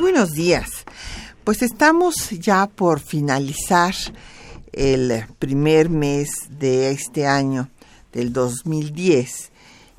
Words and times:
Buenos 0.00 0.30
días. 0.30 0.66
Pues 1.44 1.60
estamos 1.60 2.30
ya 2.30 2.66
por 2.66 3.00
finalizar 3.00 3.94
el 4.72 5.26
primer 5.38 5.90
mes 5.90 6.30
de 6.48 6.90
este 6.90 7.26
año, 7.26 7.68
del 8.12 8.32
2010, 8.32 9.50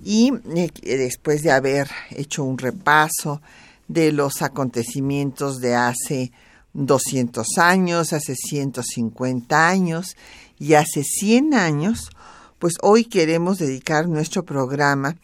y 0.04 0.34
eh, 0.56 0.98
después 0.98 1.44
de 1.44 1.52
haber 1.52 1.88
hecho 2.10 2.44
un 2.44 2.58
repaso 2.58 3.42
de 3.88 4.12
los 4.12 4.42
acontecimientos 4.42 5.60
de 5.60 5.76
hace 5.76 6.32
200 6.74 7.58
años, 7.60 8.12
hace 8.12 8.36
150 8.36 9.68
años 9.68 10.16
y 10.58 10.74
hace 10.74 11.04
100 11.04 11.54
años, 11.54 12.10
pues 12.58 12.74
hoy 12.82 13.06
queremos 13.06 13.60
dedicar 13.60 14.08
nuestro 14.08 14.44
programa 14.44 15.16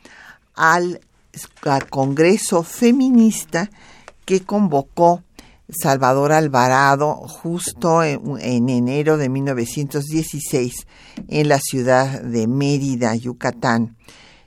al, 0.54 1.02
al 1.64 1.90
Congreso 1.90 2.62
Feminista 2.62 3.72
que 4.28 4.42
convocó 4.42 5.24
Salvador 5.70 6.34
Alvarado 6.34 7.16
justo 7.16 8.04
en, 8.04 8.70
enero 8.70 9.16
de 9.16 9.30
1916 9.30 10.86
en 11.30 11.48
la 11.48 11.60
ciudad 11.60 12.22
de 12.22 12.46
Mérida, 12.46 13.16
Yucatán, 13.16 13.96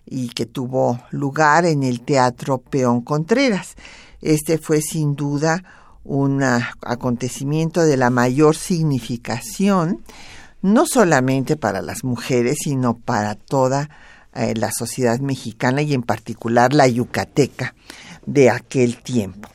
y 0.04 0.28
que 0.28 0.44
tuvo 0.44 1.00
lugar 1.10 1.64
en 1.64 1.82
el 1.82 2.02
Teatro 2.02 2.58
Peón 2.58 3.00
Contreras. 3.00 3.74
Este 4.20 4.58
fue 4.58 4.82
sin 4.82 5.16
duda 5.16 5.64
un 6.04 6.42
acontecimiento 6.42 7.82
de 7.82 7.96
la 7.96 8.10
mayor 8.10 8.56
significación, 8.56 10.02
no 10.60 10.84
solamente 10.84 11.56
para 11.56 11.80
las 11.80 12.04
mujeres, 12.04 12.58
sino 12.64 12.98
para 12.98 13.34
toda 13.34 13.88
eh, 14.34 14.52
la 14.56 14.72
sociedad 14.72 15.18
mexicana 15.20 15.80
y 15.80 15.94
en 15.94 16.02
particular 16.02 16.74
la 16.74 16.86
yucateca 16.86 17.74
de 18.26 18.50
aquel 18.50 19.02
tiempo. 19.02 19.49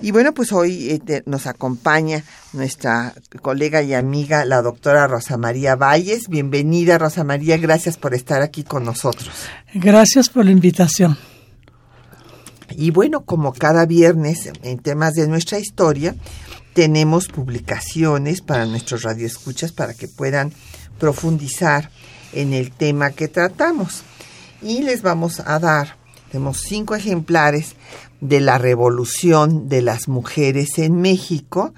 Y 0.00 0.12
bueno, 0.12 0.32
pues 0.32 0.52
hoy 0.52 1.00
eh, 1.08 1.22
nos 1.26 1.48
acompaña 1.48 2.22
nuestra 2.52 3.14
colega 3.42 3.82
y 3.82 3.94
amiga, 3.94 4.44
la 4.44 4.62
doctora 4.62 5.08
Rosa 5.08 5.36
María 5.36 5.74
Valles. 5.74 6.28
Bienvenida, 6.28 6.98
Rosa 6.98 7.24
María. 7.24 7.56
Gracias 7.56 7.96
por 7.96 8.14
estar 8.14 8.40
aquí 8.40 8.62
con 8.62 8.84
nosotros. 8.84 9.30
Gracias 9.74 10.28
por 10.28 10.44
la 10.44 10.52
invitación. 10.52 11.18
Y 12.70 12.92
bueno, 12.92 13.24
como 13.24 13.52
cada 13.52 13.86
viernes 13.86 14.52
en 14.62 14.78
temas 14.78 15.14
de 15.14 15.26
nuestra 15.26 15.58
historia, 15.58 16.14
tenemos 16.74 17.26
publicaciones 17.26 18.40
para 18.40 18.66
nuestros 18.66 19.02
radioescuchas 19.02 19.72
para 19.72 19.94
que 19.94 20.06
puedan 20.06 20.52
profundizar 21.00 21.90
en 22.32 22.52
el 22.52 22.70
tema 22.70 23.10
que 23.10 23.26
tratamos. 23.26 24.02
Y 24.62 24.82
les 24.82 25.02
vamos 25.02 25.40
a 25.40 25.58
dar, 25.58 25.96
tenemos 26.30 26.60
cinco 26.60 26.94
ejemplares 26.94 27.74
de 28.20 28.40
la 28.40 28.58
Revolución 28.58 29.68
de 29.68 29.82
las 29.82 30.08
Mujeres 30.08 30.78
en 30.78 31.00
México, 31.00 31.74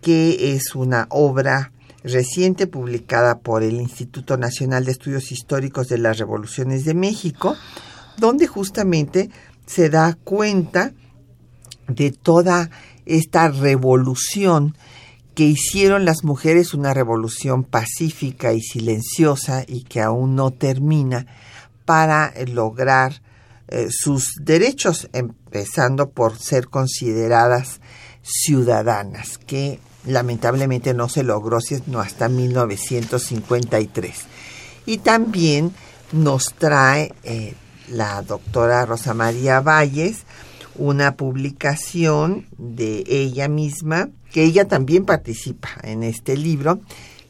que 0.00 0.54
es 0.54 0.74
una 0.74 1.06
obra 1.10 1.72
reciente 2.04 2.66
publicada 2.66 3.38
por 3.38 3.62
el 3.62 3.80
Instituto 3.80 4.36
Nacional 4.36 4.84
de 4.84 4.92
Estudios 4.92 5.32
Históricos 5.32 5.88
de 5.88 5.98
las 5.98 6.18
Revoluciones 6.18 6.84
de 6.84 6.94
México, 6.94 7.56
donde 8.18 8.46
justamente 8.46 9.30
se 9.66 9.88
da 9.88 10.16
cuenta 10.24 10.92
de 11.88 12.10
toda 12.10 12.70
esta 13.06 13.48
revolución 13.48 14.76
que 15.34 15.44
hicieron 15.44 16.04
las 16.04 16.24
mujeres, 16.24 16.74
una 16.74 16.92
revolución 16.92 17.64
pacífica 17.64 18.52
y 18.52 18.60
silenciosa 18.60 19.64
y 19.66 19.84
que 19.84 20.00
aún 20.00 20.36
no 20.36 20.50
termina, 20.50 21.26
para 21.84 22.32
lograr 22.46 23.22
eh, 23.74 23.88
sus 23.90 24.34
derechos, 24.38 25.08
empezando 25.14 26.10
por 26.10 26.38
ser 26.38 26.68
consideradas 26.68 27.80
ciudadanas, 28.20 29.38
que 29.38 29.80
lamentablemente 30.04 30.92
no 30.92 31.08
se 31.08 31.22
logró 31.22 31.58
sino 31.62 31.98
hasta 32.00 32.28
1953. 32.28 34.12
Y 34.84 34.98
también 34.98 35.72
nos 36.12 36.52
trae 36.52 37.14
eh, 37.22 37.54
la 37.88 38.20
doctora 38.20 38.84
Rosa 38.84 39.14
María 39.14 39.60
Valles 39.60 40.26
una 40.74 41.16
publicación 41.16 42.48
de 42.58 43.04
ella 43.06 43.48
misma, 43.48 44.10
que 44.32 44.44
ella 44.44 44.68
también 44.68 45.06
participa 45.06 45.70
en 45.82 46.02
este 46.02 46.36
libro 46.36 46.80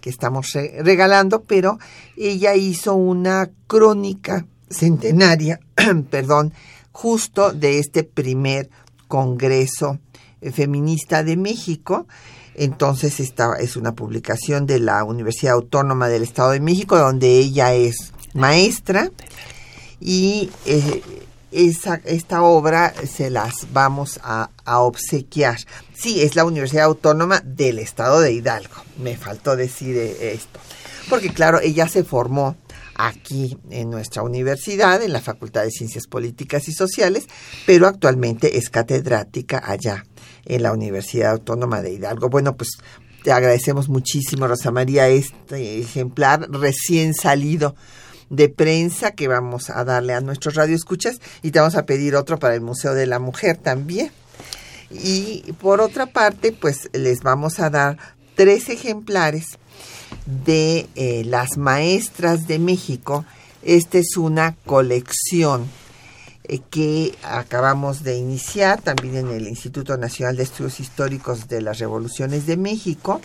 que 0.01 0.11
estamos 0.11 0.53
regalando, 0.81 1.45
pero 1.45 1.79
ella 2.17 2.57
hizo 2.57 2.95
una 2.95 3.49
crónica 3.69 4.45
centenaria, 4.73 5.61
perdón, 6.11 6.53
justo 6.93 7.53
de 7.53 7.79
este 7.79 8.05
primer 8.05 8.71
Congreso 9.09 9.99
Feminista 10.53 11.23
de 11.23 11.37
México. 11.37 12.07
Entonces, 12.55 13.21
esta 13.21 13.55
es 13.59 13.77
una 13.77 13.95
publicación 13.95 14.67
de 14.67 14.79
la 14.79 15.05
Universidad 15.05 15.55
Autónoma 15.55 16.09
del 16.09 16.23
Estado 16.23 16.51
de 16.51 16.61
México, 16.61 16.99
donde 16.99 17.39
ella 17.39 17.73
es 17.75 18.13
maestra. 18.35 19.11
Y 20.01 20.51
eh, 20.67 21.03
esa, 21.51 22.01
esta 22.05 22.43
obra 22.43 22.93
se 23.07 23.31
las 23.31 23.73
vamos 23.73 24.21
a, 24.23 24.51
a, 24.65 24.81
obsequiar. 24.81 25.59
Sí, 25.95 26.23
es 26.23 26.35
la 26.35 26.45
Universidad 26.45 26.85
Autónoma 26.85 27.41
del 27.45 27.79
Estado 27.79 28.21
de 28.21 28.33
Hidalgo. 28.33 28.75
Me 28.99 29.17
faltó 29.17 29.57
decir 29.57 29.97
eh, 29.97 30.33
esto. 30.35 30.59
Porque 31.09 31.33
claro, 31.33 31.61
ella 31.61 31.89
se 31.89 32.05
formó 32.05 32.57
aquí 33.07 33.59
en 33.71 33.91
nuestra 33.91 34.23
universidad, 34.23 35.03
en 35.03 35.13
la 35.13 35.21
Facultad 35.21 35.65
de 35.65 35.71
Ciencias 35.71 36.07
Políticas 36.07 36.69
y 36.69 36.73
Sociales, 36.73 37.27
pero 37.67 37.87
actualmente 37.87 38.59
es 38.59 38.71
catedrática 38.71 39.63
allá 39.65 40.05
en 40.45 40.63
la 40.63 40.73
Universidad 40.73 41.33
Autónoma 41.33 41.83
de 41.83 41.93
Hidalgo. 41.93 42.29
Bueno, 42.29 42.57
pues 42.57 42.71
te 43.25 43.33
agradecemos 43.33 43.89
muchísimo, 43.89 44.47
Rosa 44.47 44.71
María, 44.71 45.09
este 45.09 45.81
ejemplar 45.81 46.49
recién 46.51 47.15
salido 47.15 47.75
de 48.31 48.49
prensa 48.49 49.11
que 49.11 49.29
vamos 49.29 49.69
a 49.69 49.85
darle 49.85 50.15
a 50.15 50.21
nuestros 50.21 50.55
radioescuchas 50.55 51.21
y 51.43 51.51
te 51.51 51.59
vamos 51.59 51.75
a 51.75 51.85
pedir 51.85 52.17
otro 52.17 52.39
para 52.39 52.55
el 52.55 52.61
Museo 52.61 52.95
de 52.95 53.07
la 53.07 53.19
Mujer 53.19 53.57
también. 53.57 54.11
Y 54.91 55.53
por 55.61 55.81
otra 55.81 56.07
parte, 56.07 56.53
pues 56.53 56.89
les 56.93 57.21
vamos 57.21 57.61
a 57.61 57.69
dar 57.69 57.99
tres 58.35 58.69
ejemplares 58.69 59.59
de 60.27 60.89
eh, 60.95 61.25
las 61.25 61.57
maestras 61.57 62.47
de 62.47 62.59
México. 62.59 63.25
Esta 63.63 63.99
es 63.99 64.17
una 64.17 64.57
colección 64.67 65.67
eh, 66.45 66.61
que 66.71 67.15
acabamos 67.23 68.03
de 68.03 68.17
iniciar 68.17 68.81
también 68.81 69.17
en 69.17 69.29
el 69.29 69.49
Instituto 69.49 69.97
Nacional 69.97 70.37
de 70.37 70.43
Estudios 70.43 70.81
Históricos 70.81 71.49
de 71.49 71.63
las 71.63 71.79
Revoluciones 71.79 72.47
de 72.47 72.57
México, 72.57 73.21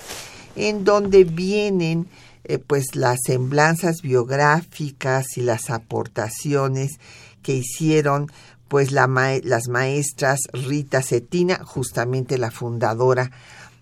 en 0.56 0.84
donde 0.84 1.24
vienen 1.24 2.08
eh, 2.44 2.60
pues 2.60 2.96
las 2.96 3.20
semblanzas 3.26 4.02
biográficas 4.02 5.38
y 5.38 5.42
las 5.42 5.70
aportaciones 5.70 7.00
que 7.42 7.54
hicieron 7.54 8.32
pues 8.68 8.92
la 8.92 9.08
las 9.44 9.70
maestras 9.70 10.40
Rita 10.52 11.02
Cetina, 11.02 11.62
justamente 11.64 12.38
la 12.38 12.52
fundadora 12.52 13.32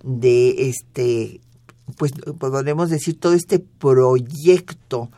de 0.04 0.70
este 0.70 1.42
pues 1.98 2.12
podemos 2.40 2.90
decir, 2.90 3.20
todo 3.20 3.34
este 3.34 3.60
proyecto 3.60 5.10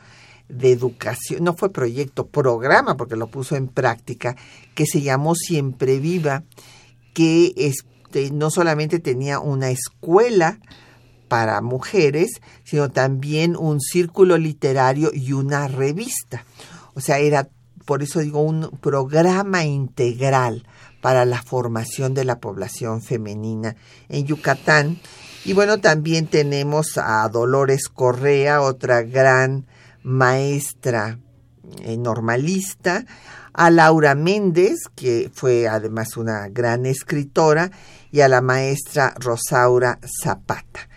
de 0.50 0.72
educación, 0.72 1.44
no 1.44 1.54
fue 1.54 1.72
proyecto, 1.72 2.28
programa, 2.28 2.96
porque 2.96 3.16
lo 3.16 3.28
puso 3.28 3.56
en 3.56 3.68
práctica, 3.68 4.36
que 4.75 4.86
se 4.86 5.02
llamó 5.02 5.36
Siempre 5.36 6.00
Viva, 6.00 6.44
que 7.14 7.54
este, 7.58 8.31
no 8.31 8.50
solamente 8.50 9.00
tenía 9.00 9.40
una 9.40 9.69
escuela 9.69 10.60
para 11.28 11.62
mujeres, 11.62 12.30
sino 12.64 12.90
también 12.90 13.56
un 13.58 13.81
círculo 13.81 14.38
literario 14.38 15.12
y 15.14 15.34
una 15.34 15.68
revista. 15.68 16.46
O 16.94 17.02
sea, 17.02 17.19
era, 17.19 17.50
por 17.86 18.04
eso 18.04 18.19
digo, 18.19 18.42
un 18.42 18.69
programa 18.81 19.66
integral 19.66 20.66
para 21.02 21.25
la 21.25 21.42
formación 21.42 22.14
de 22.14 22.25
la 22.25 22.40
población 22.40 23.02
femenina 23.02 23.75
en 24.10 24.25
Yucatán 24.25 25.00
Y 25.47 25.53
bueno, 25.53 25.79
también 25.79 26.27
tenemos 26.27 26.97
a 26.97 27.25
Dolores 27.29 27.88
Correa, 27.88 28.61
otra 28.61 29.01
gran 29.03 29.65
maestra 30.03 31.19
eh, 31.83 31.95
normalista, 31.95 33.05
a 33.53 33.69
Laura 33.69 34.13
Méndez, 34.13 34.75
que 34.94 35.31
fue 35.33 35.69
además 35.69 36.17
una 36.17 36.49
gran 36.49 36.85
escritora, 36.85 37.71
y 38.11 38.19
a 38.19 38.27
la 38.27 38.41
maestra 38.41 39.13
Rosaura 39.17 39.99
Zapata. 40.21 40.89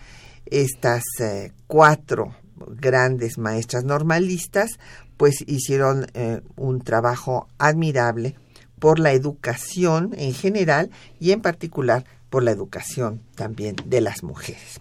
Estas 0.45 1.03
eh, 1.21 1.53
cuatro 1.65 2.35
grandes 2.57 3.37
maestras 3.37 3.85
normalistas 3.85 4.79
pues 5.15 5.45
hicieron 5.47 6.07
eh, 6.13 6.41
un 6.57 6.81
trabajo 6.81 7.47
admirable 7.57 8.35
por 8.79 8.99
la 8.99 9.13
educación 9.13 10.11
en 10.17 10.33
general 10.33 10.89
y 11.21 11.31
en 11.31 11.41
particular 11.41 12.03
por 12.31 12.41
la 12.41 12.51
educación 12.51 13.21
también 13.35 13.75
de 13.85 14.01
las 14.01 14.23
mujeres. 14.23 14.79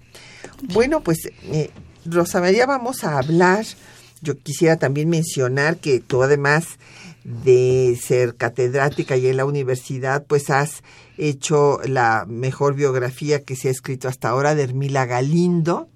Bueno, 0.73 1.03
pues 1.03 1.19
eh, 1.43 1.71
Rosa 2.07 2.41
María, 2.41 2.65
vamos 2.65 3.05
a 3.05 3.19
hablar. 3.19 3.67
Yo 4.23 4.39
quisiera 4.39 4.77
también 4.77 5.11
mencionar 5.11 5.77
que 5.77 6.01
tú 6.01 6.23
además 6.23 6.79
de 7.25 7.99
ser 8.03 8.37
catedrática 8.37 9.17
y 9.17 9.27
en 9.27 9.37
la 9.37 9.45
universidad, 9.45 10.25
pues 10.27 10.49
has 10.49 10.83
hecho 11.19 11.81
la 11.85 12.25
mejor 12.27 12.75
biografía 12.75 13.43
que 13.45 13.57
se 13.57 13.69
ha 13.69 13.71
escrito 13.73 14.09
hasta 14.09 14.29
ahora 14.29 14.55
de 14.55 14.63
Hermila 14.63 15.05
Galindo, 15.05 15.89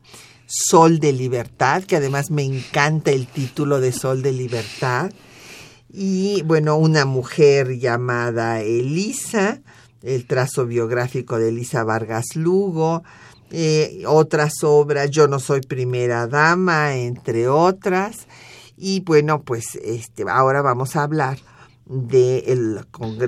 Sol 0.46 0.98
de 0.98 1.12
Libertad, 1.12 1.84
que 1.84 1.96
además 1.96 2.30
me 2.30 2.42
encanta 2.42 3.12
el 3.12 3.26
título 3.26 3.80
de 3.80 3.92
Sol 3.92 4.22
de 4.22 4.32
Libertad. 4.32 5.12
Y 5.88 6.42
bueno, 6.42 6.76
una 6.76 7.04
mujer 7.04 7.78
llamada 7.78 8.60
Elisa, 8.60 9.62
el 10.04 10.26
trazo 10.26 10.66
biográfico 10.66 11.38
de 11.38 11.48
Elisa 11.48 11.82
Vargas 11.82 12.36
Lugo, 12.36 13.02
eh, 13.50 14.02
otras 14.06 14.62
obras, 14.62 15.10
Yo 15.10 15.28
no 15.28 15.38
soy 15.38 15.60
primera 15.60 16.26
dama, 16.26 16.96
entre 16.96 17.48
otras. 17.48 18.26
Y 18.76 19.00
bueno, 19.00 19.42
pues 19.42 19.76
este, 19.76 20.24
ahora 20.28 20.60
vamos 20.60 20.96
a 20.96 21.04
hablar 21.04 21.38
de 21.86 22.44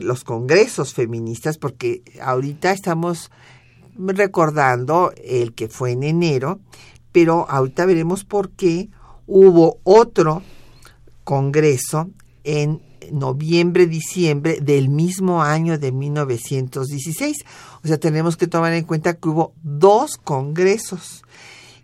los 0.02 0.24
congresos 0.24 0.94
feministas, 0.94 1.58
porque 1.58 2.02
ahorita 2.20 2.72
estamos 2.72 3.30
recordando 3.96 5.12
el 5.22 5.54
que 5.54 5.68
fue 5.68 5.92
en 5.92 6.02
enero, 6.02 6.60
pero 7.12 7.46
ahorita 7.48 7.86
veremos 7.86 8.24
por 8.24 8.50
qué 8.50 8.90
hubo 9.26 9.78
otro 9.84 10.42
congreso 11.24 12.10
en 12.44 12.80
noviembre, 13.12 13.86
diciembre 13.86 14.58
del 14.60 14.88
mismo 14.88 15.42
año 15.42 15.78
de 15.78 15.92
1916. 15.92 17.36
O 17.84 17.88
sea, 17.88 17.98
tenemos 17.98 18.36
que 18.36 18.46
tomar 18.46 18.72
en 18.72 18.84
cuenta 18.84 19.14
que 19.14 19.28
hubo 19.28 19.52
dos 19.62 20.16
congresos. 20.16 21.24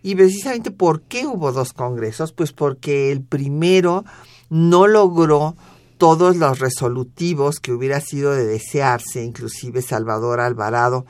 Y 0.03 0.15
precisamente 0.15 0.71
por 0.71 1.03
qué 1.03 1.27
hubo 1.27 1.53
dos 1.53 1.73
congresos, 1.73 2.33
pues 2.33 2.53
porque 2.53 3.13
el 3.13 3.23
primero 3.23 4.05
no 4.51 4.87
logró 4.87 5.57
todos 5.97 6.37
los 6.37 6.59
resolutivos 6.59 7.61
que 7.61 7.73
hubiera 7.73 8.01
sido 8.01 8.33
de 8.35 8.45
desearse, 8.45 9.23
inclusive 9.23 9.83
Salvador 9.83 10.41
Alvarado, 10.41 11.07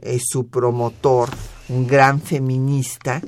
eh, 0.00 0.18
su 0.20 0.48
promotor, 0.48 1.30
un 1.68 1.86
gran 1.86 2.20
feminista, 2.20 3.22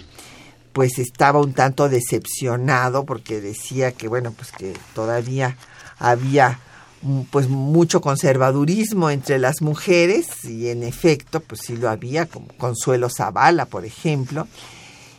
pues 0.73 0.99
estaba 0.99 1.41
un 1.41 1.55
tanto 1.55 1.89
decepcionado 1.89 3.07
porque 3.07 3.41
decía 3.41 3.93
que 3.93 4.09
bueno 4.09 4.33
pues 4.33 4.53
que 4.53 4.75
todavía 4.95 5.57
había 5.99 6.59
mm, 7.03 7.23
pues 7.31 7.49
mucho 7.49 8.01
conservadurismo 8.01 9.11
entre 9.11 9.39
las 9.39 9.63
mujeres 9.63 10.45
y 10.45 10.69
en 10.69 10.83
efecto 10.83 11.41
pues 11.41 11.63
sí 11.65 11.77
lo 11.77 11.89
había 11.89 12.27
como 12.27 12.49
Consuelo 12.59 13.09
Zavala 13.11 13.67
por 13.67 13.85
ejemplo 13.85 14.47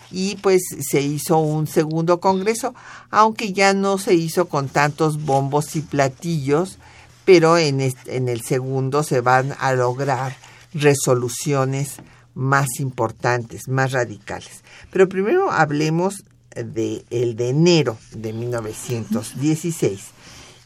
y 0.09 0.37
pues 0.37 0.61
se 0.79 1.01
hizo 1.01 1.37
un 1.39 1.67
segundo 1.67 2.19
congreso 2.19 2.73
aunque 3.11 3.53
ya 3.53 3.73
no 3.73 3.97
se 3.97 4.13
hizo 4.13 4.47
con 4.47 4.69
tantos 4.69 5.23
bombos 5.23 5.75
y 5.75 5.81
platillos 5.81 6.77
pero 7.25 7.57
en, 7.57 7.81
en 7.81 8.29
el 8.29 8.41
segundo 8.41 9.03
se 9.03 9.19
van 9.19 9.53
a 9.59 9.73
lograr 9.73 10.37
resoluciones 10.73 11.97
más 12.33 12.79
importantes, 12.79 13.67
más 13.67 13.91
radicales. 13.91 14.63
Pero 14.91 15.09
primero 15.09 15.51
hablemos 15.51 16.23
de 16.55 17.03
el 17.09 17.35
de 17.35 17.49
enero 17.49 17.97
de 18.13 18.31
1916. 18.31 19.99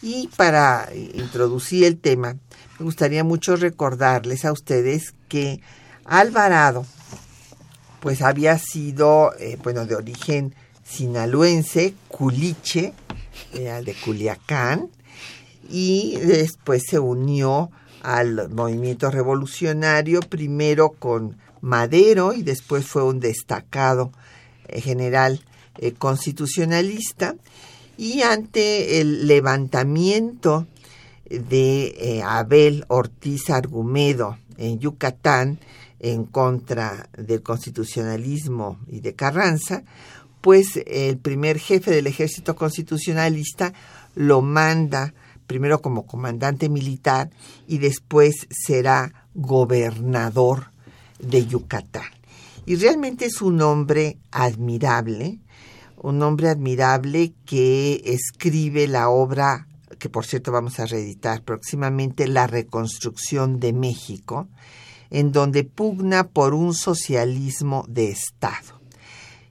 Y 0.01 0.29
para 0.35 0.89
introducir 1.13 1.83
el 1.83 1.97
tema, 1.97 2.37
me 2.79 2.85
gustaría 2.85 3.23
mucho 3.23 3.55
recordarles 3.55 4.45
a 4.45 4.51
ustedes 4.51 5.13
que 5.27 5.61
Alvarado, 6.05 6.85
pues 7.99 8.21
había 8.21 8.57
sido, 8.57 9.33
eh, 9.39 9.57
bueno, 9.63 9.85
de 9.85 9.95
origen 9.95 10.55
sinaloense, 10.83 11.93
culiche, 12.07 12.93
de 13.53 13.95
Culiacán, 14.03 14.89
y 15.69 16.17
después 16.17 16.83
se 16.89 16.99
unió 16.99 17.71
al 18.01 18.49
movimiento 18.49 19.09
revolucionario, 19.09 20.21
primero 20.21 20.89
con 20.89 21.37
Madero 21.61 22.33
y 22.33 22.41
después 22.41 22.85
fue 22.85 23.03
un 23.03 23.19
destacado 23.19 24.11
eh, 24.67 24.81
general 24.81 25.41
eh, 25.77 25.93
constitucionalista 25.93 27.35
y 27.97 28.21
ante 28.21 29.01
el 29.01 29.27
levantamiento 29.27 30.67
de 31.29 31.95
eh, 31.97 32.21
Abel 32.23 32.85
Ortiz 32.87 33.49
Argumedo 33.49 34.37
en 34.57 34.79
Yucatán 34.79 35.59
en 35.99 36.25
contra 36.25 37.09
del 37.17 37.43
constitucionalismo 37.43 38.79
y 38.87 39.01
de 39.01 39.13
Carranza, 39.13 39.83
pues 40.41 40.81
el 40.87 41.17
primer 41.17 41.59
jefe 41.59 41.91
del 41.91 42.07
ejército 42.07 42.55
constitucionalista 42.55 43.73
lo 44.15 44.41
manda 44.41 45.13
primero 45.45 45.81
como 45.81 46.05
comandante 46.05 46.69
militar 46.69 47.29
y 47.67 47.77
después 47.77 48.47
será 48.49 49.27
gobernador 49.35 50.71
de 51.19 51.45
Yucatán. 51.45 52.09
Y 52.65 52.75
realmente 52.75 53.25
es 53.25 53.41
un 53.41 53.61
hombre 53.61 54.17
admirable, 54.31 55.39
un 56.03 56.21
hombre 56.23 56.49
admirable 56.49 57.33
que 57.45 58.01
escribe 58.05 58.87
la 58.87 59.09
obra 59.09 59.67
que 60.01 60.09
por 60.09 60.25
cierto 60.25 60.51
vamos 60.51 60.79
a 60.79 60.87
reeditar 60.87 61.43
próximamente, 61.43 62.27
La 62.27 62.47
Reconstrucción 62.47 63.59
de 63.59 63.71
México, 63.71 64.47
en 65.11 65.31
donde 65.31 65.63
pugna 65.63 66.27
por 66.27 66.55
un 66.55 66.73
socialismo 66.73 67.85
de 67.87 68.09
Estado. 68.09 68.81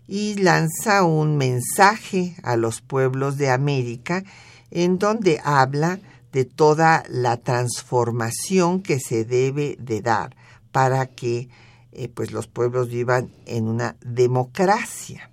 Y 0.09 0.35
lanza 0.35 1.05
un 1.05 1.37
mensaje 1.37 2.35
a 2.43 2.57
los 2.57 2.81
pueblos 2.81 3.39
de 3.39 3.49
América 3.49 4.25
en 4.73 4.99
donde 4.99 5.41
habla 5.45 6.01
de 6.33 6.45
toda 6.45 7.05
la 7.09 7.37
transformación 7.37 8.83
que 8.83 8.99
se 8.99 9.25
debe 9.25 9.77
de 9.79 10.01
dar 10.01 10.35
para 10.73 11.07
que 11.07 11.49
eh, 11.93 12.09
pues 12.09 12.33
los 12.33 12.49
pueblos 12.49 12.89
vivan 12.89 13.31
en 13.47 13.69
una 13.69 13.97
democracia. 14.01 15.30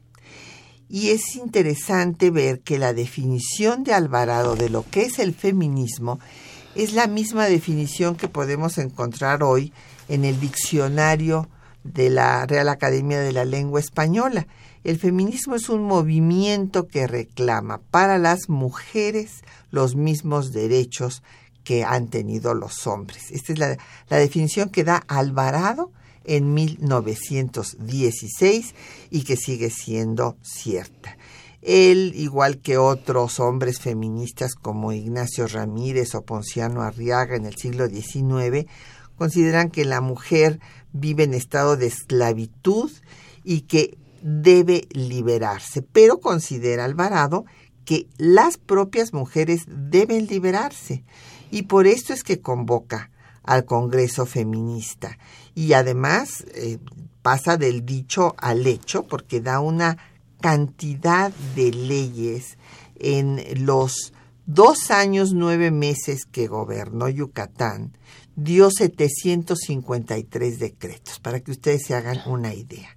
Y 0.89 1.09
es 1.09 1.35
interesante 1.35 2.31
ver 2.31 2.61
que 2.61 2.77
la 2.77 2.93
definición 2.93 3.83
de 3.83 3.93
Alvarado 3.93 4.55
de 4.55 4.69
lo 4.69 4.85
que 4.89 5.03
es 5.03 5.19
el 5.19 5.33
feminismo 5.33 6.19
es 6.75 6.93
la 6.93 7.07
misma 7.07 7.45
definición 7.45 8.15
que 8.15 8.27
podemos 8.27 8.77
encontrar 8.77 9.43
hoy 9.43 9.73
en 10.07 10.23
el 10.23 10.39
diccionario 10.39 11.49
de 11.83 12.09
la 12.09 12.45
Real 12.45 12.69
Academia 12.69 13.19
de 13.19 13.31
la 13.31 13.45
Lengua 13.45 13.79
Española. 13.79 14.47
El 14.83 14.97
feminismo 14.97 15.55
es 15.55 15.69
un 15.69 15.83
movimiento 15.83 16.87
que 16.87 17.07
reclama 17.07 17.81
para 17.91 18.17
las 18.17 18.47
mujeres 18.47 19.41
los 19.71 19.95
mismos 19.95 20.53
derechos 20.53 21.23
que 21.63 21.83
han 21.83 22.07
tenido 22.07 22.53
los 22.53 22.87
hombres. 22.87 23.31
Esta 23.31 23.53
es 23.53 23.59
la, 23.59 23.77
definición 24.17 24.69
que 24.69 24.85
da 24.85 25.03
Alvarado 25.07 25.91
en 26.27 26.53
1916 26.53 28.75
y 29.09 29.23
que 29.23 29.35
sigue 29.35 29.71
siendo 29.71 30.37
cierta. 30.43 31.17
Él, 31.61 32.13
igual 32.15 32.59
que 32.59 32.77
otros 32.77 33.39
hombres 33.39 33.79
feministas 33.79 34.53
como 34.53 34.93
Ignacio 34.93 35.47
Ramírez 35.47 36.13
o 36.13 36.21
Ponciano 36.21 36.83
Arriaga 36.83 37.35
en 37.35 37.45
el 37.45 37.55
siglo 37.55 37.87
XIX, 37.87 38.67
consideran 39.17 39.71
que 39.71 39.83
la 39.83 40.01
mujer 40.01 40.59
vive 40.93 41.23
en 41.23 41.33
estado 41.33 41.75
de 41.75 41.87
esclavitud 41.87 42.91
y 43.43 43.61
que 43.61 43.97
debe 44.21 44.87
liberarse, 44.91 45.81
pero 45.81 46.19
considera 46.19 46.85
Alvarado 46.85 47.45
que 47.85 48.07
las 48.17 48.57
propias 48.57 49.13
mujeres 49.13 49.63
deben 49.67 50.27
liberarse 50.27 51.03
y 51.51 51.63
por 51.63 51.87
esto 51.87 52.13
es 52.13 52.23
que 52.23 52.41
convoca 52.41 53.09
al 53.47 53.65
Congreso 53.65 54.27
Feminista. 54.27 55.17
Y 55.55 55.73
además 55.73 56.45
eh, 56.53 56.77
pasa 57.23 57.57
del 57.57 57.83
dicho 57.85 58.35
al 58.37 58.67
hecho 58.67 59.07
porque 59.07 59.41
da 59.41 59.59
una 59.59 59.97
cantidad 60.39 61.31
de 61.55 61.71
leyes 61.71 62.57
en 62.95 63.65
los 63.65 64.13
dos 64.45 64.91
años 64.91 65.33
nueve 65.33 65.71
meses 65.71 66.25
que 66.25 66.47
gobernó 66.47 67.09
Yucatán, 67.09 67.97
dio 68.35 68.69
753 68.69 70.59
decretos, 70.59 71.19
para 71.19 71.39
que 71.39 71.51
ustedes 71.51 71.85
se 71.85 71.95
hagan 71.95 72.19
una 72.27 72.53
idea. 72.53 72.89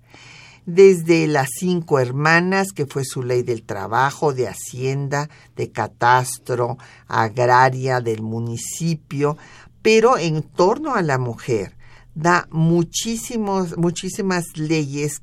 Desde 0.66 1.26
las 1.26 1.48
cinco 1.58 1.98
hermanas, 1.98 2.72
que 2.72 2.86
fue 2.86 3.04
su 3.04 3.22
ley 3.22 3.42
del 3.42 3.64
trabajo, 3.64 4.34
de 4.34 4.46
hacienda, 4.46 5.30
de 5.56 5.72
catastro, 5.72 6.76
agraria, 7.08 8.00
del 8.00 8.22
municipio, 8.22 9.36
pero 9.82 10.18
en 10.18 10.42
torno 10.42 10.94
a 10.94 11.02
la 11.02 11.18
mujer. 11.18 11.76
Da 12.14 12.48
muchísimos, 12.50 13.76
muchísimas 13.76 14.56
leyes 14.56 15.22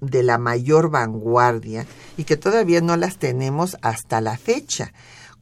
de 0.00 0.22
la 0.22 0.38
mayor 0.38 0.90
vanguardia 0.90 1.86
y 2.16 2.24
que 2.24 2.36
todavía 2.36 2.80
no 2.80 2.96
las 2.96 3.18
tenemos 3.18 3.76
hasta 3.82 4.20
la 4.20 4.36
fecha, 4.36 4.92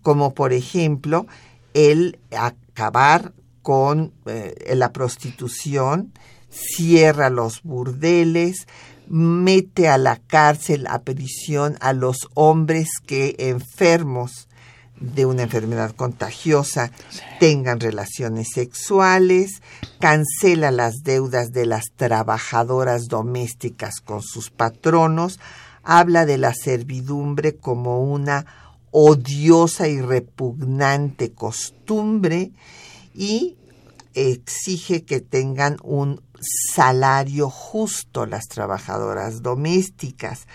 como 0.03 0.35
por 0.35 0.53
ejemplo 0.53 1.27
el 1.75 2.19
acabar 2.37 3.33
con 3.63 4.13
eh, 4.27 4.75
la 4.75 4.93
prostitución, 4.93 6.13
cierra 6.49 7.29
los 7.31 7.63
burdeles, 7.63 8.67
mete 9.09 9.89
a 9.89 9.99
la 9.99 10.17
cárcel, 10.17 10.87
a 10.87 11.03
prisión 11.03 11.77
a 11.81 11.93
los 11.93 12.29
hombres 12.35 12.89
que 13.07 13.37
enfermos 13.39 14.48
de 15.01 15.27
una 15.27 15.43
enfermedad 15.43 15.95
contagiosa 15.95 16.91
tengan 17.41 17.81
relaciones 17.81 18.49
sexuales, 18.53 19.63
cancela 20.01 20.71
las 20.71 21.03
deudas 21.03 21.53
de 21.53 21.67
las 21.67 21.85
trabajadoras 21.97 23.09
domésticas 23.09 24.01
con 24.01 24.23
sus 24.23 24.51
patronos, 24.51 25.39
habla 25.83 26.27
de 26.27 26.39
la 26.39 26.55
servidumbre 26.55 27.57
como 27.57 28.03
una 28.03 28.47
odiosa 28.91 29.89
y 29.89 30.01
repugnante 30.01 31.33
costumbre 31.33 32.53
y 33.15 33.57
exige 34.15 35.05
que 35.05 35.21
tengan 35.21 35.77
un 35.83 36.21
salario 36.75 37.51
justo 37.51 38.27
las 38.27 38.47
trabajadoras 38.47 39.43
domésticas, 39.43 40.47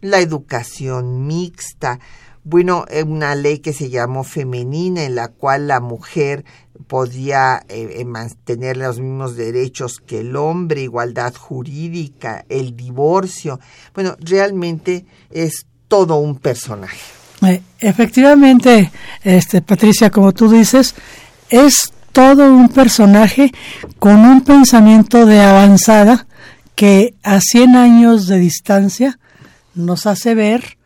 la 0.00 0.20
educación 0.20 1.26
mixta, 1.26 1.98
bueno, 2.44 2.86
eh, 2.88 3.02
una 3.02 3.34
ley 3.34 3.58
que 3.58 3.72
se 3.72 3.90
llamó 3.90 4.24
femenina 4.24 5.04
en 5.04 5.14
la 5.14 5.28
cual 5.28 5.68
la 5.68 5.80
mujer 5.80 6.44
podía 6.86 7.62
eh, 7.68 7.96
eh, 7.98 8.04
mantener 8.04 8.76
los 8.76 8.98
mismos 8.98 9.36
derechos 9.36 10.00
que 10.04 10.20
el 10.20 10.36
hombre, 10.36 10.82
igualdad 10.82 11.34
jurídica, 11.34 12.44
el 12.48 12.76
divorcio. 12.76 13.60
Bueno, 13.94 14.16
realmente 14.20 15.04
es 15.30 15.66
todo 15.88 16.16
un 16.16 16.36
personaje. 16.36 16.98
efectivamente, 17.78 18.90
este, 19.22 19.60
Patricia, 19.60 20.10
como 20.10 20.32
tú 20.32 20.50
dices, 20.50 20.94
es 21.50 21.92
todo 22.12 22.52
un 22.52 22.68
personaje 22.68 23.52
con 23.98 24.20
un 24.20 24.42
pensamiento 24.42 25.26
de 25.26 25.40
avanzada 25.40 26.26
que 26.74 27.14
a 27.22 27.40
100 27.40 27.76
años 27.76 28.26
de 28.26 28.38
distancia 28.38 29.18
nos 29.74 30.06
hace 30.06 30.34
ver 30.34 30.79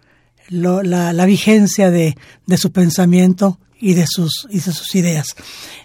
la, 0.49 1.25
vigencia 1.25 1.91
de, 1.91 2.17
su 2.57 2.73
pensamiento 2.73 3.59
y 3.81 3.95
de 3.95 4.07
sus, 4.07 4.47
y 4.51 4.57
de 4.57 4.73
sus 4.73 4.95
ideas. 4.95 5.35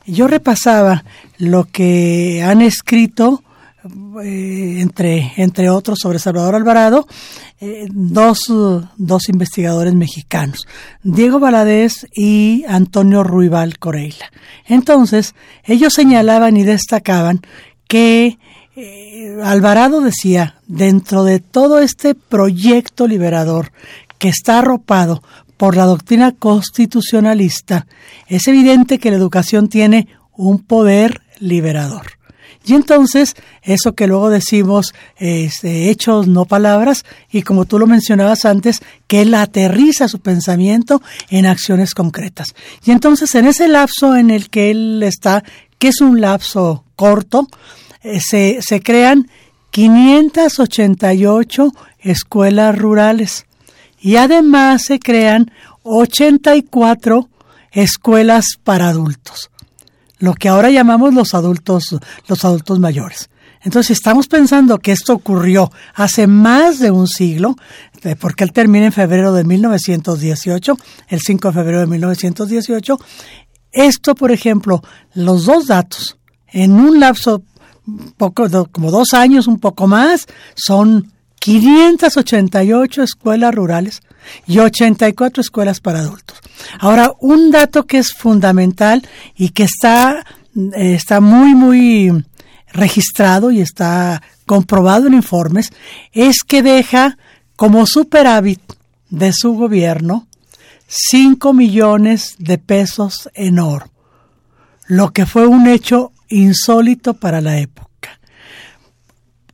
Yo 0.06 0.28
repasaba 0.28 1.04
lo 1.38 1.66
que 1.66 2.44
han 2.44 2.62
escrito 2.62 3.44
eh, 4.24 4.82
entre, 4.82 5.34
entre 5.38 5.70
otros 5.70 6.00
sobre 6.02 6.20
Salvador 6.20 6.56
Alvarado, 6.56 7.08
eh, 7.62 7.88
dos, 7.90 8.40
dos 8.98 9.30
investigadores 9.30 9.94
mexicanos, 9.94 10.68
Diego 11.04 11.40
Valadez 11.40 12.06
y 12.14 12.66
Antonio 12.68 13.24
Ruibal 13.24 13.80
Coreila. 13.80 14.32
Entonces, 14.66 15.34
ellos 15.64 15.94
señalaban 15.94 16.58
y 16.58 16.64
destacaban 16.64 17.42
que 17.88 18.38
eh, 18.76 19.38
Alvarado 19.44 20.02
decía, 20.02 20.56
dentro 20.68 21.24
de 21.24 21.40
todo 21.40 21.80
este 21.80 22.16
proyecto 22.16 23.08
liberador 23.08 23.72
que 24.20 24.30
está 24.30 24.60
arropado 24.60 25.24
por 25.58 25.76
la 25.76 25.86
doctrina 25.86 26.34
constitucionalista, 26.34 27.88
es 28.28 28.48
evidente 28.48 29.00
que 29.00 29.10
la 29.10 29.18
educación 29.18 29.68
tiene 29.68 30.08
un 30.38 30.60
poder 30.60 31.22
liberador. 31.40 32.20
Y 32.66 32.76
entonces, 32.76 33.36
eso 33.64 33.94
que 33.94 34.08
luego 34.08 34.30
decimos, 34.30 34.94
este, 35.18 35.90
hechos, 35.90 36.28
no 36.28 36.46
palabras, 36.46 37.06
y 37.32 37.42
como 37.42 37.66
tú 37.66 37.80
lo 37.80 37.88
mencionabas 37.88 38.46
antes, 38.46 38.82
que 39.08 39.22
él 39.22 39.34
aterriza 39.34 40.08
su 40.08 40.20
pensamiento 40.20 41.02
en 41.30 41.46
acciones 41.46 41.94
concretas. 41.94 42.54
Y 42.86 42.92
entonces, 42.92 43.34
en 43.36 43.48
ese 43.48 43.68
lapso 43.68 44.16
en 44.16 44.30
el 44.30 44.50
que 44.50 44.72
él 44.72 45.02
está, 45.04 45.44
que 45.80 45.88
es 45.88 46.02
un 46.02 46.22
lapso 46.22 46.84
corto, 46.96 47.48
eh, 48.04 48.20
se, 48.20 48.60
se 48.62 48.82
crean 48.82 49.30
588 49.72 51.72
escuelas 52.02 52.78
rurales 52.78 53.46
y 54.02 54.16
además 54.16 54.84
se 54.86 55.00
crean 55.00 55.52
84 55.84 57.30
escuelas 57.72 58.46
para 58.64 58.90
adultos, 58.90 59.52
lo 60.18 60.34
que 60.34 60.50
ahora 60.50 60.70
llamamos 60.70 61.14
los 61.14 61.34
adultos, 61.34 61.96
los 62.28 62.46
adultos 62.46 62.80
mayores. 62.80 63.30
Entonces, 63.62 63.98
estamos 63.98 64.28
pensando 64.28 64.80
que 64.80 64.94
esto 64.94 65.14
ocurrió 65.14 65.70
hace 65.94 66.28
más 66.28 66.80
de 66.80 66.92
un 66.92 67.08
siglo, 67.08 67.56
eh, 68.04 68.16
porque 68.16 68.46
él 68.46 68.54
termina 68.54 68.86
en 68.86 68.94
febrero 68.94 69.34
de 69.34 69.44
1918, 69.44 70.78
el 71.10 71.20
5 71.20 71.48
de 71.50 71.54
febrero 71.54 71.80
de 71.82 71.88
1918. 71.88 73.00
Esto, 73.72 74.16
por 74.16 74.32
ejemplo, 74.32 74.82
los 75.14 75.46
dos 75.46 75.68
datos, 75.68 76.18
en 76.48 76.72
un 76.74 77.02
lapso 77.02 77.44
poco, 78.18 78.48
como 78.72 78.92
dos 78.92 79.14
años, 79.14 79.48
un 79.48 79.60
poco 79.60 79.88
más, 79.88 80.28
son 80.56 81.12
588 81.40 83.04
escuelas 83.04 83.56
rurales 83.56 84.02
y 84.46 84.60
84 84.60 85.42
escuelas 85.42 85.80
para 85.80 86.00
adultos. 86.00 86.38
Ahora, 86.80 87.14
un 87.20 87.52
dato 87.52 87.86
que 87.86 87.98
es 87.98 88.14
fundamental 88.14 89.08
y 89.36 89.50
que 89.50 89.64
está, 89.64 90.26
eh, 90.56 90.94
está 90.94 91.22
muy, 91.22 91.56
muy 91.56 92.26
registrado 92.72 93.52
y 93.52 93.62
está 93.62 94.22
comprobado 94.46 95.08
en 95.08 95.14
informes 95.14 95.72
es 96.12 96.44
que 96.46 96.62
deja 96.62 97.18
como 97.56 97.86
superávit 97.86 98.62
de 99.10 99.32
su 99.34 99.54
gobierno 99.54 100.28
5 100.88 101.54
millones 101.54 102.36
de 102.40 102.58
pesos 102.58 103.30
en 103.36 103.60
oro, 103.60 103.92
lo 104.88 105.12
que 105.12 105.26
fue 105.26 105.46
un 105.46 105.68
hecho 105.68 106.12
insólito 106.30 107.14
para 107.14 107.42
la 107.42 107.60
época. 107.60 108.20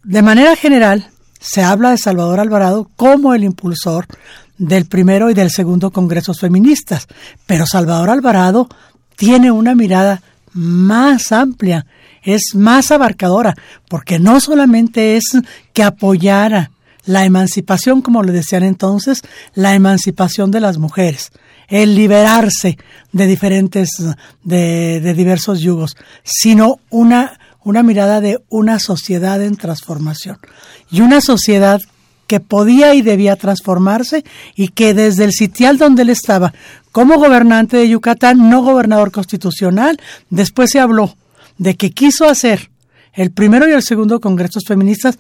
De 0.03 0.21
manera 0.21 0.55
general, 0.55 1.09
se 1.45 1.61
habla 1.61 1.91
de 1.91 1.97
Salvador 1.97 2.39
Alvarado 2.39 2.89
como 2.95 3.35
el 3.35 3.43
impulsor 3.43 4.07
del 4.57 4.85
primero 4.85 5.29
y 5.29 5.35
del 5.35 5.51
segundo 5.51 5.91
congresos 5.91 6.39
feministas, 6.39 7.07
pero 7.45 7.67
Salvador 7.67 8.09
Alvarado 8.09 8.67
tiene 9.15 9.51
una 9.51 9.75
mirada 9.75 10.23
más 10.53 11.31
amplia, 11.31 11.85
es 12.23 12.55
más 12.55 12.91
abarcadora, 12.91 13.53
porque 13.87 14.17
no 14.17 14.39
solamente 14.39 15.17
es 15.17 15.23
que 15.73 15.83
apoyara 15.83 16.71
la 17.05 17.25
emancipación, 17.25 18.01
como 18.01 18.23
le 18.23 18.31
decían 18.31 18.63
entonces, 18.63 19.21
la 19.53 19.75
emancipación 19.75 20.49
de 20.49 20.61
las 20.61 20.79
mujeres, 20.79 21.31
el 21.67 21.93
liberarse 21.93 22.77
de 23.11 23.27
diferentes, 23.27 23.89
de, 24.43 25.13
diversos 25.13 25.59
yugos, 25.59 25.95
sino 26.23 26.79
una 26.89 27.37
una 27.65 27.81
mirada 27.81 28.21
de 28.21 28.37
una 28.47 28.77
sociedad 28.77 29.41
en 29.41 29.57
transformación 29.57 30.37
y 30.95 31.01
una 31.01 31.19
sociedad 31.19 31.81
que 32.25 32.39
podía 32.39 32.95
y 32.95 33.01
debía 33.01 33.35
transformarse 33.35 34.23
y 34.55 34.69
que 34.69 34.93
desde 34.93 35.25
el 35.25 35.33
sitial 35.33 35.77
donde 35.77 36.03
él 36.03 36.09
estaba 36.09 36.53
como 36.93 37.17
gobernante 37.17 37.75
de 37.75 37.89
Yucatán, 37.89 38.49
no 38.49 38.61
gobernador 38.61 39.11
constitucional, 39.11 39.99
después 40.29 40.69
se 40.71 40.79
habló 40.79 41.17
de 41.57 41.75
que 41.75 41.91
quiso 41.91 42.29
hacer 42.29 42.71
el 43.11 43.31
primero 43.31 43.67
y 43.67 43.73
el 43.73 43.83
segundo 43.83 44.21
congresos 44.21 44.63
feministas 44.65 45.19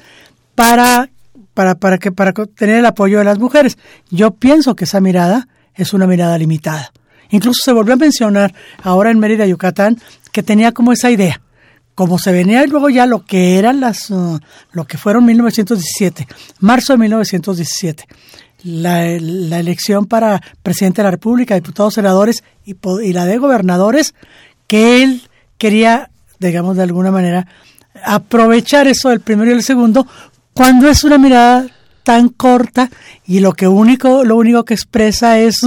para 0.55 1.09
para 1.53 1.75
para 1.75 1.97
que 1.97 2.13
para 2.13 2.31
tener 2.31 2.77
el 2.77 2.85
apoyo 2.85 3.17
de 3.17 3.25
las 3.25 3.37
mujeres. 3.37 3.77
Yo 4.09 4.31
pienso 4.31 4.77
que 4.77 4.85
esa 4.85 5.01
mirada 5.01 5.49
es 5.73 5.93
una 5.93 6.07
mirada 6.07 6.37
limitada. 6.37 6.93
Incluso 7.31 7.59
se 7.65 7.73
volvió 7.73 7.95
a 7.95 7.97
mencionar 7.97 8.53
ahora 8.81 9.11
en 9.11 9.19
Mérida, 9.19 9.45
Yucatán, 9.45 9.97
que 10.31 10.41
tenía 10.41 10.71
como 10.71 10.93
esa 10.93 11.11
idea 11.11 11.41
como 11.95 12.19
se 12.19 12.31
venía 12.31 12.65
luego 12.67 12.89
ya 12.89 13.05
lo 13.05 13.25
que 13.25 13.57
eran 13.57 13.79
las, 13.79 14.09
uh, 14.09 14.39
lo 14.71 14.85
que 14.85 14.97
fueron 14.97 15.25
1917, 15.25 16.27
marzo 16.59 16.93
de 16.93 16.99
1917, 16.99 18.05
la, 18.63 19.05
la, 19.19 19.59
elección 19.59 20.05
para 20.05 20.41
presidente 20.61 21.01
de 21.01 21.05
la 21.05 21.11
República, 21.11 21.55
diputados, 21.55 21.93
senadores 21.93 22.43
y, 22.65 22.75
y 23.03 23.13
la 23.13 23.25
de 23.25 23.37
gobernadores, 23.37 24.13
que 24.67 25.03
él 25.03 25.21
quería, 25.57 26.09
digamos 26.39 26.75
de 26.75 26.83
alguna 26.83 27.11
manera, 27.11 27.47
aprovechar 28.03 28.87
eso 28.87 29.09
del 29.09 29.21
primero 29.21 29.51
y 29.51 29.53
el 29.53 29.63
segundo, 29.63 30.05
cuando 30.53 30.89
es 30.89 31.03
una 31.03 31.17
mirada 31.17 31.67
tan 32.03 32.29
corta 32.29 32.89
y 33.25 33.39
lo 33.39 33.53
que 33.53 33.67
único, 33.67 34.23
lo 34.23 34.35
único 34.35 34.65
que 34.65 34.73
expresa 34.73 35.39
es 35.39 35.61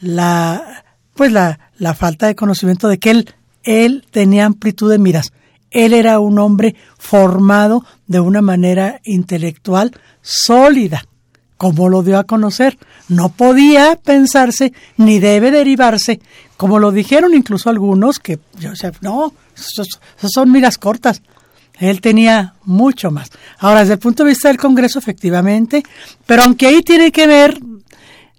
la, 0.00 0.84
pues 1.14 1.32
la, 1.32 1.58
la 1.78 1.94
falta 1.94 2.26
de 2.26 2.34
conocimiento 2.34 2.88
de 2.88 2.98
que 2.98 3.10
él 3.10 3.34
él 3.66 4.04
tenía 4.10 4.46
amplitud 4.46 4.90
de 4.90 4.98
miras. 4.98 5.32
Él 5.70 5.92
era 5.92 6.20
un 6.20 6.38
hombre 6.38 6.74
formado 6.98 7.84
de 8.06 8.20
una 8.20 8.42
manera 8.42 9.00
intelectual 9.04 9.92
sólida, 10.22 11.06
como 11.56 11.88
lo 11.88 12.02
dio 12.02 12.18
a 12.18 12.24
conocer. 12.24 12.78
No 13.08 13.30
podía 13.30 13.96
pensarse 13.96 14.72
ni 14.96 15.18
debe 15.18 15.50
derivarse, 15.50 16.20
como 16.56 16.78
lo 16.78 16.92
dijeron 16.92 17.34
incluso 17.34 17.70
algunos, 17.70 18.18
que 18.18 18.38
yo 18.58 18.74
sé, 18.76 18.92
no, 19.00 19.32
son 19.54 20.52
miras 20.52 20.78
cortas. 20.78 21.22
Él 21.78 22.00
tenía 22.00 22.54
mucho 22.64 23.10
más. 23.10 23.30
Ahora, 23.58 23.80
desde 23.80 23.94
el 23.94 23.98
punto 23.98 24.24
de 24.24 24.30
vista 24.30 24.48
del 24.48 24.56
Congreso, 24.56 24.98
efectivamente, 24.98 25.82
pero 26.24 26.42
aunque 26.42 26.66
ahí 26.66 26.82
tiene 26.82 27.12
que 27.12 27.26
ver 27.26 27.60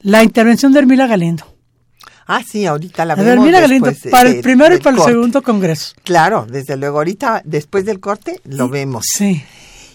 la 0.01 0.23
intervención 0.23 0.71
de 0.71 0.79
Hermila 0.79 1.07
Galindo. 1.07 1.56
Ah, 2.27 2.43
sí, 2.45 2.65
ahorita 2.65 3.05
la 3.05 3.15
vemos. 3.15 3.31
Hermila 3.31 3.61
Galindo, 3.61 3.91
para 4.11 4.29
el 4.29 4.41
primero 4.41 4.75
y 4.75 4.79
para 4.79 4.97
el 4.97 5.03
segundo 5.03 5.41
Congreso. 5.41 5.95
Claro, 6.03 6.45
desde 6.45 6.75
luego, 6.75 6.97
ahorita, 6.97 7.41
después 7.45 7.85
del 7.85 8.01
corte, 8.01 8.41
lo 8.43 8.67
vemos. 8.67 9.05
Sí. 9.13 9.43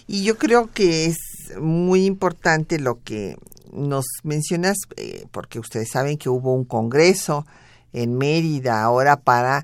Y 0.07 0.23
yo 0.23 0.37
creo 0.37 0.71
que 0.73 1.05
es 1.05 1.17
muy 1.61 2.05
importante 2.05 2.79
lo 2.79 3.03
que 3.03 3.37
nos 3.71 4.05
mencionas, 4.23 4.77
eh, 4.97 5.25
porque 5.31 5.59
ustedes 5.59 5.89
saben 5.91 6.17
que 6.17 6.29
hubo 6.29 6.53
un 6.53 6.65
Congreso 6.65 7.45
en 7.93 8.17
Mérida 8.17 8.81
ahora 8.81 9.17
para 9.17 9.63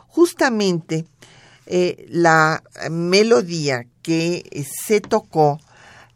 justamente 0.07 1.05
eh, 1.65 2.05
la 2.09 2.63
melodía 2.89 3.85
que 4.09 4.65
se 4.87 5.01
tocó 5.01 5.59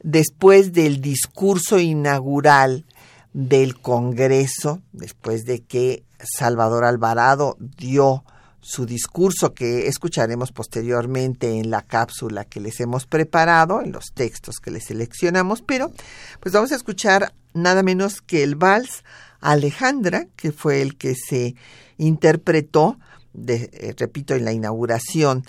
después 0.01 0.73
del 0.73 0.99
discurso 0.99 1.77
inaugural 1.77 2.85
del 3.33 3.79
Congreso, 3.79 4.81
después 4.93 5.45
de 5.45 5.59
que 5.59 6.03
Salvador 6.19 6.85
Alvarado 6.85 7.55
dio 7.59 8.23
su 8.61 8.87
discurso 8.87 9.53
que 9.53 9.85
escucharemos 9.85 10.51
posteriormente 10.51 11.59
en 11.59 11.69
la 11.69 11.83
cápsula 11.83 12.45
que 12.45 12.59
les 12.59 12.79
hemos 12.79 13.05
preparado, 13.05 13.79
en 13.79 13.91
los 13.91 14.05
textos 14.15 14.55
que 14.55 14.71
les 14.71 14.85
seleccionamos, 14.85 15.61
pero 15.61 15.91
pues 16.39 16.51
vamos 16.51 16.71
a 16.71 16.75
escuchar 16.75 17.31
nada 17.53 17.83
menos 17.83 18.21
que 18.21 18.41
el 18.41 18.55
vals 18.55 19.03
Alejandra, 19.39 20.25
que 20.35 20.51
fue 20.51 20.81
el 20.81 20.97
que 20.97 21.13
se 21.13 21.53
interpretó, 21.99 22.97
de, 23.33 23.69
eh, 23.71 23.93
repito, 23.95 24.33
en 24.33 24.45
la 24.45 24.51
inauguración 24.51 25.45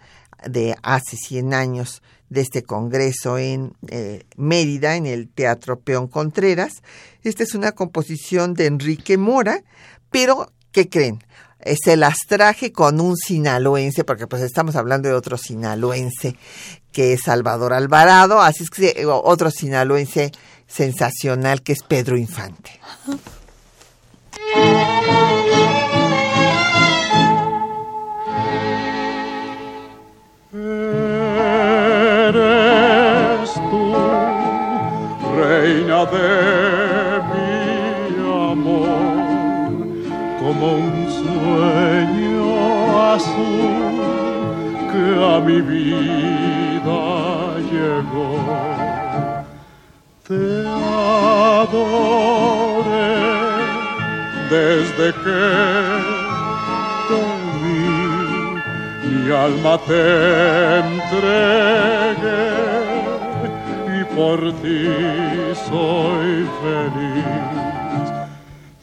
de 0.46 0.76
hace 0.83 1.16
100 1.16 1.54
años 1.54 2.02
de 2.28 2.40
este 2.40 2.62
congreso 2.62 3.38
en 3.38 3.74
eh, 3.88 4.24
Mérida, 4.37 4.96
en 4.96 5.06
el 5.06 5.28
Teatro 5.28 5.78
Peón 5.80 6.08
Contreras. 6.08 6.82
Esta 7.22 7.42
es 7.42 7.54
una 7.54 7.72
composición 7.72 8.54
de 8.54 8.66
Enrique 8.66 9.16
Mora, 9.16 9.62
pero 10.10 10.52
¿qué 10.72 10.88
creen? 10.88 11.22
Eh, 11.60 11.76
se 11.82 11.96
las 11.96 12.18
traje 12.28 12.72
con 12.72 13.00
un 13.00 13.16
sinaloense, 13.16 14.04
porque 14.04 14.26
pues 14.26 14.42
estamos 14.42 14.76
hablando 14.76 15.08
de 15.08 15.14
otro 15.14 15.38
sinaloense 15.38 16.37
que 16.92 17.14
es 17.14 17.22
Salvador 17.22 17.72
Alvarado, 17.72 18.40
así 18.40 18.64
es 18.64 18.70
que 18.70 18.94
eh, 18.96 19.06
otro 19.06 19.50
sinaloense 19.50 20.30
sensacional 20.66 21.62
que 21.62 21.72
es 21.72 21.82
Pedro 21.82 22.16
Infante. 22.16 22.80
De 36.06 37.20
mi 37.30 37.48
amor, 38.52 39.70
como 40.40 40.66
un 40.76 40.88
azul 43.14 43.96
que 44.90 45.04
a 45.32 45.34
mi 45.40 45.58
vida 45.60 47.00
llegó. 47.70 48.30
Te 50.26 50.44
adoré 51.66 51.94
desde 54.50 55.06
que 55.22 55.42
mi 59.08 59.20
alma 59.32 59.74
te 59.86 60.02
entregué 60.80 62.44
por 64.16 64.40
ti 64.62 64.87
soy 65.68 66.46
feliz. 66.62 68.09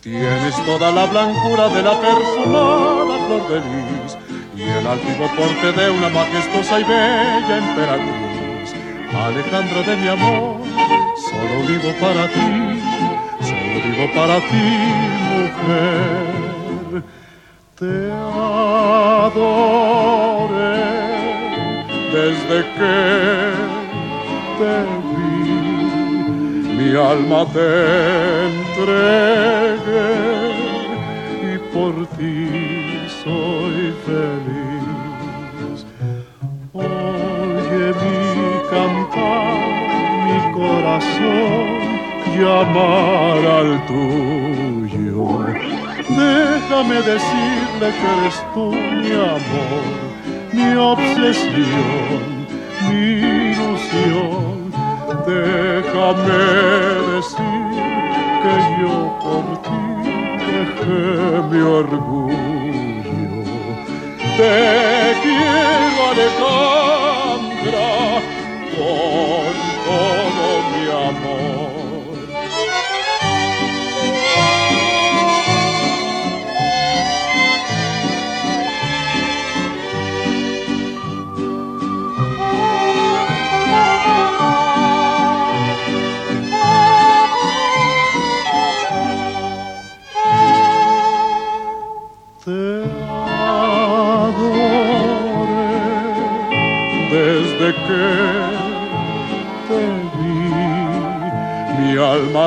Tienes 0.02 0.56
toda 0.66 0.92
la 0.92 1.06
blancura 1.06 1.70
de 1.70 1.82
la 1.84 2.00
perfumada 2.00 3.18
flor 3.26 3.48
de 3.50 3.60
lis 3.60 4.18
y 4.56 4.64
el 4.64 4.88
altivo 4.88 5.28
porte 5.38 5.72
de 5.72 5.92
una 5.92 6.10
majestuosa 6.10 6.80
y 6.80 6.84
bella 6.84 7.58
emperatriz. 7.58 8.74
Alejandra 9.14 9.82
de 9.84 9.96
mi 9.98 10.08
amor, 10.08 10.62
solo 11.30 11.56
vivo 11.68 11.92
para 12.00 12.28
ti, 12.28 12.82
solo 13.42 13.78
vivo 13.86 14.06
para 14.16 14.38
ti, 14.50 14.68
mujer. 15.32 16.42
Te 17.78 18.12
adoré 19.22 19.52
desde 22.12 22.58
que 22.76 22.96
te 24.60 25.01
mi 26.82 26.96
alma 26.96 27.46
te 27.54 27.70
entregué 28.52 30.10
y 31.52 31.58
por 31.74 31.94
ti 32.18 32.38
soy 33.24 33.78
feliz. 34.06 35.78
Oye 36.74 37.86
mi 38.02 38.20
cantar, 38.72 39.58
mi 40.26 40.38
corazón 40.60 41.68
llamar 42.36 43.42
al 43.60 43.72
tuyo. 43.90 45.22
Déjame 46.10 46.96
decirle 46.96 47.88
que 48.00 48.08
eres 48.18 48.38
tú 48.54 48.66
mi 49.02 49.12
amor, 49.38 49.86
mi 50.52 50.70
obsesión, 50.76 52.24
mi 52.90 53.04
ilusión. 53.52 54.62
Déjame 55.94 56.42
decir 57.16 57.68
que 58.42 58.54
yo 58.82 58.96
por 59.20 59.46
ti 59.62 59.82
dejé 60.48 61.04
mi 61.50 61.62
orgullo. 61.62 63.44
Te 64.38 64.56
quiero 65.22 66.00
Alejandra 66.12 66.91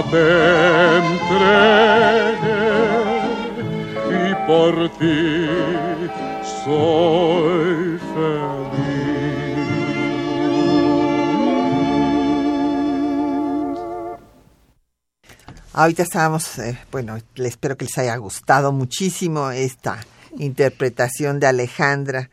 te 0.03 0.97
entregué 0.99 1.85
y 4.11 4.35
por 4.47 4.91
ti 4.99 5.47
soy 6.65 7.99
feliz. 8.15 9.15
Ahorita 15.73 16.03
estábamos, 16.03 16.59
eh, 16.59 16.79
bueno, 16.93 17.19
le 17.35 17.49
espero 17.49 17.77
que 17.77 17.85
les 17.85 17.99
haya 17.99 18.17
gustado 18.17 18.73
muchísimo 18.73 19.51
esta 19.51 19.99
interpretación 20.39 21.41
de 21.41 21.47
Alejandra 21.49 22.31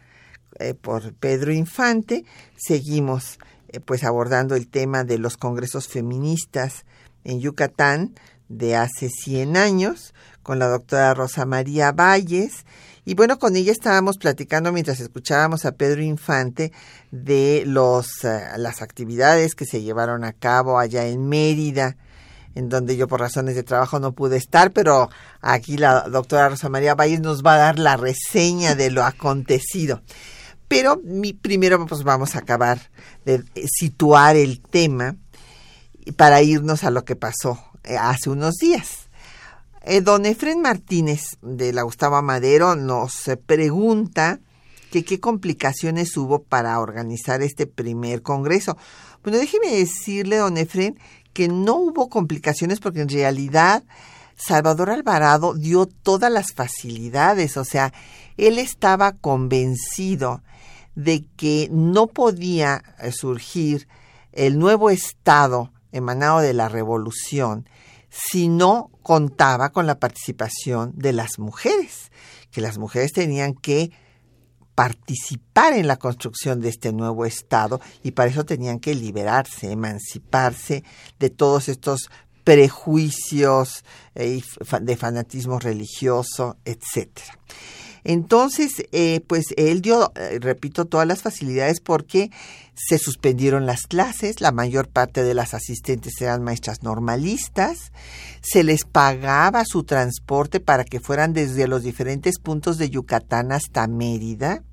eh, 0.59 0.73
por 0.73 1.13
Pedro 1.13 1.51
Infante. 1.51 2.23
Seguimos 2.55 3.39
eh, 3.69 3.79
pues 3.79 4.03
abordando 4.03 4.55
el 4.55 4.67
tema 4.67 5.03
de 5.03 5.17
los 5.17 5.37
congresos 5.37 5.87
feministas 5.87 6.85
en 7.23 7.39
Yucatán 7.39 8.13
de 8.49 8.75
hace 8.75 9.09
100 9.09 9.57
años 9.57 10.13
con 10.43 10.59
la 10.59 10.67
doctora 10.67 11.13
Rosa 11.13 11.45
María 11.45 11.91
Valles. 11.91 12.65
Y 13.05 13.15
bueno, 13.15 13.39
con 13.39 13.55
ella 13.55 13.71
estábamos 13.71 14.17
platicando 14.17 14.71
mientras 14.71 14.99
escuchábamos 14.99 15.65
a 15.65 15.71
Pedro 15.71 16.01
Infante 16.01 16.71
de 17.11 17.63
los, 17.65 18.23
eh, 18.23 18.41
las 18.57 18.81
actividades 18.81 19.55
que 19.55 19.65
se 19.65 19.81
llevaron 19.81 20.23
a 20.23 20.33
cabo 20.33 20.77
allá 20.77 21.07
en 21.07 21.27
Mérida, 21.27 21.97
en 22.53 22.69
donde 22.69 22.97
yo 22.97 23.07
por 23.07 23.21
razones 23.21 23.55
de 23.55 23.63
trabajo 23.63 23.99
no 23.99 24.11
pude 24.11 24.37
estar, 24.37 24.71
pero 24.71 25.09
aquí 25.39 25.77
la 25.77 26.01
doctora 26.01 26.49
Rosa 26.49 26.69
María 26.69 26.95
Valles 26.95 27.21
nos 27.21 27.43
va 27.43 27.55
a 27.55 27.59
dar 27.59 27.79
la 27.79 27.97
reseña 27.97 28.75
de 28.75 28.91
lo 28.91 29.03
acontecido. 29.03 30.01
Pero 30.67 31.01
mi, 31.03 31.33
primero 31.33 31.85
pues 31.85 32.03
vamos 32.03 32.35
a 32.35 32.39
acabar 32.39 32.79
de 33.25 33.43
situar 33.67 34.35
el 34.35 34.61
tema 34.61 35.17
para 36.15 36.41
irnos 36.41 36.83
a 36.83 36.91
lo 36.91 37.05
que 37.05 37.15
pasó 37.15 37.59
eh, 37.83 37.97
hace 37.97 38.29
unos 38.29 38.55
días. 38.55 39.09
Eh, 39.83 40.01
don 40.01 40.25
Efren 40.25 40.61
Martínez 40.61 41.37
de 41.41 41.73
la 41.73 41.83
Gustavo 41.83 42.21
Madero 42.21 42.75
nos 42.75 43.27
eh, 43.27 43.37
pregunta 43.37 44.39
que 44.91 45.03
qué 45.03 45.19
complicaciones 45.19 46.15
hubo 46.17 46.43
para 46.43 46.79
organizar 46.79 47.41
este 47.41 47.65
primer 47.65 48.21
congreso. 48.21 48.77
Bueno, 49.23 49.39
déjeme 49.39 49.71
decirle, 49.71 50.37
don 50.37 50.57
Efren, 50.57 50.99
que 51.33 51.47
no 51.47 51.75
hubo 51.75 52.09
complicaciones 52.09 52.79
porque 52.79 53.01
en 53.01 53.09
realidad 53.09 53.83
Salvador 54.35 54.89
Alvarado 54.89 55.53
dio 55.53 55.85
todas 55.85 56.31
las 56.31 56.53
facilidades, 56.53 57.57
o 57.57 57.63
sea, 57.63 57.93
él 58.37 58.57
estaba 58.57 59.13
convencido 59.13 60.41
de 60.95 61.25
que 61.37 61.69
no 61.71 62.07
podía 62.07 62.83
surgir 63.11 63.87
el 64.33 64.59
nuevo 64.59 64.89
Estado 64.89 65.71
emanado 65.91 66.39
de 66.39 66.53
la 66.53 66.69
revolución 66.69 67.65
si 68.11 68.49
no 68.49 68.91
contaba 69.01 69.69
con 69.71 69.87
la 69.87 69.99
participación 69.99 70.91
de 70.95 71.13
las 71.13 71.39
mujeres, 71.39 72.11
que 72.51 72.61
las 72.61 72.77
mujeres 72.77 73.13
tenían 73.13 73.53
que 73.53 73.91
participar 74.75 75.73
en 75.73 75.87
la 75.87 75.97
construcción 75.97 76.59
de 76.59 76.69
este 76.69 76.91
nuevo 76.91 77.25
Estado 77.25 77.79
y 78.03 78.11
para 78.11 78.29
eso 78.29 78.45
tenían 78.45 78.79
que 78.79 78.95
liberarse, 78.95 79.71
emanciparse 79.71 80.83
de 81.19 81.29
todos 81.29 81.69
estos 81.69 82.09
prejuicios 82.43 83.83
eh, 84.15 84.41
de 84.81 84.97
fanatismo 84.97 85.59
religioso, 85.59 86.57
etcétera. 86.65 87.37
Entonces, 88.03 88.83
eh, 88.91 89.21
pues 89.27 89.53
él 89.57 89.81
dio, 89.81 90.11
eh, 90.15 90.39
repito, 90.39 90.85
todas 90.85 91.07
las 91.07 91.21
facilidades 91.21 91.79
porque 91.79 92.31
se 92.73 92.97
suspendieron 92.97 93.65
las 93.65 93.83
clases, 93.83 94.41
la 94.41 94.51
mayor 94.51 94.87
parte 94.87 95.23
de 95.23 95.33
las 95.33 95.53
asistentes 95.53 96.19
eran 96.21 96.43
maestras 96.43 96.83
normalistas, 96.83 97.91
se 98.41 98.63
les 98.63 98.85
pagaba 98.85 99.65
su 99.65 99.83
transporte 99.83 100.59
para 100.59 100.83
que 100.83 100.99
fueran 100.99 101.33
desde 101.33 101.67
los 101.67 101.83
diferentes 101.83 102.39
puntos 102.39 102.77
de 102.77 102.89
Yucatán 102.89 103.51
hasta 103.51 103.85
Mérida, 103.87 104.63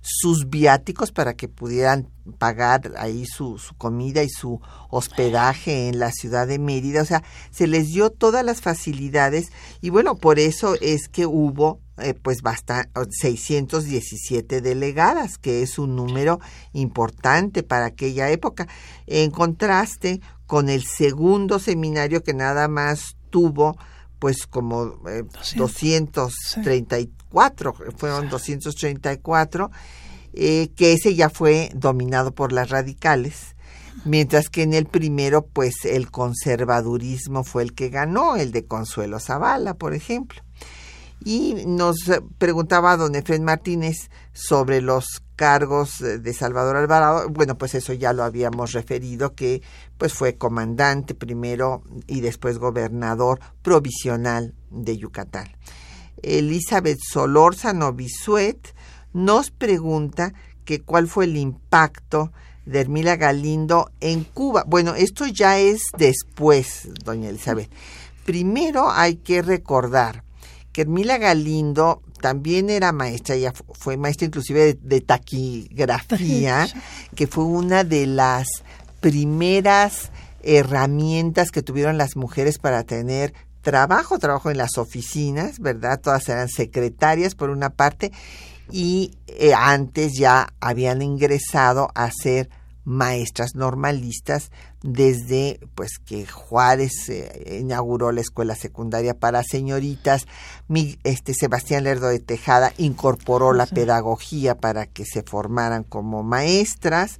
sus 0.00 0.48
viáticos 0.48 1.10
para 1.10 1.34
que 1.34 1.48
pudieran 1.48 2.08
pagar 2.38 2.92
ahí 2.96 3.26
su, 3.26 3.58
su, 3.58 3.74
comida 3.74 4.22
y 4.22 4.28
su 4.28 4.60
hospedaje 4.90 5.88
en 5.88 5.98
la 5.98 6.12
ciudad 6.12 6.46
de 6.46 6.58
Mérida. 6.58 7.02
O 7.02 7.04
sea, 7.04 7.24
se 7.50 7.66
les 7.66 7.88
dio 7.88 8.10
todas 8.10 8.44
las 8.44 8.60
facilidades 8.60 9.50
y 9.80 9.90
bueno, 9.90 10.14
por 10.14 10.38
eso 10.38 10.76
es 10.80 11.08
que 11.08 11.26
hubo 11.26 11.80
eh, 12.00 12.14
pues 12.14 12.42
basta 12.42 12.88
617 13.10 14.60
delegadas, 14.60 15.38
que 15.38 15.62
es 15.62 15.78
un 15.78 15.96
número 15.96 16.38
importante 16.72 17.62
para 17.62 17.86
aquella 17.86 18.30
época, 18.30 18.68
en 19.06 19.30
contraste 19.30 20.20
con 20.46 20.68
el 20.68 20.84
segundo 20.84 21.58
seminario 21.58 22.22
que 22.22 22.34
nada 22.34 22.68
más 22.68 23.16
tuvo 23.30 23.78
pues 24.18 24.46
como 24.46 25.00
eh, 25.08 25.24
234, 25.56 27.74
fueron 27.96 28.28
234, 28.28 29.70
eh, 30.32 30.70
que 30.76 30.92
ese 30.92 31.14
ya 31.14 31.30
fue 31.30 31.70
dominado 31.74 32.34
por 32.34 32.52
las 32.52 32.68
radicales, 32.70 33.54
mientras 34.04 34.48
que 34.48 34.62
en 34.62 34.74
el 34.74 34.86
primero 34.86 35.46
pues 35.46 35.84
el 35.84 36.10
conservadurismo 36.10 37.44
fue 37.44 37.62
el 37.62 37.74
que 37.74 37.90
ganó, 37.90 38.36
el 38.36 38.50
de 38.52 38.64
Consuelo 38.64 39.20
Zavala, 39.20 39.74
por 39.74 39.94
ejemplo. 39.94 40.42
Y 41.24 41.64
nos 41.66 41.98
preguntaba 42.38 42.96
don 42.96 43.14
Efren 43.14 43.44
Martínez 43.44 44.10
sobre 44.32 44.80
los 44.80 45.22
cargos 45.36 45.98
de 45.98 46.32
Salvador 46.32 46.76
Alvarado. 46.76 47.28
Bueno, 47.28 47.58
pues 47.58 47.74
eso 47.74 47.92
ya 47.92 48.12
lo 48.12 48.24
habíamos 48.24 48.72
referido, 48.72 49.34
que 49.34 49.62
pues 49.98 50.12
fue 50.14 50.36
comandante 50.36 51.14
primero 51.14 51.82
y 52.06 52.20
después 52.20 52.58
gobernador 52.58 53.40
provisional 53.62 54.54
de 54.70 54.96
Yucatán. 54.96 55.48
Elizabeth 56.22 56.98
Solórzano 57.00 57.92
Bisuet 57.92 58.74
nos 59.12 59.50
pregunta 59.50 60.32
que 60.64 60.82
cuál 60.82 61.08
fue 61.08 61.24
el 61.24 61.36
impacto 61.36 62.32
de 62.66 62.80
Hermila 62.80 63.16
Galindo 63.16 63.90
en 64.00 64.24
Cuba. 64.24 64.64
Bueno, 64.66 64.94
esto 64.94 65.26
ya 65.26 65.58
es 65.58 65.82
después, 65.96 66.88
doña 67.04 67.30
Elizabeth. 67.30 67.70
Primero 68.24 68.90
hay 68.90 69.16
que 69.16 69.40
recordar 69.40 70.24
Hermila 70.82 71.18
Galindo 71.18 72.02
también 72.20 72.70
era 72.70 72.92
maestra, 72.92 73.34
ella 73.34 73.52
fue 73.72 73.96
maestra 73.96 74.26
inclusive 74.26 74.74
de, 74.74 74.78
de 74.80 75.00
taquigrafía, 75.00 76.68
que 77.14 77.26
fue 77.26 77.44
una 77.44 77.84
de 77.84 78.06
las 78.06 78.48
primeras 79.00 80.10
herramientas 80.42 81.50
que 81.50 81.62
tuvieron 81.62 81.98
las 81.98 82.16
mujeres 82.16 82.58
para 82.58 82.84
tener 82.84 83.34
trabajo, 83.62 84.18
trabajo 84.18 84.50
en 84.50 84.58
las 84.58 84.78
oficinas, 84.78 85.58
¿verdad? 85.58 86.00
Todas 86.00 86.28
eran 86.28 86.48
secretarias 86.48 87.34
por 87.34 87.50
una 87.50 87.70
parte 87.70 88.12
y 88.70 89.12
eh, 89.26 89.52
antes 89.54 90.14
ya 90.18 90.48
habían 90.60 91.02
ingresado 91.02 91.90
a 91.94 92.10
ser 92.10 92.50
maestras 92.84 93.54
normalistas 93.54 94.50
desde 94.82 95.58
pues 95.74 95.98
que 95.98 96.26
Juárez 96.26 97.08
eh, 97.08 97.58
inauguró 97.60 98.12
la 98.12 98.20
escuela 98.20 98.54
secundaria 98.54 99.14
para 99.14 99.42
señoritas, 99.42 100.26
mi, 100.68 100.98
este 101.04 101.34
Sebastián 101.34 101.84
Lerdo 101.84 102.08
de 102.08 102.20
Tejada 102.20 102.72
incorporó 102.78 103.52
la 103.52 103.66
pedagogía 103.66 104.56
para 104.56 104.86
que 104.86 105.04
se 105.04 105.22
formaran 105.22 105.82
como 105.82 106.22
maestras 106.22 107.18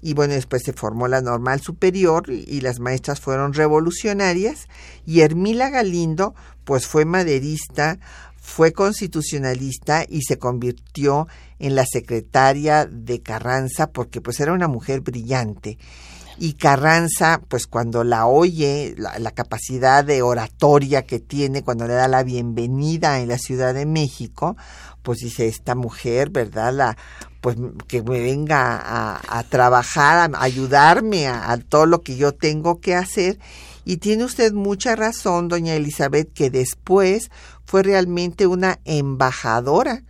y 0.00 0.14
bueno, 0.14 0.34
después 0.34 0.62
se 0.64 0.72
formó 0.72 1.06
la 1.06 1.20
normal 1.20 1.60
superior 1.60 2.28
y 2.28 2.60
las 2.60 2.80
maestras 2.80 3.20
fueron 3.20 3.52
revolucionarias 3.52 4.68
y 5.06 5.20
Hermila 5.20 5.70
Galindo 5.70 6.34
pues 6.64 6.86
fue 6.86 7.04
maderista, 7.04 7.98
fue 8.36 8.72
constitucionalista 8.72 10.04
y 10.08 10.22
se 10.22 10.38
convirtió 10.38 11.28
en 11.58 11.74
la 11.74 11.84
secretaria 11.86 12.86
de 12.86 13.22
Carranza 13.22 13.90
porque 13.90 14.20
pues 14.20 14.38
era 14.40 14.52
una 14.52 14.68
mujer 14.68 15.00
brillante 15.00 15.78
Y 16.38 16.54
Carranza, 16.54 17.40
pues 17.48 17.66
cuando 17.66 18.04
la 18.04 18.26
oye, 18.26 18.94
la, 18.96 19.18
la, 19.18 19.30
capacidad 19.32 20.04
de 20.04 20.22
oratoria 20.22 21.02
que 21.02 21.20
tiene, 21.20 21.62
cuando 21.62 21.86
le 21.86 21.94
da 21.94 22.08
la 22.08 22.22
bienvenida 22.22 23.20
en 23.20 23.28
la 23.28 23.38
Ciudad 23.38 23.74
de 23.74 23.86
México, 23.86 24.56
pues 25.02 25.18
dice, 25.18 25.48
esta 25.48 25.74
mujer, 25.74 26.30
¿verdad? 26.30 26.72
La, 26.72 26.96
pues 27.40 27.56
que 27.88 28.02
me 28.02 28.20
venga 28.20 28.80
a, 29.28 29.42
trabajar, 29.44 30.30
a 30.32 30.42
ayudarme 30.42 31.26
a, 31.26 31.50
a 31.50 31.58
todo 31.58 31.86
lo 31.86 32.02
que 32.02 32.16
yo 32.16 32.32
tengo 32.32 32.80
que 32.80 32.94
hacer. 32.94 33.38
Y 33.84 33.96
tiene 33.96 34.24
usted 34.24 34.52
mucha 34.52 34.94
razón, 34.94 35.48
doña 35.48 35.74
Elizabeth, 35.74 36.32
que 36.32 36.50
después 36.50 37.30
fue 37.64 37.82
realmente 37.82 38.46
una 38.46 38.78
embajadora 38.84 40.04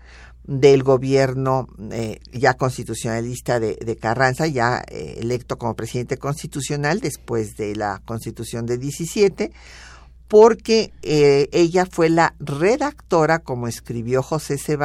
del 0.44 0.82
gobierno 0.82 1.68
eh, 1.92 2.18
ya 2.32 2.54
constitucionalista 2.54 3.60
de, 3.60 3.96
Carranza, 4.00 4.46
ya 4.46 4.82
eh, 4.88 5.18
electo 5.20 5.56
como 5.56 5.74
presidente 5.74 6.16
constitucional 6.18 7.00
después 7.00 7.56
de 7.56 7.76
la 7.76 8.02
constitución 8.04 8.66
de 8.66 8.78
17, 8.78 9.52
porque 10.26 10.92
eh, 11.02 11.48
ella 11.52 11.86
fue 11.86 12.08
la 12.08 12.34
redactora, 12.40 13.38
como 13.40 13.68
escribió 13.68 14.22
José 14.22 14.58
C. 14.58 14.78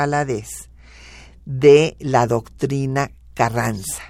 De 1.45 1.95
la 1.99 2.27
doctrina 2.27 3.11
Carranza, 3.33 4.03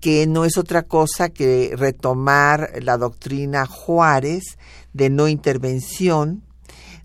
que 0.00 0.26
no 0.26 0.44
es 0.44 0.58
otra 0.58 0.82
cosa 0.82 1.30
que 1.30 1.72
retomar 1.74 2.72
la 2.82 2.98
doctrina 2.98 3.66
Juárez 3.66 4.58
de 4.92 5.08
no 5.08 5.28
intervención, 5.28 6.44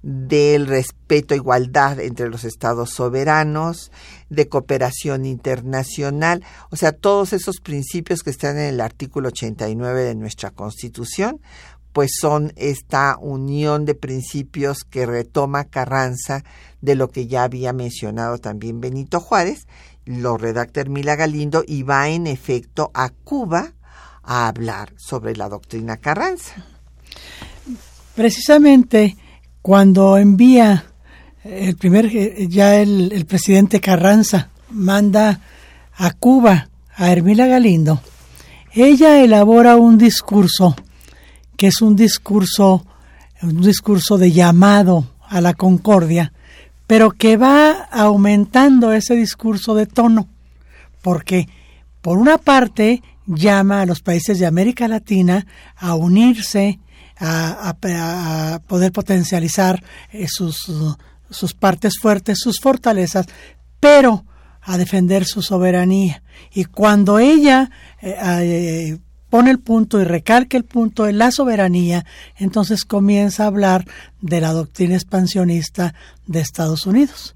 del 0.03 0.67
respeto 0.67 1.33
a 1.33 1.37
igualdad 1.37 1.99
entre 2.01 2.29
los 2.29 2.43
estados 2.43 2.91
soberanos, 2.91 3.91
de 4.29 4.49
cooperación 4.49 5.25
internacional, 5.25 6.43
o 6.69 6.75
sea, 6.75 6.91
todos 6.91 7.33
esos 7.33 7.61
principios 7.61 8.21
que 8.21 8.29
están 8.29 8.57
en 8.57 8.65
el 8.65 8.81
artículo 8.81 9.29
89 9.29 10.03
de 10.03 10.15
nuestra 10.15 10.51
Constitución, 10.51 11.39
pues 11.93 12.11
son 12.19 12.51
esta 12.55 13.17
unión 13.19 13.85
de 13.85 13.95
principios 13.95 14.79
que 14.83 15.05
retoma 15.05 15.65
Carranza 15.65 16.43
de 16.81 16.95
lo 16.95 17.09
que 17.09 17.27
ya 17.27 17.43
había 17.43 17.71
mencionado 17.71 18.39
también 18.39 18.81
Benito 18.81 19.19
Juárez, 19.19 19.67
lo 20.05 20.37
redacta 20.37 20.81
Hermila 20.81 21.15
Galindo 21.15 21.63
y 21.65 21.83
va 21.83 22.09
en 22.09 22.27
efecto 22.27 22.91
a 22.93 23.09
Cuba 23.09 23.73
a 24.23 24.47
hablar 24.47 24.93
sobre 24.97 25.35
la 25.35 25.47
doctrina 25.47 25.97
Carranza. 25.97 26.65
Precisamente 28.15 29.15
cuando 29.63 30.17
envía 30.17 30.83
el 31.45 31.77
primer, 31.77 32.11
ya 32.49 32.75
el, 32.75 33.13
el, 33.13 33.25
presidente 33.25 33.79
Carranza 33.79 34.49
manda 34.69 35.39
a 35.95 36.11
Cuba 36.11 36.69
a 36.95 37.11
Hermila 37.11 37.47
Galindo, 37.47 38.01
ella 38.73 39.23
elabora 39.23 39.77
un 39.77 39.97
discurso 39.97 40.75
que 41.55 41.67
es 41.67 41.81
un 41.81 41.95
discurso, 41.95 42.85
un 43.41 43.61
discurso 43.61 44.17
de 44.17 44.33
llamado 44.33 45.07
a 45.21 45.39
la 45.39 45.53
concordia, 45.53 46.33
pero 46.85 47.11
que 47.11 47.37
va 47.37 47.71
aumentando 47.71 48.91
ese 48.91 49.15
discurso 49.15 49.75
de 49.75 49.85
tono, 49.85 50.27
porque 51.01 51.47
por 52.01 52.17
una 52.17 52.37
parte 52.37 53.01
llama 53.25 53.79
a 53.79 53.85
los 53.85 54.01
países 54.01 54.39
de 54.39 54.45
América 54.45 54.89
Latina 54.89 55.47
a 55.77 55.95
unirse, 55.95 56.79
a, 57.23 58.59
poder 58.67 58.91
potencializar 58.91 59.83
eh, 60.11 60.27
sus, 60.27 60.71
sus 61.29 61.53
partes 61.53 61.93
fuertes, 61.99 62.39
sus 62.39 62.59
fortalezas, 62.59 63.25
pero 63.79 64.25
a 64.61 64.77
defender 64.77 65.25
su 65.25 65.41
soberanía. 65.41 66.23
Y 66.53 66.65
cuando 66.65 67.19
ella 67.19 67.69
eh, 68.01 68.15
eh, 68.21 68.97
pone 69.29 69.51
el 69.51 69.59
punto 69.59 69.99
y 69.99 70.05
recalca 70.05 70.57
el 70.57 70.63
punto 70.63 71.03
de 71.03 71.13
la 71.13 71.31
soberanía, 71.31 72.05
entonces 72.37 72.85
comienza 72.85 73.43
a 73.43 73.47
hablar 73.47 73.85
de 74.21 74.41
la 74.41 74.53
doctrina 74.53 74.95
expansionista 74.95 75.93
de 76.25 76.39
Estados 76.39 76.85
Unidos. 76.85 77.35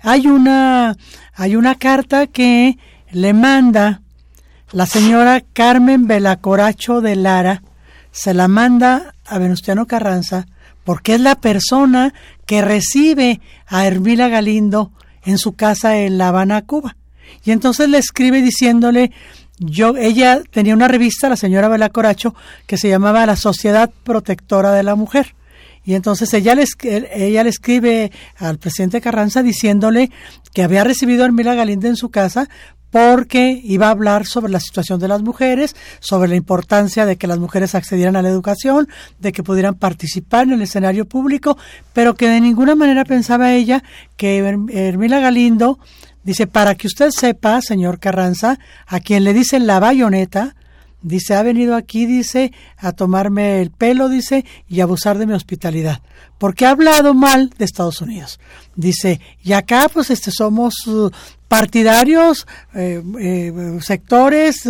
Hay 0.00 0.26
una, 0.26 0.96
hay 1.34 1.56
una 1.56 1.74
carta 1.76 2.26
que 2.26 2.78
le 3.10 3.32
manda 3.32 4.02
la 4.72 4.86
señora 4.86 5.42
Carmen 5.52 6.06
Belacoracho 6.06 7.00
de 7.00 7.16
Lara, 7.16 7.62
se 8.10 8.34
la 8.34 8.48
manda 8.48 9.14
a 9.28 9.38
Venustiano 9.38 9.86
Carranza 9.86 10.46
porque 10.86 11.14
es 11.14 11.20
la 11.20 11.34
persona 11.34 12.14
que 12.46 12.62
recibe 12.62 13.40
a 13.66 13.86
Hermila 13.86 14.28
Galindo 14.28 14.92
en 15.24 15.36
su 15.36 15.54
casa 15.54 15.98
en 15.98 16.16
La 16.16 16.28
Habana, 16.28 16.62
Cuba. 16.62 16.96
Y 17.44 17.50
entonces 17.50 17.88
le 17.88 17.98
escribe 17.98 18.40
diciéndole, 18.40 19.10
yo, 19.58 19.96
ella 19.96 20.42
tenía 20.50 20.74
una 20.74 20.86
revista, 20.86 21.28
la 21.28 21.36
señora 21.36 21.68
Bela 21.68 21.88
Coracho, 21.88 22.36
que 22.66 22.78
se 22.78 22.88
llamaba 22.88 23.26
La 23.26 23.34
Sociedad 23.34 23.90
Protectora 24.04 24.72
de 24.72 24.84
la 24.84 24.94
Mujer. 24.94 25.34
Y 25.84 25.94
entonces 25.94 26.32
ella 26.34 26.54
le, 26.54 26.64
ella 27.12 27.42
le 27.42 27.50
escribe 27.50 28.12
al 28.36 28.58
presidente 28.58 29.00
Carranza 29.00 29.42
diciéndole 29.42 30.10
que 30.52 30.62
había 30.62 30.84
recibido 30.84 31.22
a 31.22 31.26
Hermila 31.26 31.54
Galindo 31.54 31.88
en 31.88 31.96
su 31.96 32.10
casa 32.10 32.48
porque 32.90 33.60
iba 33.64 33.88
a 33.88 33.90
hablar 33.90 34.26
sobre 34.26 34.52
la 34.52 34.60
situación 34.60 35.00
de 35.00 35.08
las 35.08 35.22
mujeres, 35.22 35.76
sobre 36.00 36.28
la 36.28 36.36
importancia 36.36 37.06
de 37.06 37.16
que 37.16 37.26
las 37.26 37.38
mujeres 37.38 37.74
accedieran 37.74 38.16
a 38.16 38.22
la 38.22 38.28
educación, 38.28 38.88
de 39.18 39.32
que 39.32 39.42
pudieran 39.42 39.74
participar 39.74 40.44
en 40.44 40.54
el 40.54 40.62
escenario 40.62 41.06
público, 41.06 41.58
pero 41.92 42.14
que 42.14 42.28
de 42.28 42.40
ninguna 42.40 42.74
manera 42.74 43.04
pensaba 43.04 43.52
ella 43.52 43.82
que 44.16 44.38
Hermila 44.38 45.20
Galindo 45.20 45.78
dice, 46.22 46.46
para 46.46 46.74
que 46.74 46.86
usted 46.86 47.10
sepa, 47.10 47.60
señor 47.60 47.98
Carranza, 48.00 48.58
a 48.86 49.00
quien 49.00 49.24
le 49.24 49.32
dicen 49.32 49.66
la 49.66 49.78
bayoneta, 49.78 50.56
dice, 51.02 51.34
ha 51.34 51.42
venido 51.42 51.76
aquí, 51.76 52.04
dice, 52.04 52.52
a 52.78 52.92
tomarme 52.92 53.62
el 53.62 53.70
pelo, 53.70 54.08
dice, 54.08 54.44
y 54.66 54.80
abusar 54.80 55.18
de 55.18 55.26
mi 55.26 55.34
hospitalidad, 55.34 56.02
porque 56.38 56.66
ha 56.66 56.70
hablado 56.70 57.14
mal 57.14 57.50
de 57.56 57.64
Estados 57.64 58.00
Unidos. 58.00 58.40
Dice, 58.74 59.20
y 59.42 59.52
acá 59.52 59.88
pues 59.92 60.10
este 60.10 60.32
somos 60.32 60.74
partidarios, 61.48 62.46
eh, 62.74 63.02
eh, 63.20 63.78
sectores 63.80 64.68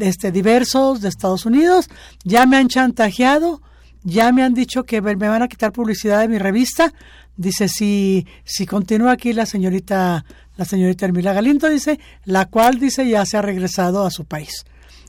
este, 0.00 0.30
diversos 0.30 1.00
de 1.00 1.08
Estados 1.08 1.46
Unidos, 1.46 1.88
ya 2.24 2.46
me 2.46 2.56
han 2.56 2.68
chantajeado, 2.68 3.60
ya 4.04 4.32
me 4.32 4.42
han 4.42 4.54
dicho 4.54 4.84
que 4.84 5.00
me 5.00 5.14
van 5.14 5.42
a 5.42 5.48
quitar 5.48 5.72
publicidad 5.72 6.20
de 6.20 6.28
mi 6.28 6.38
revista. 6.38 6.92
Dice, 7.36 7.68
si, 7.68 8.26
si 8.44 8.66
continúa 8.66 9.12
aquí 9.12 9.32
la 9.32 9.46
señorita, 9.46 10.24
la 10.56 10.64
señorita 10.64 11.06
Hermila 11.06 11.32
Galindo, 11.32 11.68
dice, 11.68 11.98
la 12.24 12.46
cual 12.46 12.78
dice 12.78 13.08
ya 13.08 13.24
se 13.24 13.36
ha 13.36 13.42
regresado 13.42 14.04
a 14.04 14.10
su 14.10 14.24
país. 14.24 14.64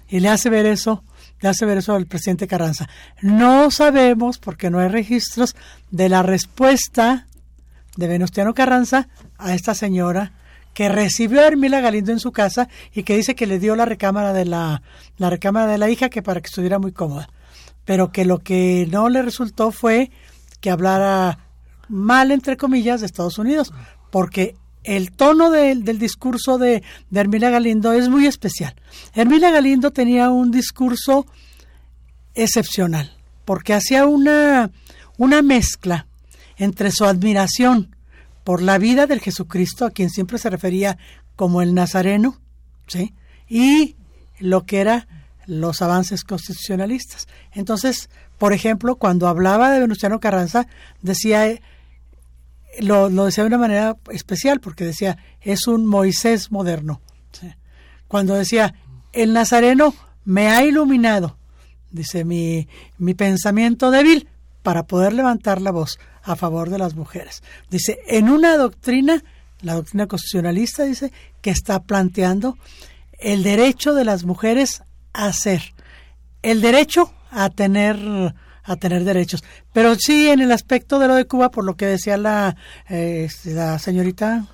Y 0.08 0.20
le 0.20 0.30
hace 0.30 0.50
ver 0.50 0.66
eso, 0.66 1.04
le 1.42 1.50
hace 1.50 1.66
ver 1.66 1.80
eso 1.80 1.94
al 1.94 2.06
presidente 2.06 2.48
Carranza. 2.48 2.88
No 3.22 3.72
sabemos, 3.72 4.38
porque 4.38 4.70
no 4.70 4.80
hay 4.80 4.88
registros, 4.88 5.56
de 5.92 6.10
la 6.10 6.24
respuesta 6.24 7.28
de 7.98 8.08
Venustiano 8.08 8.54
Carranza 8.54 9.08
a 9.38 9.54
esta 9.54 9.76
señora 9.76 10.32
que 10.74 10.90
recibió 10.90 11.42
a 11.42 11.48
Hermila 11.48 11.82
Galindo 11.82 12.12
en 12.12 12.20
su 12.20 12.32
casa 12.32 12.68
y 12.94 13.04
que 13.04 13.16
dice 13.16 13.36
que 13.36 13.48
le 13.48 13.60
dio 13.60 13.76
la 13.76 13.86
recámara 13.86 14.34
de 14.34 14.46
la, 14.46 14.82
la 15.18 15.30
recámara 15.30 15.72
de 15.72 15.78
la 15.78 15.90
hija 15.90 16.10
que 16.10 16.24
para 16.24 16.42
que 16.42 16.48
estuviera 16.48 16.80
muy 16.80 16.92
cómoda. 16.92 17.30
Pero 17.86 18.12
que 18.12 18.26
lo 18.26 18.40
que 18.40 18.88
no 18.90 19.10
le 19.10 19.22
resultó 19.22 19.72
fue 19.72 20.12
que 20.62 20.72
hablara 20.72 21.40
mal, 21.90 22.32
entre 22.32 22.58
comillas, 22.58 23.02
de 23.02 23.06
Estados 23.06 23.38
Unidos, 23.38 23.74
porque 24.10 24.56
el 24.84 25.12
tono 25.12 25.50
de, 25.52 25.76
del 25.76 26.00
discurso 26.00 26.58
de, 26.58 26.84
de 27.10 27.20
Hermila 27.20 27.50
Galindo 27.50 27.94
es 27.94 28.10
muy 28.10 28.26
especial. 28.26 28.76
Hermila 29.14 29.52
Galindo 29.52 29.92
tenía 29.92 30.30
un 30.30 30.52
discurso 30.52 31.26
excepcional, 32.34 33.16
porque 33.46 33.74
hacía 33.74 34.06
una, 34.06 34.72
una 35.18 35.42
mezcla 35.42 36.08
entre 36.58 36.92
su 36.92 37.06
admiración 37.06 37.93
por 38.44 38.62
la 38.62 38.78
vida 38.78 39.08
del 39.08 39.20
Jesucristo, 39.20 39.86
a 39.86 39.92
quien 39.92 40.10
siempre 40.10 40.38
se 40.38 40.50
refería 40.50 40.98
como 41.36 41.62
el 41.62 41.74
Nazareno, 41.74 42.40
¿sí? 42.88 43.14
y 43.48 43.96
lo 44.40 44.66
que 44.66 44.82
era 44.82 45.08
los 45.46 45.82
avances 45.82 46.24
constitucionalistas. 46.24 47.28
Entonces, 47.52 48.10
por 48.38 48.54
ejemplo, 48.54 48.96
cuando 48.96 49.28
hablaba 49.28 49.72
de 49.72 49.80
Venustiano 49.80 50.20
Carranza, 50.20 50.68
decía, 51.02 51.48
lo, 52.80 53.10
lo 53.10 53.26
decía 53.26 53.44
de 53.44 53.50
una 53.50 53.58
manera 53.58 53.98
especial, 54.12 54.60
porque 54.60 54.86
decía, 54.86 55.18
es 55.42 55.68
un 55.68 55.86
Moisés 55.86 56.52
moderno. 56.52 57.02
Cuando 58.08 58.36
decía, 58.36 58.76
el 59.12 59.34
Nazareno 59.34 59.96
me 60.24 60.50
ha 60.50 60.64
iluminado, 60.64 61.38
dice, 61.92 62.26
mi, 62.26 62.68
mi 62.98 63.14
pensamiento 63.14 63.92
débil 63.92 64.28
para 64.64 64.84
poder 64.84 65.14
levantar 65.14 65.62
la 65.62 65.72
voz 65.72 66.00
a 66.24 66.36
favor 66.36 66.70
de 66.70 66.80
las 66.80 66.96
mujeres. 66.96 67.44
Dice, 67.70 68.00
en 68.08 68.30
una 68.30 68.58
doctrina, 68.58 69.24
la 69.62 69.76
doctrina 69.76 70.08
constitucionalista 70.08 70.84
dice, 70.84 71.12
que 71.42 71.52
está 71.52 71.84
planteando 71.84 72.58
el 73.20 73.44
derecho 73.44 73.94
de 73.94 74.06
las 74.06 74.24
mujeres 74.24 74.82
a 75.12 75.32
ser, 75.34 75.62
el 76.42 76.62
derecho 76.62 77.14
a 77.30 77.50
tener 77.50 78.34
a 78.66 78.78
tener 78.78 79.04
derechos. 79.04 79.44
Pero 79.74 79.96
sí 79.96 80.30
en 80.30 80.40
el 80.40 80.52
aspecto 80.54 80.98
de 80.98 81.10
lo 81.10 81.16
de 81.16 81.26
Cuba, 81.26 81.52
por 81.52 81.66
lo 81.66 81.76
que 81.76 81.86
decía 81.86 82.16
la, 82.16 82.56
eh, 82.90 83.28
la 83.44 83.78
señorita 83.78 84.48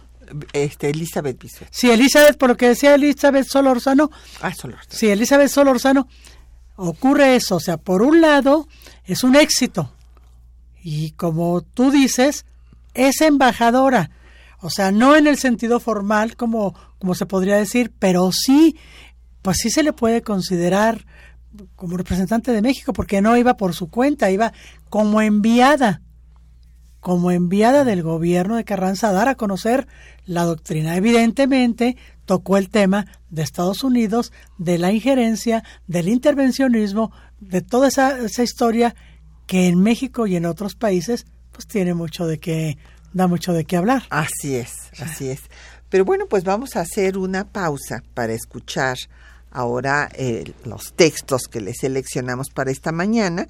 este, 0.51 0.89
Elizabeth 0.89 1.39
Bisuet. 1.39 1.69
Sí, 1.71 1.91
Elizabeth, 1.91 2.35
por 2.35 2.49
lo 2.49 2.57
que 2.57 2.69
decía 2.69 2.95
Elizabeth 2.95 3.45
Solorzano. 3.45 4.09
Ah, 4.41 4.51
Solorzano. 4.51 4.97
Sí, 4.97 5.09
Elizabeth 5.09 5.49
Solorzano. 5.49 6.07
ocurre 6.75 7.35
eso, 7.35 7.57
o 7.57 7.59
sea, 7.59 7.77
por 7.77 8.01
un 8.01 8.19
lado 8.19 8.67
es 9.05 9.23
un 9.23 9.35
éxito 9.35 9.93
y 10.83 11.11
como 11.11 11.61
tú 11.61 11.91
dices, 11.91 12.45
es 12.93 13.21
embajadora, 13.21 14.11
o 14.61 14.69
sea, 14.69 14.91
no 14.91 15.15
en 15.15 15.27
el 15.27 15.37
sentido 15.37 15.79
formal 15.79 16.35
como, 16.35 16.75
como 16.97 17.15
se 17.15 17.25
podría 17.25 17.55
decir, 17.55 17.93
pero 17.97 18.31
sí, 18.31 18.75
pues 19.41 19.57
sí 19.57 19.69
se 19.69 19.83
le 19.83 19.93
puede 19.93 20.21
considerar 20.21 21.05
como 21.75 21.97
representante 21.97 22.51
de 22.51 22.61
México, 22.61 22.93
porque 22.93 23.21
no 23.21 23.37
iba 23.37 23.55
por 23.55 23.73
su 23.73 23.89
cuenta, 23.89 24.31
iba 24.31 24.53
como 24.89 25.21
enviada, 25.21 26.01
como 26.99 27.31
enviada 27.31 27.85
del 27.85 28.03
gobierno 28.03 28.57
de 28.57 28.65
Carranza 28.65 29.09
a 29.09 29.13
dar 29.13 29.29
a 29.29 29.35
conocer 29.35 29.87
la 30.25 30.43
doctrina. 30.43 30.95
Evidentemente, 30.95 31.95
tocó 32.25 32.57
el 32.57 32.69
tema 32.69 33.07
de 33.29 33.41
Estados 33.41 33.83
Unidos, 33.83 34.33
de 34.57 34.77
la 34.77 34.91
injerencia, 34.91 35.63
del 35.87 36.09
intervencionismo, 36.09 37.11
de 37.39 37.61
toda 37.61 37.87
esa, 37.87 38.19
esa 38.19 38.43
historia 38.43 38.95
que 39.49 39.65
en 39.65 39.81
México 39.81 40.27
y 40.27 40.35
en 40.35 40.45
otros 40.45 40.75
países 40.75 41.25
pues 41.51 41.65
tiene 41.65 41.95
mucho 41.95 42.27
de 42.27 42.39
qué 42.39 42.77
da 43.13 43.25
mucho 43.25 43.51
de 43.51 43.65
qué 43.65 43.77
hablar. 43.77 44.03
Así 44.11 44.55
es, 44.55 44.91
así 45.01 45.27
es. 45.31 45.41
Pero 45.89 46.05
bueno, 46.05 46.27
pues 46.27 46.43
vamos 46.43 46.75
a 46.75 46.81
hacer 46.81 47.17
una 47.17 47.45
pausa 47.45 48.03
para 48.13 48.33
escuchar 48.33 48.95
ahora 49.49 50.07
eh, 50.13 50.53
los 50.65 50.93
textos 50.93 51.47
que 51.49 51.61
les 51.61 51.79
seleccionamos 51.79 52.51
para 52.53 52.69
esta 52.69 52.91
mañana 52.91 53.47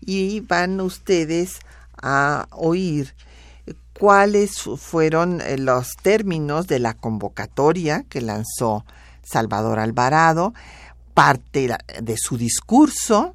y 0.00 0.38
van 0.38 0.80
ustedes 0.80 1.58
a 2.00 2.46
oír 2.52 3.12
cuáles 3.92 4.52
fueron 4.76 5.40
eh, 5.40 5.58
los 5.58 5.96
términos 6.00 6.68
de 6.68 6.78
la 6.78 6.94
convocatoria 6.94 8.04
que 8.08 8.20
lanzó 8.20 8.84
Salvador 9.24 9.80
Alvarado, 9.80 10.54
parte 11.12 11.76
de 12.00 12.16
su 12.16 12.38
discurso 12.38 13.34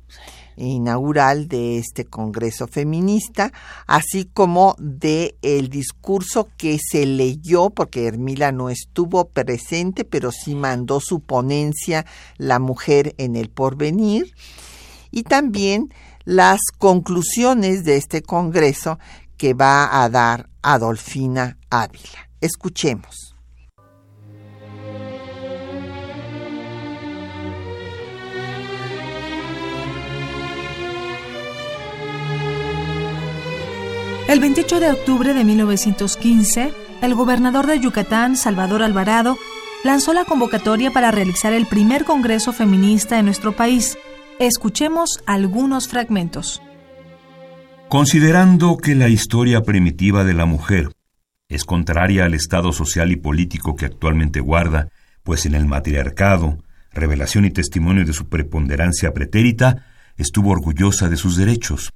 inaugural 0.58 1.48
de 1.48 1.78
este 1.78 2.06
Congreso 2.06 2.68
Feminista, 2.68 3.52
así 3.88 4.26
como 4.26 4.76
de 4.80 5.36
el 5.42 5.70
discurso 5.70 6.50
que 6.58 6.78
se 6.80 7.06
leyó, 7.06 7.70
porque 7.70 8.06
Hermila 8.08 8.52
no 8.52 8.70
estuvo 8.70 9.30
presente, 9.30 10.06
pero 10.06 10.32
sí 10.32 10.56
mandó 10.56 11.00
su 11.00 11.20
ponencia 11.20 12.06
La 12.38 12.60
mujer 12.60 13.16
en 13.18 13.36
el 13.36 13.50
porvenir, 13.50 14.34
y 15.12 15.24
también 15.24 15.94
las 16.26 16.60
conclusiones 16.78 17.84
de 17.84 17.98
este 17.98 18.22
Congreso 18.22 19.00
que 19.38 19.54
va 19.54 20.04
a 20.04 20.10
dar 20.10 20.50
Adolfina 20.62 21.58
Ávila. 21.70 22.30
Escuchemos. 22.42 23.35
El 34.28 34.40
28 34.40 34.80
de 34.80 34.90
octubre 34.90 35.36
de 35.36 35.44
1915, 35.44 36.74
el 37.04 37.14
gobernador 37.14 37.68
de 37.68 37.80
Yucatán, 37.80 38.36
Salvador 38.36 38.82
Alvarado, 38.82 39.38
lanzó 39.84 40.14
la 40.14 40.26
convocatoria 40.26 40.90
para 40.90 41.12
realizar 41.12 41.54
el 41.54 41.68
primer 41.68 42.06
Congreso 42.06 42.52
Feminista 42.52 43.20
en 43.20 43.26
nuestro 43.26 43.56
país. 43.56 44.00
Escuchemos 44.40 45.22
algunos 45.28 45.88
fragmentos. 45.88 46.60
Considerando 47.88 48.78
que 48.78 48.96
la 48.96 49.10
historia 49.10 49.62
primitiva 49.62 50.24
de 50.24 50.34
la 50.34 50.48
mujer 50.48 50.90
es 51.48 51.64
contraria 51.64 52.26
al 52.26 52.34
estado 52.34 52.74
social 52.74 53.12
y 53.12 53.18
político 53.18 53.76
que 53.76 53.86
actualmente 53.86 54.40
guarda, 54.40 54.90
pues 55.22 55.46
en 55.46 55.54
el 55.54 55.68
matriarcado, 55.68 56.58
revelación 56.92 57.46
y 57.46 57.52
testimonio 57.52 58.04
de 58.06 58.14
su 58.14 58.28
preponderancia 58.28 59.14
pretérita, 59.14 59.86
estuvo 60.18 60.50
orgullosa 60.50 61.10
de 61.10 61.16
sus 61.16 61.38
derechos. 61.38 61.94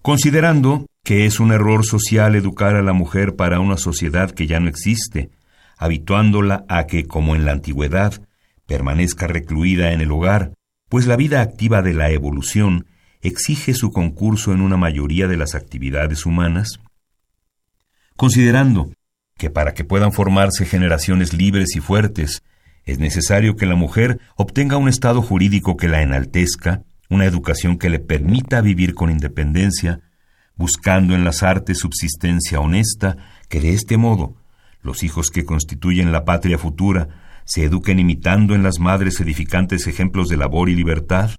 Considerando 0.00 0.86
que 1.04 1.26
es 1.26 1.38
un 1.38 1.52
error 1.52 1.84
social 1.84 2.34
educar 2.34 2.74
a 2.74 2.82
la 2.82 2.94
mujer 2.94 3.36
para 3.36 3.60
una 3.60 3.76
sociedad 3.76 4.30
que 4.30 4.46
ya 4.46 4.58
no 4.58 4.68
existe, 4.68 5.30
habituándola 5.76 6.64
a 6.68 6.86
que, 6.86 7.04
como 7.04 7.36
en 7.36 7.44
la 7.44 7.52
antigüedad, 7.52 8.22
permanezca 8.66 9.26
recluida 9.26 9.92
en 9.92 10.00
el 10.00 10.10
hogar, 10.10 10.54
pues 10.88 11.06
la 11.06 11.16
vida 11.16 11.42
activa 11.42 11.82
de 11.82 11.92
la 11.92 12.10
evolución 12.10 12.86
exige 13.20 13.74
su 13.74 13.90
concurso 13.90 14.52
en 14.52 14.62
una 14.62 14.78
mayoría 14.78 15.28
de 15.28 15.36
las 15.36 15.54
actividades 15.54 16.24
humanas? 16.24 16.80
Considerando 18.16 18.90
que 19.36 19.50
para 19.50 19.74
que 19.74 19.84
puedan 19.84 20.12
formarse 20.12 20.64
generaciones 20.64 21.34
libres 21.34 21.76
y 21.76 21.80
fuertes, 21.80 22.42
es 22.84 22.98
necesario 22.98 23.56
que 23.56 23.66
la 23.66 23.74
mujer 23.74 24.20
obtenga 24.36 24.76
un 24.76 24.88
estado 24.88 25.20
jurídico 25.20 25.76
que 25.76 25.88
la 25.88 26.00
enaltezca, 26.00 26.82
una 27.10 27.26
educación 27.26 27.76
que 27.76 27.90
le 27.90 27.98
permita 27.98 28.60
vivir 28.62 28.94
con 28.94 29.10
independencia, 29.10 30.00
buscando 30.56 31.14
en 31.14 31.24
las 31.24 31.42
artes 31.42 31.78
subsistencia 31.78 32.60
honesta, 32.60 33.16
que 33.48 33.60
de 33.60 33.74
este 33.74 33.96
modo 33.96 34.36
los 34.80 35.02
hijos 35.02 35.30
que 35.30 35.44
constituyen 35.44 36.12
la 36.12 36.24
patria 36.24 36.58
futura 36.58 37.08
se 37.44 37.64
eduquen 37.64 37.98
imitando 37.98 38.54
en 38.54 38.62
las 38.62 38.78
madres 38.78 39.20
edificantes 39.20 39.86
ejemplos 39.86 40.28
de 40.28 40.36
labor 40.36 40.68
y 40.68 40.74
libertad? 40.74 41.30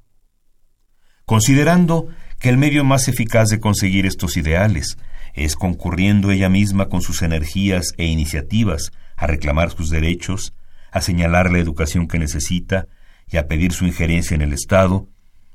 Considerando 1.25 2.07
que 2.39 2.49
el 2.49 2.57
medio 2.57 2.83
más 2.83 3.07
eficaz 3.07 3.49
de 3.49 3.59
conseguir 3.59 4.05
estos 4.05 4.37
ideales 4.37 4.97
es 5.33 5.55
concurriendo 5.55 6.31
ella 6.31 6.49
misma 6.49 6.87
con 6.87 7.01
sus 7.01 7.21
energías 7.21 7.93
e 7.97 8.05
iniciativas 8.05 8.91
a 9.17 9.27
reclamar 9.27 9.71
sus 9.71 9.89
derechos, 9.89 10.53
a 10.91 11.01
señalar 11.01 11.51
la 11.51 11.59
educación 11.59 12.07
que 12.07 12.19
necesita 12.19 12.87
y 13.27 13.37
a 13.37 13.47
pedir 13.47 13.73
su 13.73 13.85
injerencia 13.85 14.35
en 14.35 14.41
el 14.41 14.53
Estado, 14.53 15.09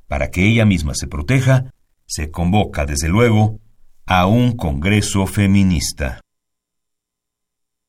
para 0.06 0.30
que 0.30 0.46
ella 0.46 0.66
misma 0.66 0.94
se 0.94 1.06
proteja, 1.06 1.72
se 2.10 2.32
convoca, 2.32 2.86
desde 2.86 3.08
luego, 3.08 3.60
a 4.04 4.26
un 4.26 4.56
Congreso 4.56 5.26
feminista. 5.26 6.20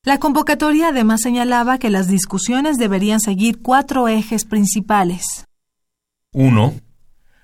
La 0.04 0.20
convocatoria 0.20 0.90
además 0.90 1.22
señalaba 1.22 1.80
que 1.80 1.90
las 1.90 2.08
discusiones 2.08 2.78
deberían 2.78 3.20
seguir 3.20 3.62
cuatro 3.64 4.08
ejes 4.08 4.46
principales. 4.46 5.46
1. 6.34 6.76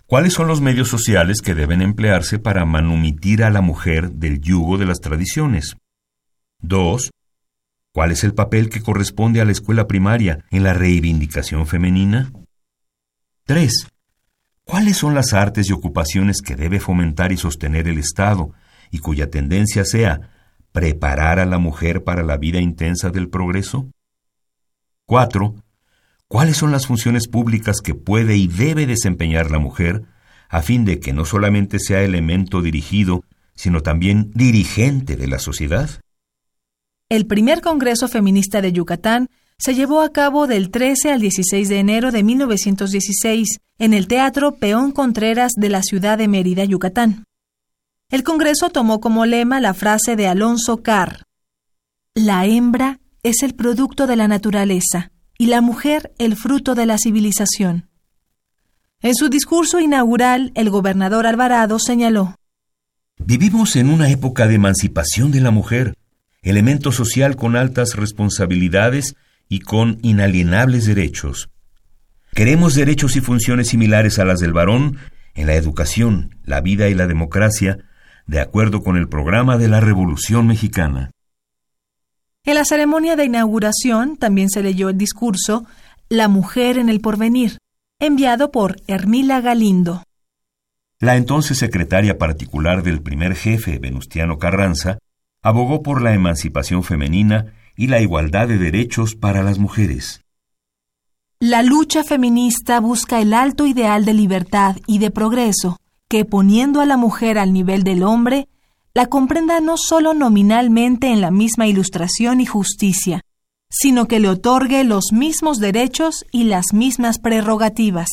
¿Cuáles 0.05 0.33
son 0.33 0.47
los 0.47 0.61
medios 0.61 0.87
sociales 0.87 1.41
que 1.41 1.55
deben 1.55 1.81
emplearse 1.81 2.37
para 2.37 2.63
manumitir 2.65 3.43
a 3.43 3.49
la 3.49 3.61
mujer 3.61 4.11
del 4.11 4.39
yugo 4.39 4.77
de 4.77 4.85
las 4.85 4.99
tradiciones? 5.01 5.75
2. 6.59 7.09
¿Cuál 7.91 8.11
es 8.11 8.23
el 8.23 8.35
papel 8.35 8.69
que 8.69 8.81
corresponde 8.81 9.41
a 9.41 9.45
la 9.45 9.51
escuela 9.51 9.87
primaria 9.87 10.45
en 10.51 10.63
la 10.63 10.73
reivindicación 10.73 11.65
femenina? 11.65 12.31
3. 13.45 13.87
¿Cuáles 14.67 14.97
son 14.97 15.15
las 15.15 15.31
artes 15.31 15.69
y 15.69 15.73
ocupaciones 15.73 16.41
que 16.41 16.57
debe 16.57 16.81
fomentar 16.81 17.31
y 17.31 17.37
sostener 17.37 17.87
el 17.87 17.97
Estado 17.97 18.51
y 18.91 18.99
cuya 18.99 19.29
tendencia 19.29 19.85
sea 19.85 20.19
preparar 20.73 21.39
a 21.39 21.45
la 21.45 21.57
mujer 21.57 22.03
para 22.03 22.21
la 22.21 22.35
vida 22.35 22.59
intensa 22.59 23.09
del 23.09 23.29
progreso? 23.29 23.89
4. 25.05 25.55
¿Cuáles 26.27 26.57
son 26.57 26.73
las 26.73 26.85
funciones 26.85 27.29
públicas 27.29 27.77
que 27.81 27.95
puede 27.95 28.35
y 28.35 28.49
debe 28.49 28.85
desempeñar 28.85 29.51
la 29.51 29.59
mujer 29.59 30.03
a 30.49 30.61
fin 30.61 30.83
de 30.83 30.99
que 30.99 31.13
no 31.13 31.23
solamente 31.23 31.79
sea 31.79 32.01
elemento 32.01 32.61
dirigido, 32.61 33.23
sino 33.55 33.79
también 33.79 34.31
dirigente 34.35 35.15
de 35.15 35.27
la 35.27 35.39
sociedad? 35.39 35.89
El 37.07 37.25
primer 37.25 37.61
Congreso 37.61 38.09
Feminista 38.09 38.61
de 38.61 38.73
Yucatán 38.73 39.29
se 39.57 39.73
llevó 39.73 40.01
a 40.01 40.11
cabo 40.11 40.45
del 40.45 40.69
13 40.69 41.11
al 41.11 41.19
16 41.19 41.67
de 41.67 41.79
enero 41.79 42.11
de 42.11 42.23
1916 42.23 43.59
en 43.79 43.93
el 43.93 44.07
Teatro 44.07 44.55
Peón 44.55 44.91
Contreras 44.91 45.53
de 45.55 45.69
la 45.69 45.81
ciudad 45.81 46.17
de 46.17 46.27
Mérida, 46.27 46.63
Yucatán. 46.63 47.25
El 48.09 48.23
Congreso 48.23 48.69
tomó 48.69 48.99
como 48.99 49.25
lema 49.25 49.59
la 49.59 49.73
frase 49.73 50.15
de 50.15 50.27
Alonso 50.27 50.83
Carr: 50.83 51.23
La 52.13 52.45
hembra 52.45 52.99
es 53.23 53.41
el 53.41 53.55
producto 53.55 54.07
de 54.07 54.15
la 54.15 54.27
naturaleza 54.27 55.11
y 55.37 55.47
la 55.47 55.61
mujer 55.61 56.13
el 56.19 56.35
fruto 56.35 56.75
de 56.75 56.85
la 56.85 56.97
civilización. 56.97 57.89
En 59.01 59.15
su 59.15 59.29
discurso 59.29 59.79
inaugural, 59.79 60.51
el 60.55 60.69
gobernador 60.69 61.25
Alvarado 61.25 61.79
señaló: 61.79 62.35
Vivimos 63.17 63.75
en 63.75 63.89
una 63.89 64.09
época 64.11 64.47
de 64.47 64.55
emancipación 64.55 65.31
de 65.31 65.41
la 65.41 65.51
mujer, 65.51 65.95
elemento 66.43 66.91
social 66.91 67.35
con 67.35 67.55
altas 67.55 67.95
responsabilidades 67.95 69.15
y 69.49 69.59
con 69.59 69.99
inalienables 70.01 70.85
derechos. 70.85 71.49
Queremos 72.33 72.75
derechos 72.75 73.15
y 73.15 73.21
funciones 73.21 73.69
similares 73.69 74.19
a 74.19 74.25
las 74.25 74.39
del 74.39 74.53
varón 74.53 74.97
en 75.33 75.47
la 75.47 75.55
educación, 75.55 76.35
la 76.43 76.61
vida 76.61 76.89
y 76.89 76.93
la 76.93 77.07
democracia, 77.07 77.77
de 78.25 78.39
acuerdo 78.39 78.81
con 78.81 78.97
el 78.97 79.07
programa 79.07 79.57
de 79.57 79.67
la 79.67 79.79
Revolución 79.79 80.47
Mexicana. 80.47 81.11
En 82.43 82.55
la 82.55 82.65
ceremonia 82.65 83.15
de 83.15 83.25
inauguración 83.25 84.17
también 84.17 84.49
se 84.49 84.63
leyó 84.63 84.89
el 84.89 84.97
discurso 84.97 85.65
La 86.09 86.27
mujer 86.27 86.77
en 86.77 86.89
el 86.89 87.01
porvenir, 87.01 87.57
enviado 87.99 88.51
por 88.51 88.77
Hermila 88.87 89.41
Galindo. 89.41 90.03
La 90.99 91.15
entonces 91.15 91.57
secretaria 91.57 92.17
particular 92.17 92.83
del 92.83 93.01
primer 93.01 93.35
jefe, 93.35 93.79
Venustiano 93.79 94.37
Carranza, 94.39 94.97
abogó 95.43 95.83
por 95.83 96.01
la 96.01 96.13
emancipación 96.13 96.83
femenina 96.83 97.53
y 97.77 97.87
la 97.87 98.01
igualdad 98.01 98.47
de 98.47 98.57
derechos 98.57 99.15
para 99.15 99.43
las 99.43 99.59
mujeres. 99.59 100.21
La 101.39 101.61
lucha 101.61 102.03
feminista 102.03 102.79
busca 102.79 103.21
el 103.21 103.33
alto 103.33 103.67
ideal 103.67 104.03
de 104.03 104.15
libertad 104.15 104.75
y 104.87 104.97
de 104.97 105.11
progreso, 105.11 105.77
que 106.09 106.25
poniendo 106.25 106.81
a 106.81 106.85
la 106.85 106.97
mujer 106.97 107.37
al 107.37 107.53
nivel 107.53 107.83
del 107.83 108.01
hombre, 108.01 108.47
la 108.95 109.05
comprenda 109.05 109.59
no 109.59 109.77
solo 109.77 110.15
nominalmente 110.15 111.07
en 111.07 111.21
la 111.21 111.29
misma 111.29 111.67
ilustración 111.67 112.41
y 112.41 112.47
justicia, 112.47 113.21
sino 113.69 114.07
que 114.07 114.19
le 114.19 114.29
otorgue 114.29 114.83
los 114.83 115.11
mismos 115.11 115.59
derechos 115.59 116.25
y 116.31 116.45
las 116.45 116.73
mismas 116.73 117.19
prerrogativas. 117.19 118.09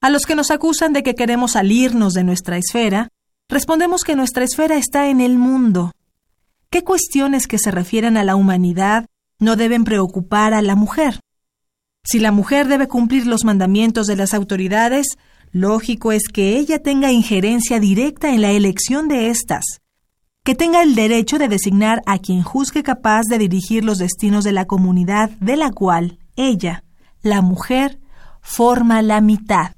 A 0.00 0.08
los 0.08 0.24
que 0.24 0.34
nos 0.34 0.50
acusan 0.50 0.94
de 0.94 1.02
que 1.02 1.14
queremos 1.14 1.52
salirnos 1.52 2.14
de 2.14 2.24
nuestra 2.24 2.56
esfera, 2.56 3.10
respondemos 3.48 4.04
que 4.04 4.16
nuestra 4.16 4.44
esfera 4.44 4.76
está 4.76 5.08
en 5.08 5.20
el 5.20 5.36
mundo. 5.36 5.92
¿Qué 6.76 6.84
cuestiones 6.84 7.46
que 7.46 7.56
se 7.58 7.70
refieren 7.70 8.18
a 8.18 8.22
la 8.22 8.36
humanidad 8.36 9.06
no 9.38 9.56
deben 9.56 9.84
preocupar 9.84 10.52
a 10.52 10.60
la 10.60 10.76
mujer? 10.76 11.20
Si 12.04 12.18
la 12.18 12.32
mujer 12.32 12.68
debe 12.68 12.86
cumplir 12.86 13.26
los 13.26 13.46
mandamientos 13.46 14.06
de 14.06 14.14
las 14.14 14.34
autoridades, 14.34 15.06
lógico 15.52 16.12
es 16.12 16.28
que 16.28 16.58
ella 16.58 16.82
tenga 16.82 17.10
injerencia 17.10 17.80
directa 17.80 18.28
en 18.34 18.42
la 18.42 18.50
elección 18.50 19.08
de 19.08 19.30
éstas, 19.30 19.64
que 20.44 20.54
tenga 20.54 20.82
el 20.82 20.94
derecho 20.94 21.38
de 21.38 21.48
designar 21.48 22.02
a 22.04 22.18
quien 22.18 22.42
juzgue 22.42 22.82
capaz 22.82 23.22
de 23.22 23.38
dirigir 23.38 23.82
los 23.82 23.96
destinos 23.96 24.44
de 24.44 24.52
la 24.52 24.66
comunidad 24.66 25.30
de 25.40 25.56
la 25.56 25.70
cual 25.70 26.18
ella, 26.36 26.84
la 27.22 27.40
mujer, 27.40 28.00
forma 28.42 29.00
la 29.00 29.22
mitad. 29.22 29.72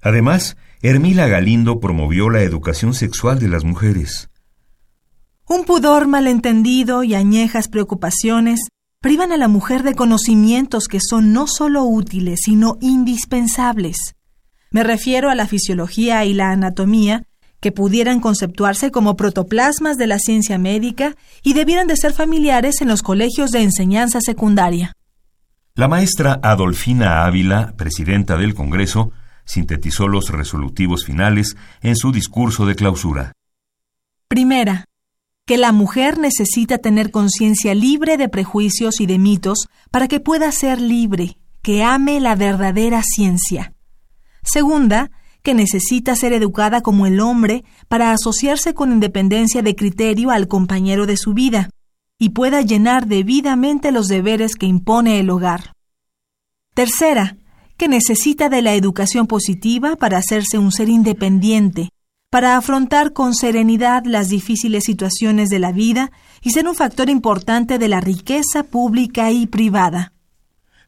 Además, 0.00 0.56
Hermila 0.80 1.26
Galindo 1.26 1.80
promovió 1.80 2.30
la 2.30 2.40
educación 2.40 2.94
sexual 2.94 3.40
de 3.40 3.48
las 3.48 3.64
mujeres. 3.64 4.30
Un 5.50 5.64
pudor 5.64 6.08
malentendido 6.08 7.04
y 7.04 7.14
añejas 7.14 7.68
preocupaciones 7.68 8.60
privan 9.00 9.32
a 9.32 9.38
la 9.38 9.48
mujer 9.48 9.82
de 9.82 9.94
conocimientos 9.94 10.88
que 10.88 11.00
son 11.00 11.32
no 11.32 11.46
solo 11.46 11.84
útiles, 11.84 12.40
sino 12.44 12.76
indispensables. 12.82 13.96
Me 14.70 14.84
refiero 14.84 15.30
a 15.30 15.34
la 15.34 15.46
fisiología 15.46 16.22
y 16.26 16.34
la 16.34 16.50
anatomía, 16.50 17.22
que 17.60 17.72
pudieran 17.72 18.20
conceptuarse 18.20 18.90
como 18.90 19.16
protoplasmas 19.16 19.96
de 19.96 20.06
la 20.06 20.18
ciencia 20.18 20.58
médica 20.58 21.16
y 21.42 21.54
debieran 21.54 21.86
de 21.86 21.96
ser 21.96 22.12
familiares 22.12 22.82
en 22.82 22.88
los 22.88 23.02
colegios 23.02 23.50
de 23.50 23.62
enseñanza 23.62 24.20
secundaria. 24.20 24.92
La 25.74 25.88
maestra 25.88 26.40
Adolfina 26.42 27.24
Ávila, 27.24 27.72
presidenta 27.74 28.36
del 28.36 28.54
Congreso, 28.54 29.12
sintetizó 29.46 30.08
los 30.08 30.28
resolutivos 30.28 31.06
finales 31.06 31.56
en 31.80 31.96
su 31.96 32.12
discurso 32.12 32.66
de 32.66 32.74
clausura. 32.74 33.32
Primera, 34.28 34.84
que 35.48 35.56
la 35.56 35.72
mujer 35.72 36.18
necesita 36.18 36.76
tener 36.76 37.10
conciencia 37.10 37.74
libre 37.74 38.18
de 38.18 38.28
prejuicios 38.28 39.00
y 39.00 39.06
de 39.06 39.18
mitos 39.18 39.70
para 39.90 40.06
que 40.06 40.20
pueda 40.20 40.52
ser 40.52 40.78
libre, 40.78 41.38
que 41.62 41.82
ame 41.82 42.20
la 42.20 42.34
verdadera 42.34 43.02
ciencia. 43.02 43.72
Segunda, 44.42 45.10
que 45.42 45.54
necesita 45.54 46.14
ser 46.16 46.34
educada 46.34 46.82
como 46.82 47.06
el 47.06 47.18
hombre 47.18 47.64
para 47.88 48.12
asociarse 48.12 48.74
con 48.74 48.92
independencia 48.92 49.62
de 49.62 49.74
criterio 49.74 50.30
al 50.30 50.48
compañero 50.48 51.06
de 51.06 51.16
su 51.16 51.32
vida 51.32 51.70
y 52.18 52.28
pueda 52.30 52.60
llenar 52.60 53.06
debidamente 53.06 53.90
los 53.90 54.06
deberes 54.08 54.54
que 54.54 54.66
impone 54.66 55.18
el 55.18 55.30
hogar. 55.30 55.72
Tercera, 56.74 57.38
que 57.78 57.88
necesita 57.88 58.50
de 58.50 58.60
la 58.60 58.74
educación 58.74 59.26
positiva 59.26 59.96
para 59.96 60.18
hacerse 60.18 60.58
un 60.58 60.72
ser 60.72 60.90
independiente, 60.90 61.88
para 62.30 62.58
afrontar 62.58 63.14
con 63.14 63.34
serenidad 63.34 64.04
las 64.04 64.28
difíciles 64.28 64.84
situaciones 64.84 65.48
de 65.48 65.58
la 65.58 65.72
vida 65.72 66.10
y 66.42 66.50
ser 66.50 66.68
un 66.68 66.74
factor 66.74 67.08
importante 67.08 67.78
de 67.78 67.88
la 67.88 68.00
riqueza 68.00 68.64
pública 68.64 69.30
y 69.30 69.46
privada. 69.46 70.12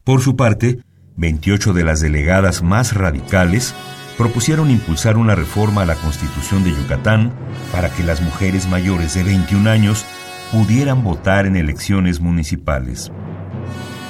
Por 0.03 0.21
su 0.21 0.35
parte, 0.35 0.83
28 1.17 1.73
de 1.73 1.83
las 1.83 1.99
delegadas 1.99 2.61
más 2.61 2.93
radicales 2.93 3.73
propusieron 4.17 4.69
impulsar 4.69 5.17
una 5.17 5.33
reforma 5.33 5.81
a 5.81 5.85
la 5.85 5.95
Constitución 5.95 6.63
de 6.63 6.71
Yucatán 6.71 7.33
para 7.71 7.89
que 7.89 8.03
las 8.03 8.21
mujeres 8.21 8.67
mayores 8.67 9.15
de 9.15 9.23
21 9.23 9.67
años 9.67 10.05
pudieran 10.51 11.03
votar 11.03 11.47
en 11.47 11.55
elecciones 11.55 12.19
municipales. 12.19 13.11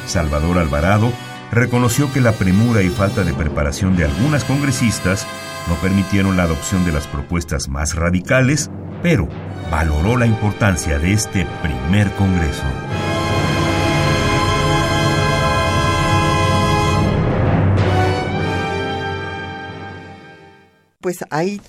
Salvador 0.06 0.58
Alvarado 0.58 1.14
reconoció 1.52 2.12
que 2.12 2.20
la 2.20 2.34
premura 2.34 2.82
y 2.82 2.90
falta 2.90 3.24
de 3.24 3.34
preparación 3.34 3.96
de 3.96 4.06
algunas 4.06 4.44
congresistas 4.44 5.26
no 5.68 5.76
permitieron 5.76 6.38
la 6.38 6.43
adopción 6.43 6.86
de 6.86 6.91
las 6.91 7.07
propuestas 7.07 7.70
más 7.70 7.95
radicales, 7.95 8.70
pero 9.01 9.28
valoró 9.70 10.18
la 10.18 10.26
importancia 10.26 10.99
de 10.99 11.14
este 11.14 11.47
primer 11.62 12.12
Congreso. 12.14 12.64
Pues 20.99 21.26
ahí 21.30 21.62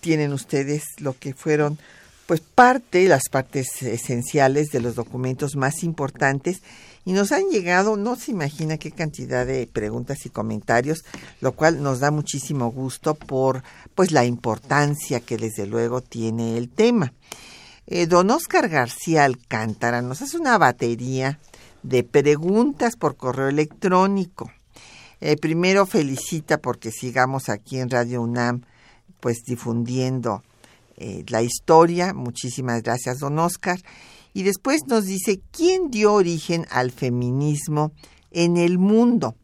tienen 0.00 0.32
ustedes 0.32 0.82
lo 0.98 1.16
que 1.16 1.34
fueron 1.34 1.78
pues 2.26 2.40
parte, 2.40 3.08
las 3.08 3.22
partes 3.28 3.82
esenciales 3.82 4.68
de 4.70 4.80
los 4.80 4.94
documentos 4.94 5.56
más 5.56 5.82
importantes 5.82 6.62
y 7.04 7.12
nos 7.12 7.32
han 7.32 7.48
llegado, 7.50 7.96
no 7.96 8.16
se 8.16 8.30
imagina 8.30 8.76
qué 8.76 8.90
cantidad 8.90 9.46
de 9.46 9.66
preguntas 9.66 10.26
y 10.26 10.30
comentarios, 10.30 11.04
lo 11.40 11.52
cual 11.52 11.82
nos 11.82 12.00
da 12.00 12.10
muchísimo 12.10 12.70
gusto 12.70 13.14
por 13.14 13.62
pues 13.94 14.12
la 14.12 14.24
importancia 14.24 15.20
que 15.20 15.36
desde 15.36 15.66
luego 15.66 16.02
tiene 16.02 16.58
el 16.58 16.68
tema. 16.68 17.12
Eh, 17.86 18.06
don 18.06 18.30
Oscar 18.30 18.68
García 18.68 19.24
Alcántara 19.24 20.02
nos 20.02 20.22
hace 20.22 20.36
una 20.36 20.58
batería 20.58 21.40
de 21.82 22.04
preguntas 22.04 22.96
por 22.96 23.16
correo 23.16 23.48
electrónico. 23.48 24.52
Eh, 25.20 25.36
primero 25.36 25.86
felicita 25.86 26.58
porque 26.58 26.90
sigamos 26.92 27.48
aquí 27.48 27.78
en 27.78 27.90
Radio 27.90 28.22
UNAM 28.22 28.62
pues 29.20 29.42
difundiendo 29.44 30.42
eh, 30.96 31.24
la 31.28 31.42
historia. 31.42 32.14
Muchísimas 32.14 32.82
gracias, 32.82 33.18
don 33.18 33.38
Oscar. 33.38 33.78
Y 34.32 34.42
después 34.42 34.82
nos 34.86 35.06
dice, 35.06 35.40
¿quién 35.50 35.90
dio 35.90 36.14
origen 36.14 36.66
al 36.70 36.90
feminismo 36.90 37.92
en 38.30 38.56
el 38.56 38.78
mundo? 38.78 39.34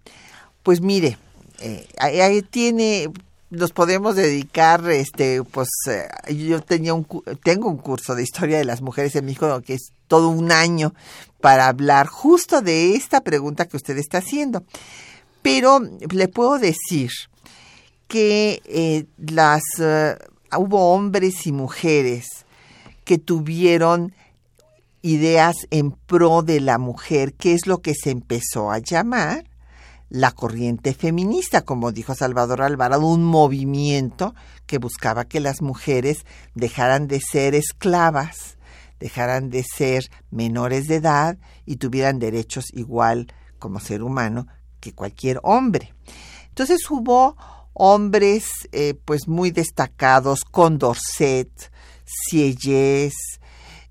Pues 0.62 0.80
mire, 0.80 1.18
eh, 1.60 1.86
ahí 1.98 2.42
tiene, 2.42 3.10
nos 3.50 3.72
podemos 3.72 4.14
dedicar, 4.14 4.88
este, 4.90 5.42
pues 5.42 5.68
eh, 5.88 6.34
yo 6.34 6.60
tenía 6.60 6.94
un, 6.94 7.06
tengo 7.42 7.68
un 7.68 7.78
curso 7.78 8.14
de 8.14 8.22
historia 8.22 8.58
de 8.58 8.64
las 8.64 8.82
mujeres 8.82 9.16
en 9.16 9.24
México 9.24 9.60
que 9.62 9.74
es 9.74 9.92
todo 10.06 10.28
un 10.28 10.52
año 10.52 10.94
para 11.40 11.68
hablar 11.68 12.06
justo 12.06 12.62
de 12.62 12.94
esta 12.94 13.20
pregunta 13.20 13.66
que 13.66 13.76
usted 13.76 13.98
está 13.98 14.18
haciendo. 14.18 14.64
Pero 15.42 15.80
le 16.10 16.28
puedo 16.28 16.58
decir 16.58 17.10
que 18.08 18.62
eh, 18.66 19.06
las 19.16 19.62
hubo 20.56 20.92
hombres 20.92 21.46
y 21.46 21.52
mujeres 21.52 22.26
que 23.04 23.18
tuvieron 23.18 24.12
ideas 25.06 25.54
en 25.70 25.92
pro 25.92 26.42
de 26.42 26.60
la 26.60 26.78
mujer, 26.78 27.34
que 27.34 27.54
es 27.54 27.68
lo 27.68 27.78
que 27.78 27.94
se 27.94 28.10
empezó 28.10 28.72
a 28.72 28.78
llamar 28.78 29.44
la 30.08 30.32
corriente 30.32 30.94
feminista, 30.94 31.62
como 31.62 31.92
dijo 31.92 32.16
Salvador 32.16 32.62
Alvarado, 32.62 33.06
un 33.06 33.24
movimiento 33.24 34.34
que 34.66 34.78
buscaba 34.78 35.24
que 35.24 35.38
las 35.38 35.62
mujeres 35.62 36.24
dejaran 36.54 37.06
de 37.06 37.20
ser 37.20 37.54
esclavas, 37.54 38.58
dejaran 38.98 39.48
de 39.48 39.62
ser 39.62 40.04
menores 40.32 40.88
de 40.88 40.96
edad 40.96 41.38
y 41.66 41.76
tuvieran 41.76 42.18
derechos 42.18 42.66
igual 42.72 43.28
como 43.60 43.78
ser 43.78 44.02
humano 44.02 44.48
que 44.80 44.92
cualquier 44.92 45.38
hombre. 45.44 45.94
Entonces 46.48 46.80
hubo 46.90 47.36
hombres 47.74 48.48
eh, 48.72 48.94
pues 49.04 49.28
muy 49.28 49.52
destacados, 49.52 50.40
Condorcet, 50.50 51.70
Sieyès, 52.04 53.14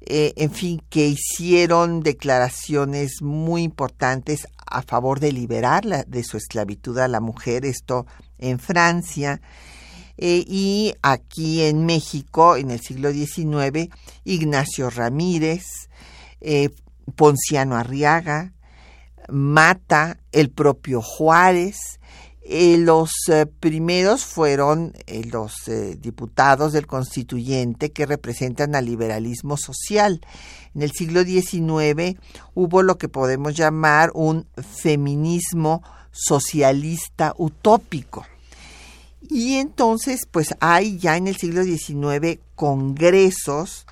eh, 0.08 0.34
en 0.38 0.52
fin, 0.52 0.82
que 0.90 1.08
hicieron 1.08 2.02
declaraciones 2.02 3.22
muy 3.22 3.64
importantes 3.64 4.48
a 4.68 4.82
favor 4.82 5.20
de 5.20 5.32
liberar 5.32 5.84
de 6.06 6.24
su 6.24 6.38
esclavitud 6.38 6.98
a 7.00 7.08
la 7.08 7.20
mujer, 7.20 7.66
esto 7.66 8.06
en 8.38 8.60
Francia. 8.60 9.42
Eh, 10.18 10.46
y 10.48 10.94
aquí 11.02 11.64
en 11.64 11.86
México, 11.86 12.56
en 12.56 12.72
el 12.72 12.80
siglo 12.80 13.12
XIX, 13.12 13.90
Ignacio 14.24 14.90
Ramírez, 14.90 15.66
eh, 16.40 16.70
Ponciano 17.16 17.76
Arriaga, 17.76 18.54
Mata, 19.28 20.20
el 20.32 20.52
propio 20.52 21.02
Juárez, 21.02 22.00
eh, 22.48 22.78
los 22.78 23.12
eh, 23.28 23.48
primeros 23.48 24.24
fueron 24.24 24.94
eh, 25.08 25.24
los 25.26 25.54
diputados 25.98 26.74
del 26.74 26.86
constituyente 26.86 27.92
que 27.92 28.06
representan 28.06 28.76
al 28.76 28.86
liberalismo 28.86 29.58
social. 29.58 30.22
En 30.76 30.84
el 30.84 30.92
siglo 30.92 31.24
XIX 31.24 32.20
hubo 32.54 32.84
lo 32.84 33.00
que 33.00 33.10
podemos 33.10 33.56
llamar 33.56 34.12
un 34.14 34.46
feminismo 34.56 35.82
socialista 36.12 37.34
utópico. 37.38 38.28
Y 39.28 39.56
entonces, 39.56 40.28
pues 40.30 40.56
hay 40.60 41.00
ya 41.00 41.18
en 41.18 41.28
el 41.28 41.38
siglo 41.38 41.64
XIX 41.64 42.40
congresos 42.54 43.88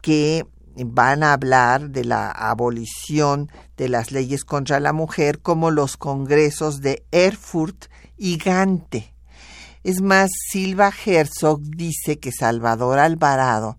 que 0.00 0.44
van 0.74 1.22
a 1.22 1.34
hablar 1.34 1.90
de 1.90 2.04
la 2.04 2.32
abolición 2.32 3.48
de 3.76 3.88
las 3.88 4.12
leyes 4.12 4.44
contra 4.44 4.80
la 4.80 4.92
mujer 4.92 5.40
como 5.40 5.70
los 5.70 5.96
congresos 5.96 6.80
de 6.80 7.04
Erfurt 7.10 7.86
y 8.16 8.38
Gante. 8.38 9.12
Es 9.84 10.00
más, 10.00 10.30
Silva 10.50 10.90
Herzog 11.04 11.60
dice 11.62 12.18
que 12.18 12.32
Salvador 12.32 12.98
Alvarado 12.98 13.78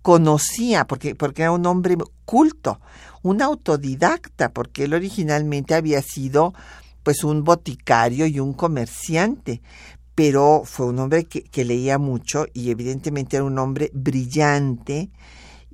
conocía, 0.00 0.86
porque, 0.86 1.14
porque 1.14 1.42
era 1.42 1.52
un 1.52 1.66
hombre 1.66 1.96
culto, 2.24 2.80
un 3.22 3.42
autodidacta, 3.42 4.52
porque 4.52 4.84
él 4.84 4.94
originalmente 4.94 5.74
había 5.74 6.02
sido 6.02 6.54
pues 7.02 7.24
un 7.24 7.44
boticario 7.44 8.26
y 8.26 8.40
un 8.40 8.52
comerciante, 8.52 9.60
pero 10.14 10.62
fue 10.64 10.86
un 10.86 10.98
hombre 10.98 11.24
que, 11.24 11.42
que 11.42 11.64
leía 11.64 11.98
mucho 11.98 12.46
y 12.52 12.70
evidentemente 12.70 13.36
era 13.36 13.44
un 13.44 13.58
hombre 13.58 13.90
brillante, 13.92 15.10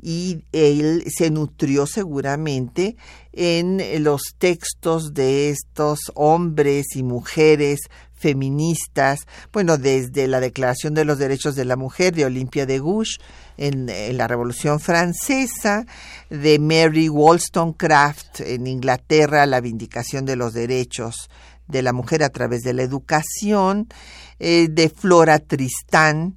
y 0.03 0.45
él 0.53 1.05
se 1.09 1.31
nutrió 1.31 1.87
seguramente 1.87 2.97
en 3.33 3.81
los 4.03 4.23
textos 4.39 5.15
de 5.15 5.51
estos 5.51 6.01
hombres 6.15 6.97
y 6.97 7.03
mujeres 7.03 7.81
feministas, 8.19 9.21
bueno, 9.53 9.79
desde 9.79 10.27
la 10.27 10.41
Declaración 10.41 10.95
de 10.95 11.05
los 11.05 11.19
Derechos 11.19 11.55
de 11.55 11.65
la 11.65 11.77
Mujer 11.77 12.15
de 12.15 12.25
Olimpia 12.25 12.67
de 12.67 12.81
Gouges 12.81 13.19
en, 13.57 13.87
la 14.17 14.27
Revolución 14.27 14.81
Francesa, 14.81 15.87
de 16.29 16.59
Mary 16.59 17.09
Wollstonecraft 17.09 18.41
en 18.41 18.67
Inglaterra, 18.67 19.47
la 19.47 19.61
vindicación 19.61 20.25
de 20.25 20.37
los 20.37 20.53
derechos 20.53 21.31
de 21.69 21.83
la 21.83 21.93
mujer 21.93 22.23
a 22.23 22.31
través 22.31 22.63
de 22.63 22.73
la 22.73 22.83
educación, 22.83 23.89
eh, 24.39 24.69
de 24.71 24.89
Flora 24.89 25.39
Tristán, 25.39 26.37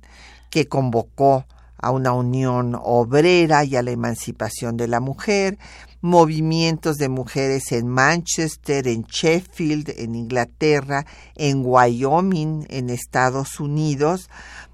que 0.50 0.68
convocó 0.68 1.46
a 1.82 1.92
una 1.92 2.14
unión 2.14 2.78
obrera 2.82 3.64
y 3.64 3.76
a 3.76 3.82
la 3.82 3.92
emancipación 3.92 4.78
de 4.78 4.88
la 4.88 5.00
mujer, 5.00 5.58
movimientos 6.02 6.98
de 6.98 7.10
mujeres 7.10 7.72
en 7.72 7.88
Manchester, 7.88 8.88
en 8.88 9.04
Sheffield, 9.04 9.90
en 9.98 10.16
Inglaterra, 10.16 11.06
en 11.36 11.64
Wyoming, 11.66 12.66
en 12.70 12.90
Estados 12.90 13.60
Unidos, 13.60 14.30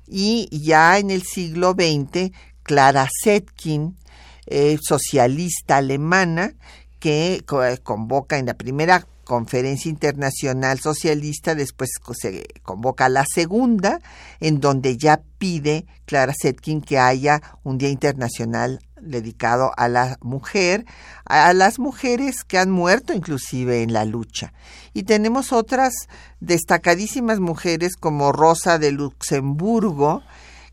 y 0.07 0.47
ya 0.51 0.97
en 0.99 1.11
el 1.11 1.23
siglo 1.23 1.73
XX, 1.73 2.31
Clara 2.63 3.07
Zetkin, 3.23 3.97
eh, 4.45 4.77
socialista 4.81 5.77
alemana, 5.77 6.53
que 6.99 7.43
convoca 7.83 8.37
en 8.37 8.47
la 8.47 8.55
primera 8.55 9.05
Conferencia 9.27 9.89
Internacional 9.89 10.79
Socialista, 10.79 11.53
después 11.53 11.89
se 12.17 12.47
convoca 12.63 13.09
la 13.09 13.25
segunda, 13.25 13.99
en 14.39 14.61
donde 14.61 14.97
ya 14.97 15.19
pide 15.37 15.85
Clara 16.05 16.33
Zetkin 16.33 16.81
que 16.81 16.97
haya 16.97 17.41
un 17.63 17.77
Día 17.77 17.89
Internacional 17.89 18.79
dedicado 19.01 19.73
a 19.75 19.89
la 19.89 20.17
mujer, 20.21 20.85
a 21.25 21.53
las 21.53 21.77
mujeres 21.77 22.45
que 22.45 22.57
han 22.57 22.71
muerto 22.71 23.13
inclusive 23.13 23.83
en 23.83 23.91
la 23.91 24.05
lucha. 24.05 24.53
Y 24.93 25.03
tenemos 25.03 25.51
otras 25.51 25.93
destacadísimas 26.39 27.41
mujeres 27.41 27.97
como 27.97 28.31
Rosa 28.31 28.79
de 28.79 28.93
Luxemburgo, 28.93 30.23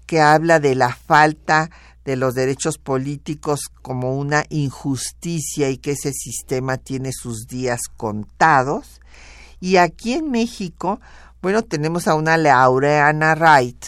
que 0.07 0.21
habla 0.21 0.61
de 0.61 0.77
la 0.77 0.95
falta 0.95 1.71
de 2.05 2.17
los 2.17 2.35
derechos 2.35 2.79
políticos 2.79 3.71
como 3.83 4.17
una 4.17 4.45
injusticia 4.51 5.71
y 5.71 5.79
que 5.79 5.93
ese 5.93 6.13
sistema 6.13 6.77
tiene 6.77 7.13
sus 7.13 7.47
días 7.47 7.81
contados. 7.97 9.01
Y 9.61 9.77
aquí 9.77 10.13
en 10.13 10.31
México, 10.31 11.01
bueno, 11.41 11.63
tenemos 11.63 12.07
a 12.07 12.15
una 12.15 12.37
Laureana 12.37 13.35
Wright 13.35 13.85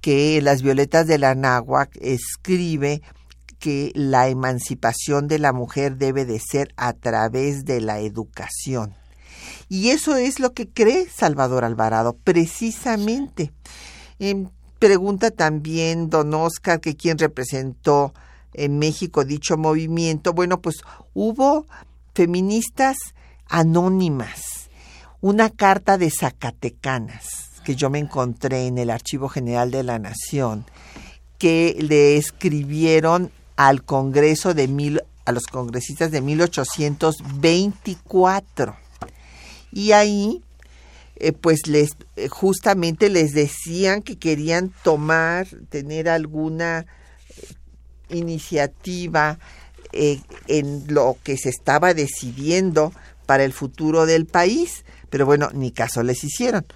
que 0.00 0.40
Las 0.40 0.62
Violetas 0.62 1.06
de 1.06 1.18
la 1.18 1.34
Náhuac 1.34 1.96
escribe 2.00 3.02
que 3.58 3.92
la 3.94 4.28
emancipación 4.28 5.26
de 5.26 5.38
la 5.38 5.52
mujer 5.52 5.96
debe 5.96 6.24
de 6.24 6.38
ser 6.38 6.72
a 6.76 6.92
través 6.92 7.64
de 7.64 7.80
la 7.80 7.98
educación. 8.00 8.94
Y 9.68 9.90
eso 9.90 10.16
es 10.16 10.40
lo 10.40 10.52
que 10.54 10.68
cree 10.68 11.08
Salvador 11.08 11.64
Alvarado, 11.64 12.16
precisamente. 12.24 13.52
Em, 14.18 14.48
Pregunta 14.78 15.30
también 15.30 16.10
don 16.10 16.34
Oscar 16.34 16.80
que 16.80 16.96
quién 16.96 17.18
representó 17.18 18.12
en 18.54 18.78
México 18.78 19.24
dicho 19.24 19.56
movimiento. 19.56 20.32
Bueno, 20.32 20.60
pues 20.60 20.76
hubo 21.14 21.66
feministas 22.14 22.96
anónimas, 23.48 24.68
una 25.20 25.50
carta 25.50 25.98
de 25.98 26.10
Zacatecanas 26.10 27.48
que 27.64 27.74
yo 27.76 27.90
me 27.90 27.98
encontré 27.98 28.66
en 28.66 28.78
el 28.78 28.88
Archivo 28.88 29.28
General 29.28 29.70
de 29.70 29.82
la 29.82 29.98
Nación, 29.98 30.64
que 31.36 31.76
le 31.78 32.16
escribieron 32.16 33.30
al 33.56 33.82
Congreso 33.82 34.54
de 34.54 34.68
mil, 34.68 35.02
a 35.26 35.32
los 35.32 35.44
congresistas 35.44 36.10
de 36.10 36.22
1824. 36.22 38.74
Y 39.70 39.92
ahí 39.92 40.42
eh, 41.20 41.32
pues 41.32 41.66
les 41.66 41.96
eh, 42.14 42.28
justamente 42.28 43.08
les 43.08 43.32
decían 43.32 44.02
que 44.02 44.18
querían 44.18 44.72
tomar, 44.84 45.48
tener 45.68 46.08
alguna 46.08 46.80
eh, 46.80 46.86
iniciativa 48.10 49.40
en 49.90 50.84
lo 50.88 51.16
que 51.24 51.38
se 51.38 51.48
estaba 51.48 51.94
decidiendo 51.94 52.92
para 53.24 53.44
el 53.44 53.54
futuro 53.54 54.04
del 54.04 54.26
país, 54.26 54.84
pero 55.08 55.24
bueno, 55.24 55.48
ni 55.54 55.70
caso 55.70 56.02
les 56.02 56.24
hicieron. 56.24 56.66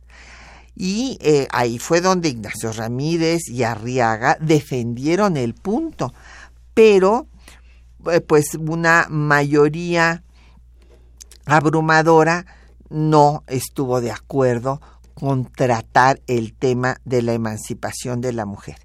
Y 0.77 1.19
eh, 1.21 1.49
ahí 1.51 1.81
fue 1.81 2.01
donde 2.01 2.29
Ignacio 2.29 2.73
Ramírez 2.73 3.49
y 3.49 3.65
Arriaga 3.65 4.39
defendieron 4.41 5.37
el 5.37 5.55
punto, 5.55 6.15
pero 6.75 7.27
eh, 8.09 8.21
pues 8.21 8.55
una 8.55 9.09
mayoría 9.11 10.23
abrumadora 11.45 12.47
no 12.89 13.43
estuvo 13.49 14.01
de 14.01 14.13
acuerdo 14.13 14.81
con 15.15 15.51
tratar 15.51 16.21
el 16.29 16.55
tema 16.55 17.01
de 17.05 17.23
la 17.23 17.33
emancipación 17.33 18.21
de 18.21 18.33
la 18.33 18.47
mujer. 18.47 18.77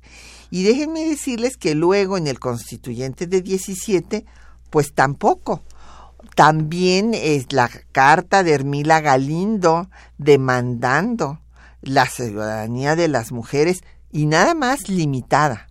Y 0.50 0.64
déjenme 0.64 1.06
decirles 1.06 1.56
que 1.56 1.76
luego 1.76 2.18
en 2.18 2.26
el 2.26 2.40
constituyente 2.40 3.28
de 3.28 3.44
17, 3.44 4.26
pues 4.72 4.96
tampoco. 4.96 5.62
También 6.36 7.14
es 7.14 7.52
la 7.52 7.70
carta 7.92 8.44
de 8.44 8.54
Hermila 8.54 9.02
Galindo 9.02 9.90
demandando 10.18 11.42
la 11.82 12.06
ciudadanía 12.06 12.96
de 12.96 13.08
las 13.08 13.32
mujeres 13.32 13.82
y 14.12 14.26
nada 14.26 14.54
más 14.54 14.88
limitada 14.90 15.68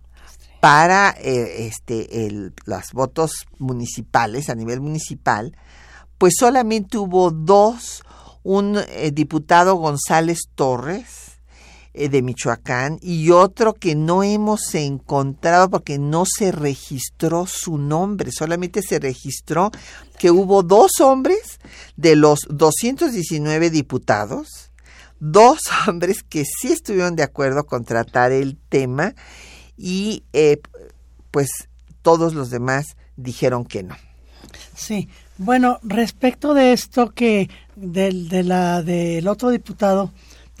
para 0.59 1.15
eh, 1.17 1.67
este 1.67 2.27
el, 2.27 2.53
los 2.65 2.91
votos 2.93 3.47
municipales 3.57 4.49
a 4.49 4.55
nivel 4.55 4.79
municipal, 4.79 5.57
pues 6.17 6.35
solamente 6.37 6.97
hubo 6.97 7.31
dos, 7.31 8.03
un 8.43 8.77
eh, 8.77 9.11
diputado 9.11 9.75
González 9.75 10.49
Torres 10.53 11.30
de 11.93 12.21
Michoacán 12.21 12.99
y 13.01 13.31
otro 13.31 13.73
que 13.73 13.95
no 13.95 14.23
hemos 14.23 14.73
encontrado 14.75 15.69
porque 15.69 15.99
no 15.99 16.23
se 16.25 16.51
registró 16.51 17.45
su 17.45 17.77
nombre, 17.77 18.31
solamente 18.31 18.81
se 18.81 18.99
registró 18.99 19.71
que 20.17 20.31
hubo 20.31 20.63
dos 20.63 20.99
hombres 21.01 21.59
de 21.97 22.15
los 22.15 22.47
219 22.49 23.69
diputados, 23.69 24.71
dos 25.19 25.61
hombres 25.87 26.23
que 26.23 26.45
sí 26.45 26.71
estuvieron 26.71 27.15
de 27.15 27.23
acuerdo 27.23 27.65
con 27.65 27.83
tratar 27.83 28.31
el 28.31 28.57
tema 28.69 29.13
y 29.77 30.23
eh, 30.33 30.61
pues 31.31 31.49
todos 32.01 32.33
los 32.33 32.49
demás 32.49 32.95
dijeron 33.15 33.65
que 33.65 33.83
no. 33.83 33.95
Sí, 34.75 35.09
bueno, 35.37 35.79
respecto 35.83 36.53
de 36.53 36.73
esto 36.73 37.11
que 37.11 37.49
del, 37.75 38.29
de 38.29 38.43
la, 38.43 38.81
del 38.81 39.27
otro 39.27 39.49
diputado, 39.49 40.11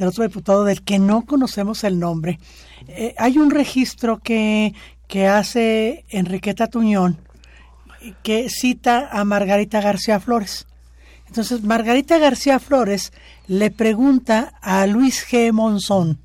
del 0.01 0.09
otro 0.09 0.23
diputado 0.23 0.63
del 0.63 0.81
que 0.81 0.97
no 0.97 1.27
conocemos 1.27 1.83
el 1.83 1.99
nombre. 1.99 2.39
Eh, 2.87 3.13
hay 3.19 3.37
un 3.37 3.51
registro 3.51 4.17
que, 4.17 4.73
que 5.07 5.27
hace 5.27 6.05
Enriqueta 6.09 6.65
Tuñón 6.65 7.19
que 8.23 8.49
cita 8.49 9.09
a 9.11 9.23
Margarita 9.25 9.79
García 9.79 10.19
Flores. 10.19 10.65
Entonces, 11.27 11.61
Margarita 11.61 12.17
García 12.17 12.57
Flores 12.57 13.13
le 13.45 13.69
pregunta 13.69 14.53
a 14.59 14.87
Luis 14.87 15.23
G. 15.23 15.51
Monzón, 15.51 16.19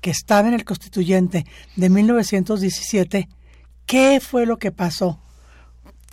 que 0.00 0.10
estaba 0.10 0.46
en 0.46 0.54
el 0.54 0.64
constituyente 0.64 1.46
de 1.74 1.90
1917, 1.90 3.28
qué 3.86 4.20
fue 4.20 4.46
lo 4.46 4.56
que 4.58 4.70
pasó 4.70 5.18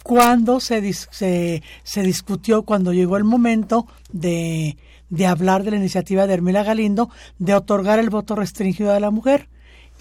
cuando 0.02 0.60
se, 0.60 0.92
se, 0.94 1.62
se 1.84 2.02
discutió, 2.02 2.64
cuando 2.64 2.92
llegó 2.92 3.18
el 3.18 3.24
momento 3.24 3.88
de, 4.12 4.78
de 5.14 5.28
hablar 5.28 5.62
de 5.64 5.70
la 5.70 5.78
iniciativa 5.78 6.26
de 6.26 6.34
Hermila 6.34 6.64
Galindo 6.64 7.12
de 7.38 7.54
otorgar 7.54 8.00
el 8.00 8.10
voto 8.10 8.36
restringido 8.36 8.94
a 8.94 9.00
la 9.00 9.12
mujer. 9.12 9.48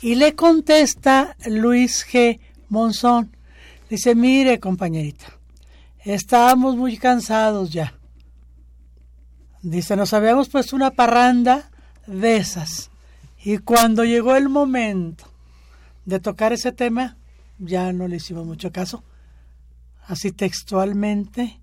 Y 0.01 0.15
le 0.15 0.35
contesta 0.35 1.37
Luis 1.45 2.07
G. 2.11 2.41
Monzón. 2.71 3.37
Dice, 3.91 4.15
mire 4.15 4.59
compañerita, 4.59 5.27
estábamos 6.03 6.77
muy 6.77 6.97
cansados 6.97 7.71
ya. 7.71 7.93
Dice, 9.61 9.97
nos 9.97 10.15
habíamos 10.15 10.49
puesto 10.49 10.75
una 10.77 10.93
parranda 10.93 11.71
de 12.07 12.39
esas. 12.39 12.91
Y 13.45 13.59
cuando 13.59 14.05
llegó 14.05 14.35
el 14.35 14.49
momento 14.49 15.27
de 16.07 16.21
tocar 16.21 16.55
ese 16.55 16.73
tema, 16.73 17.19
ya 17.59 17.93
no 17.93 18.09
le 18.09 18.17
hicimos 18.17 18.47
mucho 18.47 18.73
caso. 18.73 19.05
Así 20.07 20.33
textualmente 20.33 21.61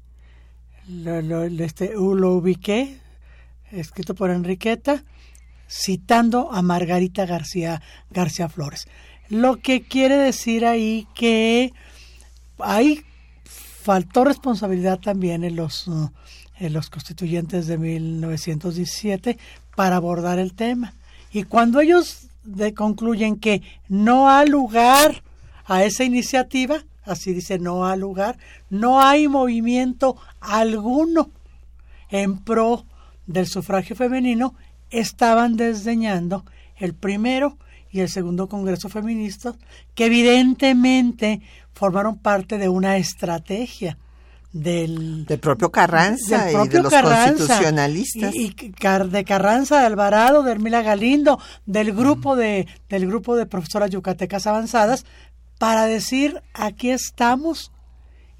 lo, 0.87 1.23
lo, 1.23 1.45
este, 1.45 1.93
lo 1.95 2.33
ubiqué, 2.33 2.99
escrito 3.71 4.15
por 4.15 4.29
Enriqueta, 4.29 5.03
citando 5.69 6.51
a 6.51 6.61
Margarita 6.61 7.25
García, 7.25 7.81
García 8.09 8.49
Flores. 8.49 8.87
Lo 9.29 9.57
que 9.57 9.83
quiere 9.83 10.17
decir 10.17 10.65
ahí 10.65 11.07
que 11.13 11.71
ahí 12.57 13.03
faltó 13.43 14.23
responsabilidad 14.23 14.99
también 14.99 15.43
en 15.43 15.55
los, 15.55 15.87
uh, 15.87 16.11
en 16.59 16.73
los 16.73 16.89
constituyentes 16.89 17.67
de 17.67 17.77
1917 17.77 19.37
para 19.75 19.97
abordar 19.97 20.39
el 20.39 20.53
tema. 20.53 20.93
Y 21.31 21.43
cuando 21.43 21.79
ellos 21.79 22.27
concluyen 22.75 23.37
que 23.37 23.61
no 23.87 24.29
ha 24.29 24.45
lugar 24.45 25.23
a 25.65 25.83
esa 25.83 26.03
iniciativa, 26.03 26.83
así 27.05 27.33
dice, 27.33 27.59
no 27.59 27.85
ha 27.85 27.95
lugar, 27.95 28.37
no 28.69 29.01
hay 29.01 29.27
movimiento 29.27 30.17
alguno 30.41 31.29
en 32.09 32.39
pro 32.39 32.85
del 33.29 33.47
sufragio 33.47 33.95
femenino, 33.95 34.55
estaban 34.89 35.55
desdeñando 35.55 36.45
el 36.75 36.95
primero 36.95 37.57
y 37.91 38.01
el 38.01 38.09
segundo 38.09 38.47
Congreso 38.47 38.89
Feminista, 38.89 39.53
que 39.93 40.05
evidentemente 40.05 41.41
formaron 41.73 42.17
parte 42.17 42.57
de 42.57 42.69
una 42.69 42.97
estrategia 42.97 43.97
del, 44.51 45.25
del 45.25 45.39
propio 45.39 45.71
Carranza 45.71 46.45
del 46.45 46.53
propio 46.53 46.71
y 46.71 46.73
de 46.73 46.83
los 46.83 46.91
Carranza, 46.91 47.25
constitucionalistas. 47.27 48.33
Y, 48.33 48.49
de 48.49 49.23
Carranza, 49.23 49.79
de 49.79 49.85
Alvarado, 49.85 50.41
de 50.41 50.51
Hermila 50.51 50.81
Galindo, 50.81 51.39
del 51.67 51.93
grupo 51.93 52.35
de, 52.35 52.67
del 52.89 53.05
grupo 53.05 53.35
de 53.35 53.45
profesoras 53.45 53.91
yucatecas 53.91 54.47
avanzadas, 54.47 55.05
para 55.59 55.85
decir 55.85 56.41
aquí 56.53 56.89
estamos 56.89 57.71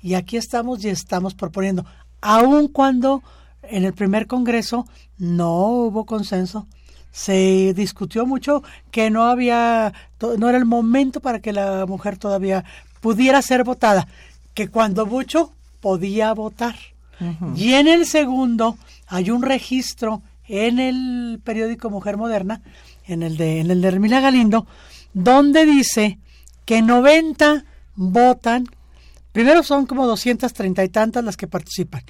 y 0.02 0.16
aquí 0.16 0.38
estamos 0.38 0.84
y 0.84 0.90
estamos 0.90 1.36
proponiendo, 1.36 1.86
aun 2.22 2.70
cuando 2.70 3.22
en 3.70 3.86
el 3.86 3.94
primer 3.94 4.28
congreso 4.28 4.88
no 5.18 5.68
hubo 5.68 6.06
consenso, 6.06 6.68
se 7.12 7.74
discutió 7.76 8.26
mucho 8.26 8.64
que 8.92 9.10
no 9.10 9.26
había, 9.26 9.94
no 10.38 10.50
era 10.50 10.58
el 10.58 10.66
momento 10.66 11.20
para 11.20 11.40
que 11.40 11.54
la 11.54 11.86
mujer 11.86 12.18
todavía 12.18 12.66
pudiera 13.02 13.42
ser 13.42 13.64
votada, 13.64 14.08
que 14.54 14.68
cuando 14.68 15.06
mucho 15.06 15.54
podía 15.80 16.34
votar. 16.34 16.76
Y 17.56 17.74
en 17.74 17.88
el 17.88 18.06
segundo 18.06 18.78
hay 19.08 19.30
un 19.30 19.42
registro 19.42 20.22
en 20.48 20.80
el 20.80 21.42
periódico 21.44 21.90
Mujer 21.90 22.16
Moderna, 22.16 22.62
en 23.06 23.24
el 23.24 23.36
de, 23.36 23.60
en 23.60 23.72
el 23.72 23.82
de 23.82 23.88
Hermila 23.90 24.22
Galindo, 24.22 24.66
donde 25.14 25.66
dice 25.66 26.18
que 26.66 26.82
90 26.82 27.66
votan, 27.96 28.68
primero 29.34 29.64
son 29.64 29.86
como 29.86 30.08
230 30.08 30.84
y 30.84 30.90
tantas 30.90 31.24
las 31.24 31.36
que 31.36 31.48
participan, 31.48 32.04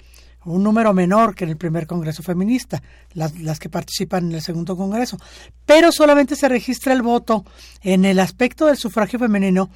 un 0.46 0.64
número 0.64 0.94
menor 0.94 1.36
que 1.36 1.44
en 1.44 1.52
el 1.52 1.58
primer 1.58 1.86
Congreso 1.86 2.24
Feminista, 2.24 2.82
las, 3.14 3.38
las 3.40 3.60
que 3.60 3.70
participan 3.70 4.28
en 4.28 4.36
el 4.36 4.42
segundo 4.42 4.78
Congreso, 4.78 5.18
pero 5.66 5.92
solamente 5.92 6.36
se 6.36 6.48
registra 6.48 6.94
el 6.94 7.02
voto 7.02 7.46
en 7.82 8.06
el 8.06 8.20
aspecto 8.20 8.68
del 8.68 8.78
sufragio 8.78 9.20
femenino 9.20 9.70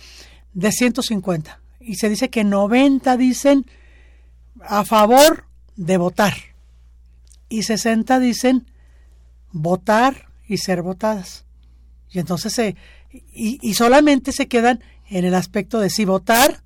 de 0.54 0.72
150 0.72 1.60
y 1.80 1.96
se 1.96 2.10
dice 2.10 2.30
que 2.30 2.44
90 2.44 3.18
dicen 3.18 3.66
a 4.62 4.86
favor 4.86 5.46
de 5.76 5.98
votar 5.98 6.34
y 7.50 7.64
60 7.64 8.20
dicen 8.20 8.66
votar 9.52 10.30
y 10.48 10.58
ser 10.58 10.82
votadas. 10.82 11.46
Y 12.10 12.20
entonces 12.20 12.54
se 12.54 12.76
y, 13.12 13.60
y 13.62 13.74
solamente 13.76 14.32
se 14.32 14.48
quedan 14.48 14.84
en 15.10 15.26
el 15.26 15.36
aspecto 15.36 15.80
de 15.80 15.90
si 15.90 16.06
votar 16.06 16.64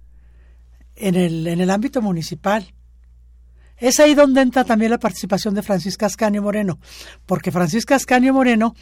en 0.96 1.16
el, 1.16 1.48
en 1.48 1.62
el 1.62 1.70
ámbito 1.70 2.02
municipal. 2.02 2.74
Es 3.78 4.00
ahí 4.00 4.16
donde 4.16 4.42
entra 4.42 4.64
también 4.64 4.92
la 4.92 4.98
participación 5.00 5.54
de 5.54 5.62
Francisca 5.64 6.06
Ascanio 6.08 6.42
Moreno, 6.42 6.80
porque 7.26 7.52
Francisca 7.52 7.96
Ascanio 7.96 8.34
Moreno 8.34 8.76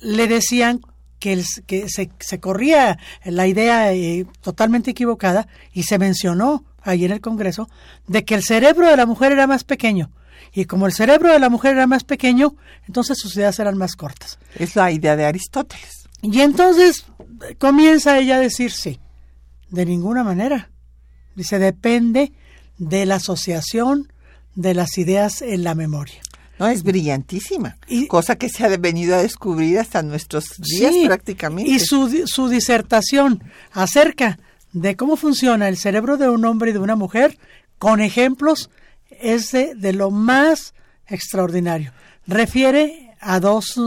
le 0.00 0.26
decían 0.26 0.80
que, 1.18 1.32
el- 1.34 1.44
que 1.66 1.88
se, 1.88 2.10
se 2.18 2.40
corría 2.40 2.98
la 3.24 3.46
idea 3.46 3.92
eh, 3.92 4.26
totalmente 4.40 4.90
equivocada 4.90 5.46
y 5.72 5.84
se 5.84 5.98
mencionó 5.98 6.64
ahí 6.82 7.04
en 7.04 7.12
el 7.12 7.20
Congreso 7.20 7.68
de 8.08 8.24
que 8.24 8.34
el 8.34 8.42
cerebro 8.42 8.88
de 8.88 8.96
la 8.96 9.06
mujer 9.06 9.30
era 9.32 9.46
más 9.46 9.62
pequeño. 9.62 10.10
Y 10.52 10.64
como 10.64 10.86
el 10.86 10.92
cerebro 10.92 11.32
de 11.32 11.38
la 11.38 11.48
mujer 11.48 11.74
era 11.74 11.86
más 11.86 12.02
pequeño, 12.04 12.56
entonces 12.86 13.16
sus 13.18 13.36
ideas 13.36 13.58
eran 13.60 13.78
más 13.78 13.94
cortas. 13.94 14.38
Es 14.56 14.74
la 14.76 14.90
idea 14.90 15.14
de 15.16 15.24
Aristóteles. 15.24 16.08
Y 16.20 16.40
entonces 16.40 17.06
eh, 17.48 17.54
comienza 17.54 18.18
ella 18.18 18.36
a 18.36 18.40
decir 18.40 18.72
sí, 18.72 18.98
de 19.70 19.86
ninguna 19.86 20.24
manera. 20.24 20.70
Dice, 21.36 21.58
depende 21.60 22.32
de 22.78 23.06
la 23.06 23.14
asociación 23.14 24.12
de 24.54 24.74
las 24.74 24.98
ideas 24.98 25.42
en 25.42 25.64
la 25.64 25.74
memoria. 25.74 26.20
No, 26.58 26.68
es 26.68 26.82
brillantísima. 26.82 27.76
Y- 27.88 28.06
cosa 28.06 28.36
que 28.36 28.48
se 28.48 28.64
ha 28.64 28.76
venido 28.76 29.16
a 29.16 29.22
descubrir 29.22 29.78
hasta 29.78 30.02
nuestros 30.02 30.44
días 30.58 30.92
Sí, 30.92 31.06
prácticamente. 31.06 31.70
Y 31.70 31.80
su, 31.80 32.24
su 32.26 32.48
disertación 32.48 33.42
acerca 33.72 34.38
de 34.72 34.96
cómo 34.96 35.16
funciona 35.16 35.68
el 35.68 35.76
cerebro 35.76 36.16
de 36.18 36.28
un 36.28 36.44
hombre 36.44 36.70
y 36.70 36.72
de 36.72 36.78
una 36.78 36.96
mujer, 36.96 37.38
con 37.78 38.00
ejemplos, 38.00 38.70
es 39.10 39.50
de, 39.52 39.74
de 39.74 39.92
lo 39.92 40.10
más 40.10 40.74
extraordinario. 41.06 41.92
Refiere 42.26 43.14
a 43.20 43.40
dos, 43.40 43.78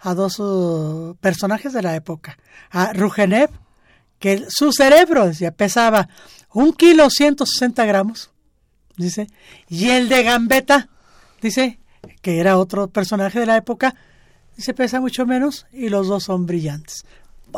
a 0.00 0.14
dos 0.14 0.38
uh, 0.38 1.16
personajes 1.20 1.72
de 1.72 1.82
la 1.82 1.94
época. 1.94 2.38
A 2.70 2.92
Rugenev, 2.92 3.50
que 4.18 4.44
su 4.48 4.72
cerebro, 4.72 5.26
decía, 5.26 5.52
pesaba 5.52 6.08
un 6.52 6.72
kilo 6.72 7.08
160 7.10 7.84
gramos, 7.86 8.30
dice, 8.98 9.28
y 9.68 9.90
el 9.90 10.08
de 10.08 10.22
Gambetta, 10.22 10.88
dice, 11.40 11.78
que 12.20 12.40
era 12.40 12.58
otro 12.58 12.88
personaje 12.88 13.40
de 13.40 13.46
la 13.46 13.56
época, 13.56 13.94
dice, 14.56 14.74
pesa 14.74 15.00
mucho 15.00 15.26
menos 15.26 15.66
y 15.72 15.88
los 15.88 16.08
dos 16.08 16.24
son 16.24 16.46
brillantes. 16.46 17.04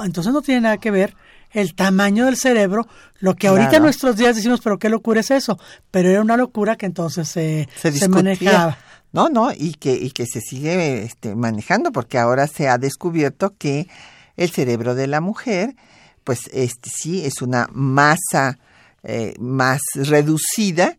Entonces 0.05 0.33
no 0.33 0.43
tiene 0.43 0.61
nada 0.63 0.79
que 0.79 0.91
ver 0.91 1.17
el 1.53 1.75
tamaño 1.75 2.27
del 2.27 2.37
cerebro, 2.37 2.87
lo 3.19 3.35
que 3.35 3.49
ahorita 3.49 3.77
en 3.77 3.83
nuestros 3.83 4.17
días 4.17 4.37
decimos, 4.37 4.61
pero 4.63 4.79
qué 4.79 4.89
locura 4.89 5.21
es 5.21 5.33
eso, 5.33 5.59
pero 5.91 6.09
era 6.09 6.21
una 6.21 6.37
locura 6.37 6.77
que 6.77 6.87
entonces 6.87 7.29
se, 7.29 7.69
se 7.77 8.09
manejaba. 8.09 8.79
No, 9.13 9.29
no, 9.29 9.51
y 9.53 9.75
que, 9.75 9.95
y 9.95 10.13
que 10.13 10.27
se 10.27 10.41
sigue 10.41 11.03
este, 11.03 11.35
manejando, 11.35 11.91
porque 11.91 12.19
ahora 12.19 12.47
se 12.47 12.69
ha 12.69 12.79
descubierto 12.79 13.55
que 13.59 13.89
el 14.37 14.51
cerebro 14.51 14.95
de 14.95 15.09
la 15.09 15.21
mujer, 15.21 15.75
pues 16.23 16.49
este 16.53 16.91
sí 16.91 17.25
es 17.25 17.43
una 17.43 17.69
masa 17.73 18.59
eh, 19.03 19.35
más 19.41 19.81
reducida, 19.95 20.97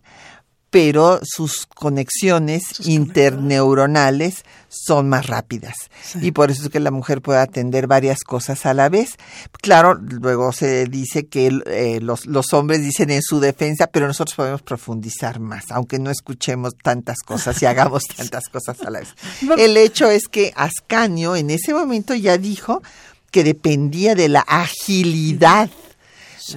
pero 0.72 1.20
sus 1.22 1.68
conexiones 1.68 2.64
interneuronales 2.86 4.46
son 4.70 5.10
más 5.10 5.28
rápidas. 5.28 5.76
Sí. 6.02 6.20
Y 6.22 6.32
por 6.32 6.50
eso 6.50 6.64
es 6.64 6.70
que 6.70 6.80
la 6.80 6.92
mujer 6.92 7.22
puede 7.22 7.40
atender 7.40 7.88
varias 7.88 8.22
cosas 8.24 8.66
a 8.66 8.74
la 8.74 8.88
vez. 8.88 9.18
Claro, 9.62 9.96
luego 9.96 10.54
se 10.54 10.86
dice 10.86 11.28
que 11.28 11.52
eh, 11.66 12.00
los, 12.02 12.26
los 12.26 12.54
hombres 12.54 12.82
dicen 12.82 13.12
en 13.12 13.22
su 13.22 13.42
defensa, 13.42 13.88
pero 13.88 14.08
nosotros 14.08 14.34
podemos 14.36 14.62
profundizar 14.62 15.42
más, 15.42 15.66
aunque 15.72 16.00
no 16.00 16.10
escuchemos 16.10 16.74
tantas 16.82 17.20
cosas 17.20 17.62
y 17.62 17.66
hagamos 17.66 18.04
tantas 18.16 18.48
cosas 18.48 18.82
a 18.82 18.90
la 18.90 19.00
vez. 19.00 19.10
El 19.58 19.76
hecho 19.76 20.10
es 20.10 20.30
que 20.30 20.54
Ascanio 20.56 21.36
en 21.36 21.50
ese 21.50 21.74
momento 21.74 22.16
ya 22.16 22.38
dijo 22.38 22.82
que 23.30 23.44
dependía 23.44 24.16
de 24.16 24.30
la 24.30 24.42
agilidad 24.42 25.70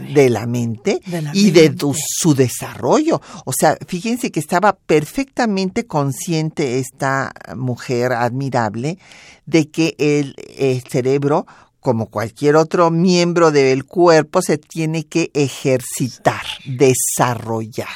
de 0.00 0.30
la 0.30 0.46
mente 0.46 1.00
De 1.06 1.22
la 1.22 1.30
y 1.34 1.50
de 1.50 1.70
tu- 1.70 1.94
su 1.96 2.34
desarrollo. 2.34 3.20
O 3.44 3.52
sea, 3.52 3.76
fíjense 3.86 4.30
que 4.30 4.40
estaba 4.40 4.74
perfectamente 4.76 5.86
consciente 5.86 6.78
esta 6.78 7.32
mujer 7.56 8.12
admirable 8.12 8.98
de 9.46 9.70
que 9.70 9.94
el, 9.98 10.34
el 10.56 10.82
cerebro, 10.82 11.46
como 11.80 12.06
cualquier 12.06 12.56
otro 12.56 12.90
miembro 12.90 13.50
del 13.50 13.84
cuerpo, 13.84 14.40
se 14.42 14.56
tiene 14.58 15.04
que 15.04 15.30
ejercitar, 15.34 16.42
desarrollar. 16.64 17.88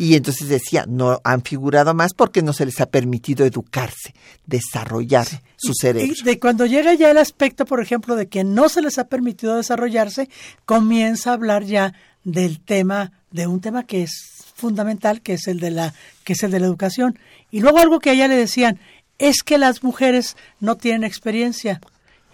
Y 0.00 0.14
entonces 0.14 0.48
decía, 0.48 0.86
no 0.88 1.20
han 1.24 1.42
figurado 1.42 1.92
más 1.92 2.14
porque 2.14 2.40
no 2.40 2.54
se 2.54 2.64
les 2.64 2.80
ha 2.80 2.86
permitido 2.86 3.44
educarse, 3.44 4.14
desarrollar 4.46 5.26
su 5.58 5.74
cerebro. 5.74 6.14
Y 6.18 6.24
de 6.24 6.40
cuando 6.40 6.64
llega 6.64 6.94
ya 6.94 7.10
el 7.10 7.18
aspecto, 7.18 7.66
por 7.66 7.82
ejemplo, 7.82 8.16
de 8.16 8.26
que 8.26 8.42
no 8.42 8.70
se 8.70 8.80
les 8.80 8.96
ha 8.96 9.08
permitido 9.08 9.56
desarrollarse, 9.56 10.30
comienza 10.64 11.28
a 11.28 11.34
hablar 11.34 11.64
ya 11.64 11.92
del 12.24 12.60
tema, 12.60 13.12
de 13.30 13.46
un 13.46 13.60
tema 13.60 13.84
que 13.84 14.02
es 14.02 14.42
fundamental, 14.54 15.20
que 15.20 15.34
es 15.34 15.46
el 15.48 15.60
de 15.60 15.70
la, 15.70 15.92
que 16.24 16.32
es 16.32 16.42
el 16.44 16.50
de 16.50 16.60
la 16.60 16.66
educación. 16.66 17.18
Y 17.50 17.60
luego 17.60 17.78
algo 17.78 18.00
que 18.00 18.08
a 18.08 18.12
ella 18.14 18.26
le 18.26 18.36
decían, 18.36 18.80
es 19.18 19.42
que 19.42 19.58
las 19.58 19.82
mujeres 19.82 20.34
no 20.60 20.78
tienen 20.78 21.04
experiencia. 21.04 21.78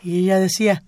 Y 0.05 0.21
ella 0.21 0.39
decía, 0.39 0.85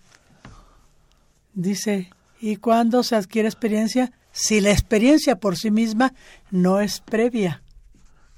dice, 1.54 2.10
¿y 2.40 2.54
cuándo 2.54 3.02
se 3.02 3.16
adquiere 3.16 3.48
experiencia? 3.48 4.12
Si 4.40 4.60
la 4.60 4.70
experiencia 4.70 5.36
por 5.36 5.56
sí 5.56 5.70
misma 5.70 6.14
no 6.50 6.80
es 6.80 7.00
previa. 7.00 7.62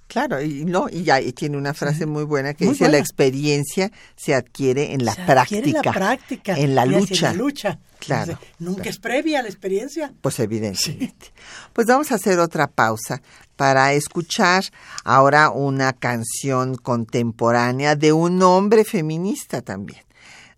Claro, 0.08 0.42
y 0.42 0.64
no, 0.64 0.88
y 0.90 1.04
ya 1.04 1.20
y 1.20 1.32
tiene 1.32 1.56
una 1.56 1.72
frase 1.72 2.04
muy 2.04 2.24
buena 2.24 2.52
que 2.54 2.66
dice 2.66 2.88
la 2.88 2.98
experiencia 2.98 3.92
se 4.16 4.34
adquiere 4.34 4.92
en 4.92 5.04
la 5.04 5.14
Se 5.14 5.22
práctica. 5.22 5.66
en 5.68 5.72
la 5.72 5.92
práctica. 5.92 6.58
En 6.58 6.74
la 6.74 6.84
y 6.84 6.94
así, 6.96 7.00
lucha. 7.10 7.30
En 7.30 7.36
la 7.36 7.42
lucha. 7.44 7.78
Claro, 8.00 8.32
Entonces, 8.32 8.54
Nunca 8.58 8.74
claro. 8.82 8.90
es 8.90 8.98
previa 8.98 9.42
la 9.42 9.48
experiencia. 9.48 10.12
Pues 10.20 10.40
evidentemente. 10.40 11.32
Pues 11.72 11.86
vamos 11.86 12.10
a 12.10 12.16
hacer 12.16 12.40
otra 12.40 12.66
pausa 12.66 13.22
para 13.54 13.92
escuchar 13.92 14.64
ahora 15.04 15.50
una 15.50 15.92
canción 15.92 16.74
contemporánea 16.76 17.94
de 17.94 18.12
un 18.12 18.42
hombre 18.42 18.84
feminista 18.84 19.60
también, 19.62 20.02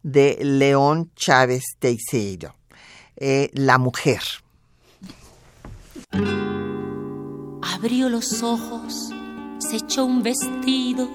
de 0.03 0.39
León 0.41 1.11
Chávez 1.15 1.65
Teixeiro, 1.79 2.55
eh, 3.17 3.51
La 3.53 3.77
Mujer. 3.77 4.21
Abrió 7.63 8.09
los 8.11 8.43
ojos, 8.43 9.11
se 9.59 9.77
echó 9.77 10.05
un 10.05 10.23
vestido, 10.23 11.09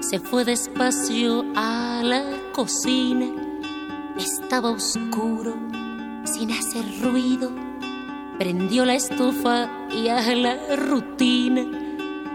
se 0.00 0.18
fue 0.18 0.44
despacio 0.44 1.44
a 1.54 2.00
la 2.02 2.22
cocina. 2.52 3.26
Estaba 4.18 4.70
oscuro, 4.70 5.54
sin 6.24 6.52
hacer 6.52 6.84
ruido. 7.02 7.50
Prendió 8.38 8.86
la 8.86 8.94
estufa 8.94 9.68
y 9.90 10.08
a 10.08 10.34
la 10.34 10.56
rutina. 10.76 11.66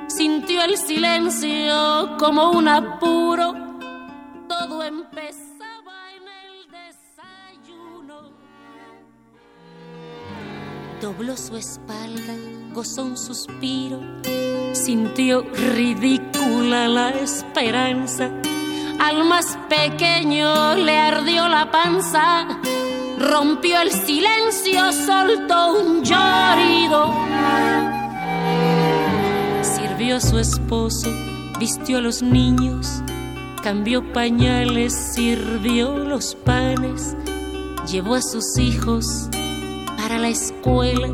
Sintió 0.07 0.61
el 0.63 0.77
silencio 0.77 2.17
como 2.19 2.51
un 2.51 2.67
apuro. 2.67 3.55
Todo 4.47 4.83
empezaba 4.83 5.44
Dobló 11.01 11.35
su 11.35 11.57
espalda, 11.57 12.33
gozó 12.73 13.03
un 13.03 13.17
suspiro, 13.17 13.99
sintió 14.71 15.41
ridícula 15.41 16.87
la 16.87 17.09
esperanza. 17.09 18.31
Al 18.99 19.25
más 19.25 19.57
pequeño 19.67 20.75
le 20.75 20.97
ardió 20.97 21.49
la 21.49 21.69
panza, 21.69 22.47
rompió 23.19 23.81
el 23.81 23.91
silencio, 23.91 24.93
soltó 24.93 25.73
un 25.73 26.03
llorido. 26.03 27.13
Sirvió 29.61 30.15
a 30.15 30.21
su 30.21 30.39
esposo, 30.39 31.13
vistió 31.59 31.97
a 31.97 32.01
los 32.01 32.21
niños, 32.21 33.01
cambió 33.61 34.13
pañales, 34.13 34.93
sirvió 35.13 35.97
los 35.97 36.35
panes, 36.35 37.17
llevó 37.85 38.15
a 38.15 38.21
sus 38.21 38.57
hijos 38.57 39.29
para 40.07 40.19
la 40.19 40.29
escuela, 40.29 41.07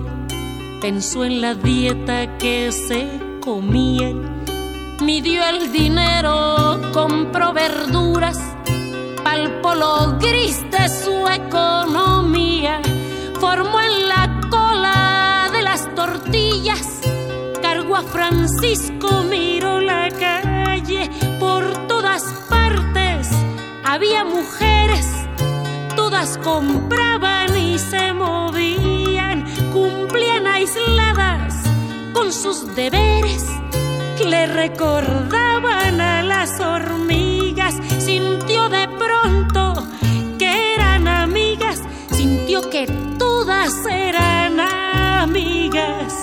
pensó 0.81 1.23
en 1.23 1.39
la 1.39 1.55
dieta 1.55 2.37
que 2.37 2.73
se 2.73 3.07
comían, 3.39 4.43
midió 4.99 5.45
el 5.45 5.71
dinero, 5.71 6.81
compró 6.91 7.53
verduras, 7.53 8.37
palpó 9.23 9.75
lo 9.75 10.17
gris 10.19 10.69
de 10.71 10.89
su 10.89 11.25
economía, 11.25 12.81
formó 13.39 13.79
en 13.79 14.09
la 14.09 14.41
cola 14.49 15.49
de 15.53 15.61
las 15.61 15.95
tortillas, 15.95 16.99
cargó 17.61 17.95
a 17.95 18.03
Francisco, 18.03 19.23
miró 19.23 19.79
la 19.79 20.09
calle, 20.09 21.09
por 21.39 21.87
todas 21.87 22.23
partes 22.49 23.29
había 23.85 24.25
mujeres 24.25 25.07
todas 26.11 26.37
compraban 26.39 27.55
y 27.55 27.79
se 27.79 28.11
movían, 28.11 29.45
cumplían 29.71 30.45
aisladas 30.45 31.53
con 32.13 32.33
sus 32.33 32.75
deberes, 32.75 33.45
le 34.27 34.45
recordaban 34.45 36.01
a 36.01 36.21
las 36.21 36.59
hormigas, 36.59 37.75
sintió 37.97 38.67
de 38.67 38.89
pronto 38.89 39.87
que 40.37 40.73
eran 40.73 41.07
amigas, 41.07 41.81
sintió 42.11 42.69
que 42.69 42.87
todas 43.17 43.71
eran 43.89 44.59
amigas. 44.59 46.13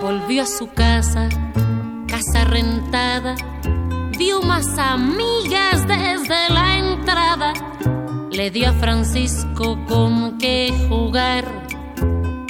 Volvió 0.00 0.44
a 0.44 0.46
su 0.46 0.68
casa, 0.72 1.28
casa 2.30 3.34
vio 4.18 4.42
más 4.42 4.78
amigas 4.78 5.86
desde 5.86 6.50
la 6.50 6.78
entrada. 6.78 7.52
Le 8.30 8.50
dio 8.50 8.68
a 8.68 8.72
Francisco 8.72 9.78
con 9.86 10.38
qué 10.38 10.72
jugar, 10.88 11.44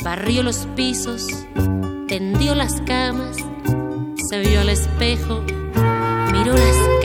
barrió 0.05 0.43
los 0.43 0.67
pisos, 0.77 1.27
tendió 2.07 2.55
las 2.55 2.81
camas, 2.83 3.37
se 4.29 4.41
vio 4.41 4.61
al 4.61 4.69
espejo, 4.69 5.43
miró 6.33 6.55
las 6.55 7.02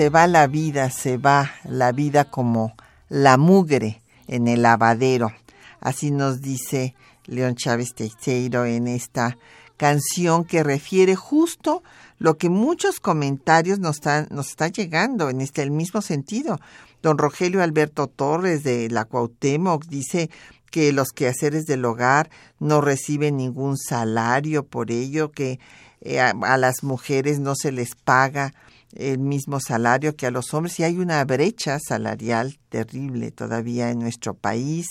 se 0.00 0.08
va 0.08 0.26
la 0.26 0.46
vida, 0.46 0.88
se 0.88 1.18
va 1.18 1.52
la 1.62 1.92
vida 1.92 2.24
como 2.24 2.72
la 3.10 3.36
mugre 3.36 4.00
en 4.28 4.48
el 4.48 4.62
lavadero. 4.62 5.30
Así 5.78 6.10
nos 6.10 6.40
dice 6.40 6.94
León 7.26 7.54
Chávez 7.54 7.92
Teixeiro 7.94 8.64
en 8.64 8.88
esta 8.88 9.36
canción 9.76 10.46
que 10.46 10.62
refiere 10.62 11.16
justo 11.16 11.82
lo 12.16 12.38
que 12.38 12.48
muchos 12.48 12.98
comentarios 12.98 13.78
nos 13.78 13.96
están, 13.96 14.26
nos 14.30 14.48
está 14.48 14.68
llegando 14.68 15.28
en 15.28 15.42
este 15.42 15.60
el 15.60 15.70
mismo 15.70 16.00
sentido. 16.00 16.58
Don 17.02 17.18
Rogelio 17.18 17.62
Alberto 17.62 18.06
Torres 18.06 18.62
de 18.62 18.88
la 18.88 19.04
Cuauhtémoc 19.04 19.84
dice 19.84 20.30
que 20.70 20.94
los 20.94 21.08
quehaceres 21.10 21.66
del 21.66 21.84
hogar 21.84 22.30
no 22.58 22.80
reciben 22.80 23.36
ningún 23.36 23.76
salario 23.76 24.64
por 24.64 24.90
ello, 24.90 25.30
que 25.30 25.60
eh, 26.00 26.20
a, 26.20 26.30
a 26.30 26.56
las 26.56 26.84
mujeres 26.84 27.38
no 27.38 27.54
se 27.54 27.70
les 27.70 27.94
paga 27.96 28.54
el 28.94 29.18
mismo 29.18 29.60
salario 29.60 30.16
que 30.16 30.26
a 30.26 30.30
los 30.30 30.52
hombres 30.54 30.78
y 30.80 30.84
hay 30.84 30.98
una 30.98 31.24
brecha 31.24 31.78
salarial 31.78 32.58
terrible 32.68 33.30
todavía 33.30 33.90
en 33.90 34.00
nuestro 34.00 34.34
país. 34.34 34.86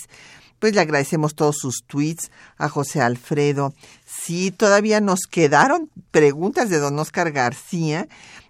Pues 0.58 0.74
le 0.74 0.82
agradecemos 0.82 1.34
todos 1.34 1.56
sus 1.58 1.84
tweets 1.86 2.30
a 2.58 2.68
José 2.68 3.00
Alfredo. 3.00 3.74
Sí, 4.06 4.50
todavía 4.50 5.00
nos 5.00 5.20
quedaron 5.20 5.90
preguntas 6.10 6.68
de 6.68 6.78
don 6.78 6.98
Oscar 6.98 7.32
García, 7.32 8.08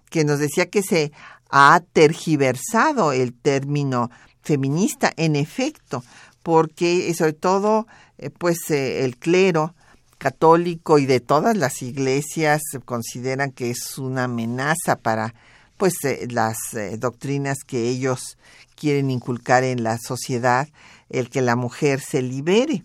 que 0.09 0.25
nos 0.25 0.39
decía 0.39 0.69
que 0.69 0.83
se 0.83 1.13
ha 1.49 1.81
tergiversado 1.93 3.13
el 3.13 3.33
término 3.33 4.09
feminista, 4.41 5.13
en 5.15 5.35
efecto, 5.35 6.03
porque 6.43 7.13
sobre 7.13 7.33
todo, 7.33 7.87
eh, 8.17 8.29
pues 8.29 8.57
eh, 8.69 9.05
el 9.05 9.17
clero 9.17 9.73
católico 10.21 10.99
y 10.99 11.07
de 11.07 11.19
todas 11.19 11.57
las 11.57 11.81
iglesias 11.81 12.61
consideran 12.85 13.51
que 13.51 13.71
es 13.71 13.97
una 13.97 14.25
amenaza 14.25 14.95
para 14.95 15.33
pues 15.77 15.95
eh, 16.03 16.27
las 16.29 16.57
doctrinas 16.99 17.63
que 17.65 17.89
ellos 17.89 18.37
quieren 18.75 19.09
inculcar 19.09 19.63
en 19.63 19.81
la 19.81 19.97
sociedad, 19.97 20.67
el 21.09 21.31
que 21.31 21.41
la 21.41 21.55
mujer 21.55 22.01
se 22.01 22.21
libere. 22.21 22.83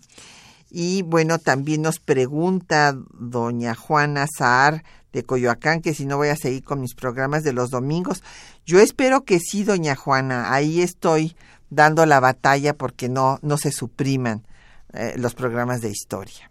Y 0.71 1.03
bueno, 1.03 1.37
también 1.37 1.83
nos 1.83 1.99
pregunta 1.99 2.97
doña 3.13 3.75
Juana 3.75 4.25
Saar 4.27 4.83
de 5.13 5.21
Coyoacán 5.23 5.81
que 5.81 5.93
si 5.93 6.07
no 6.07 6.17
voy 6.17 6.29
a 6.29 6.35
seguir 6.35 6.63
con 6.63 6.81
mis 6.81 6.95
programas 6.95 7.43
de 7.43 7.53
los 7.53 7.69
domingos. 7.69 8.23
Yo 8.65 8.79
espero 8.79 9.25
que 9.25 9.39
sí, 9.39 9.63
doña 9.63 9.95
Juana. 9.95 10.51
Ahí 10.51 10.81
estoy 10.81 11.35
dando 11.69 12.03
la 12.07 12.19
batalla 12.19 12.73
porque 12.73 13.09
no, 13.09 13.37
no 13.43 13.57
se 13.57 13.71
supriman 13.71 14.43
eh, 14.93 15.13
los 15.17 15.35
programas 15.35 15.81
de 15.81 15.91
historia. 15.91 16.49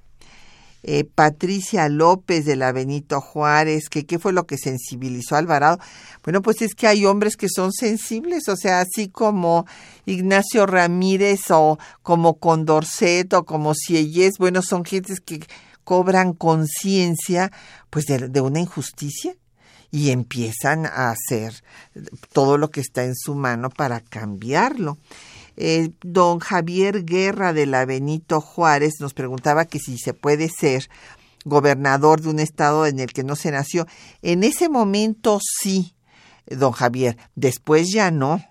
Eh, 0.83 1.05
Patricia 1.05 1.89
López 1.89 2.45
de 2.45 2.55
la 2.55 2.71
Benito 2.71 3.21
Juárez, 3.21 3.89
que 3.89 4.07
qué 4.07 4.19
fue 4.19 4.33
lo 4.33 4.47
que 4.47 4.57
sensibilizó 4.57 5.35
a 5.35 5.39
Alvarado. 5.39 5.79
Bueno, 6.23 6.43
pues 6.43 6.63
es 6.63 6.75
que 6.75 6.87
hay 6.87 7.05
hombres 7.07 7.37
que 7.37 7.49
son 7.49 7.73
sensibles, 7.73 8.49
o 8.49 8.57
sea, 8.57 8.81
así 8.81 9.09
como 9.09 9.67
Ignacio 10.05 10.65
Ramírez 10.67 11.51
o 11.51 11.79
como 12.03 12.39
Condorcet 12.39 13.33
o 13.35 13.45
como 13.45 13.75
Sieyes, 13.75 14.35
bueno, 14.39 14.63
son 14.63 14.85
gentes 14.85 15.21
que 15.21 15.41
cobran 15.83 16.33
conciencia 16.33 17.51
pues 17.91 18.07
de, 18.07 18.29
de 18.29 18.41
una 18.41 18.61
injusticia 18.61 19.35
y 19.91 20.11
empiezan 20.11 20.87
a 20.87 21.11
hacer 21.11 21.63
todo 22.33 22.59
lo 22.59 22.71
que 22.71 22.81
está 22.81 23.05
en 23.05 23.15
su 23.17 23.35
mano 23.35 23.71
para 23.71 24.01
cambiarlo. 24.01 24.99
Eh, 25.57 25.91
don 26.03 26.39
Javier 26.39 27.05
Guerra 27.05 27.53
de 27.53 27.67
la 27.67 27.85
Benito 27.85 28.41
Juárez 28.41 28.95
nos 29.01 29.15
preguntaba 29.15 29.65
que 29.65 29.79
si 29.79 29.99
se 29.99 30.13
puede 30.13 30.49
ser 30.49 30.89
gobernador 31.45 32.21
de 32.21 32.29
un 32.29 32.41
estado 32.41 32.87
en 32.87 32.99
el 32.99 33.13
que 33.13 33.25
no 33.25 33.37
se 33.37 33.51
nació. 33.51 33.87
En 34.21 34.45
ese 34.45 34.69
momento 34.69 35.39
sí, 35.41 35.95
don 36.47 36.73
Javier, 36.73 37.17
después 37.37 37.91
ya 37.93 38.11
no, 38.11 38.45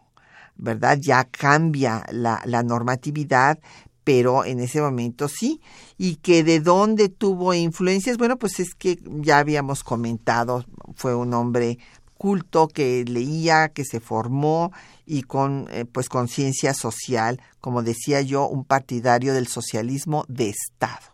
¿verdad? 0.56 0.98
Ya 1.02 1.26
cambia 1.26 2.06
la, 2.12 2.42
la 2.46 2.64
normatividad, 2.64 3.60
pero 4.06 4.46
en 4.46 4.62
ese 4.62 4.82
momento 4.82 5.28
sí. 5.28 5.62
Y 5.98 6.16
que 6.18 6.44
de 6.44 6.62
dónde 6.62 7.10
tuvo 7.10 7.54
influencias, 7.54 8.18
bueno, 8.18 8.38
pues 8.38 8.60
es 8.60 8.74
que 8.74 8.98
ya 9.04 9.40
habíamos 9.40 9.84
comentado, 9.84 10.66
fue 10.96 11.14
un 11.14 11.34
hombre 11.34 11.78
culto 12.18 12.68
que 12.68 13.04
leía, 13.06 13.70
que 13.70 13.86
se 13.86 14.00
formó 14.00 14.72
y 15.06 15.24
con 15.24 15.68
eh, 15.70 15.86
pues 15.86 16.10
conciencia 16.10 16.74
social, 16.74 17.42
como 17.62 17.84
decía 17.84 18.22
yo, 18.22 18.48
un 18.48 18.66
partidario 18.66 19.34
del 19.34 19.48
socialismo 19.48 20.26
de 20.28 20.50
Estado, 20.50 21.14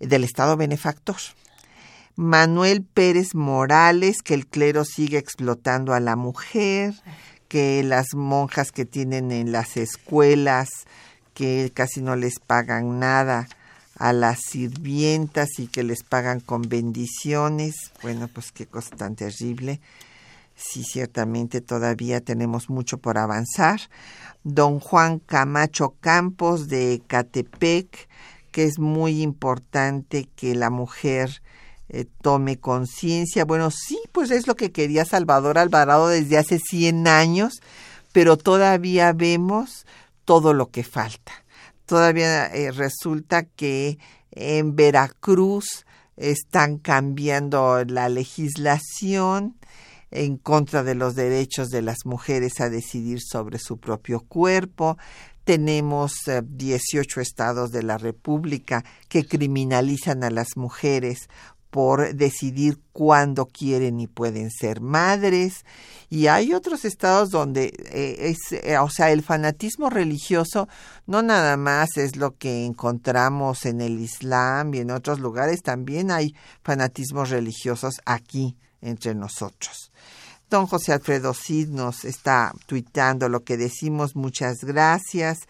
del 0.00 0.24
Estado 0.24 0.56
benefactor. 0.56 1.16
Manuel 2.16 2.82
Pérez 2.82 3.34
Morales, 3.34 4.22
que 4.22 4.34
el 4.34 4.46
clero 4.46 4.84
sigue 4.84 5.18
explotando 5.18 5.92
a 5.92 6.00
la 6.00 6.16
mujer, 6.16 6.94
que 7.48 7.82
las 7.82 8.14
monjas 8.14 8.72
que 8.72 8.86
tienen 8.86 9.30
en 9.30 9.52
las 9.52 9.76
escuelas, 9.76 10.70
que 11.34 11.70
casi 11.74 12.00
no 12.00 12.16
les 12.16 12.40
pagan 12.40 12.98
nada 12.98 13.46
a 13.96 14.12
las 14.12 14.40
sirvientas 14.40 15.58
y 15.58 15.66
que 15.66 15.82
les 15.82 16.02
pagan 16.02 16.40
con 16.40 16.62
bendiciones. 16.62 17.74
Bueno, 18.02 18.28
pues 18.28 18.52
qué 18.52 18.66
cosa 18.66 18.94
tan 18.96 19.16
terrible 19.16 19.80
sí, 20.56 20.82
ciertamente 20.82 21.60
todavía 21.60 22.20
tenemos 22.20 22.68
mucho 22.70 22.98
por 22.98 23.18
avanzar. 23.18 23.80
Don 24.42 24.80
Juan 24.80 25.18
Camacho 25.18 25.94
Campos 26.00 26.68
de 26.68 27.02
Catepec, 27.06 28.08
que 28.50 28.64
es 28.64 28.78
muy 28.78 29.22
importante 29.22 30.28
que 30.34 30.54
la 30.54 30.70
mujer 30.70 31.42
eh, 31.88 32.06
tome 32.22 32.58
conciencia. 32.58 33.44
Bueno, 33.44 33.70
sí, 33.70 33.98
pues 34.12 34.30
es 34.30 34.46
lo 34.46 34.56
que 34.56 34.72
quería 34.72 35.04
Salvador 35.04 35.58
Alvarado 35.58 36.08
desde 36.08 36.38
hace 36.38 36.58
100 36.58 37.06
años, 37.06 37.60
pero 38.12 38.36
todavía 38.36 39.12
vemos 39.12 39.86
todo 40.24 40.54
lo 40.54 40.70
que 40.70 40.84
falta. 40.84 41.32
Todavía 41.86 42.46
eh, 42.46 42.72
resulta 42.72 43.44
que 43.44 43.98
en 44.32 44.76
Veracruz 44.76 45.86
están 46.16 46.78
cambiando 46.78 47.84
la 47.84 48.08
legislación, 48.08 49.56
en 50.10 50.36
contra 50.36 50.82
de 50.82 50.94
los 50.94 51.14
derechos 51.14 51.68
de 51.68 51.82
las 51.82 52.06
mujeres 52.06 52.60
a 52.60 52.70
decidir 52.70 53.20
sobre 53.20 53.58
su 53.58 53.78
propio 53.78 54.20
cuerpo. 54.20 54.96
Tenemos 55.44 56.12
18 56.44 57.20
eh, 57.20 57.22
estados 57.22 57.70
de 57.70 57.82
la 57.82 57.98
República 57.98 58.84
que 59.08 59.26
criminalizan 59.26 60.24
a 60.24 60.30
las 60.30 60.56
mujeres 60.56 61.28
por 61.70 62.14
decidir 62.14 62.78
cuándo 62.92 63.46
quieren 63.46 64.00
y 64.00 64.06
pueden 64.06 64.50
ser 64.50 64.80
madres. 64.80 65.64
Y 66.08 66.28
hay 66.28 66.54
otros 66.54 66.84
estados 66.84 67.30
donde 67.30 67.72
eh, 67.92 68.30
es, 68.30 68.52
eh, 68.52 68.78
o 68.78 68.88
sea, 68.88 69.10
el 69.10 69.22
fanatismo 69.22 69.90
religioso 69.90 70.68
no 71.06 71.22
nada 71.22 71.56
más 71.56 71.96
es 71.96 72.16
lo 72.16 72.36
que 72.36 72.64
encontramos 72.64 73.66
en 73.66 73.80
el 73.80 74.00
Islam 74.00 74.74
y 74.74 74.78
en 74.78 74.90
otros 74.90 75.20
lugares, 75.20 75.62
también 75.62 76.10
hay 76.10 76.34
fanatismos 76.62 77.30
religiosos 77.30 77.94
aquí 78.04 78.56
entre 78.80 79.14
nosotros. 79.14 79.90
Don 80.48 80.66
José 80.68 80.92
Alfredo 80.92 81.34
Cid 81.34 81.70
nos 81.70 82.04
está 82.04 82.52
tuitando 82.66 83.28
lo 83.28 83.42
que 83.42 83.56
decimos, 83.56 84.14
muchas 84.14 84.62
gracias. 84.62 85.40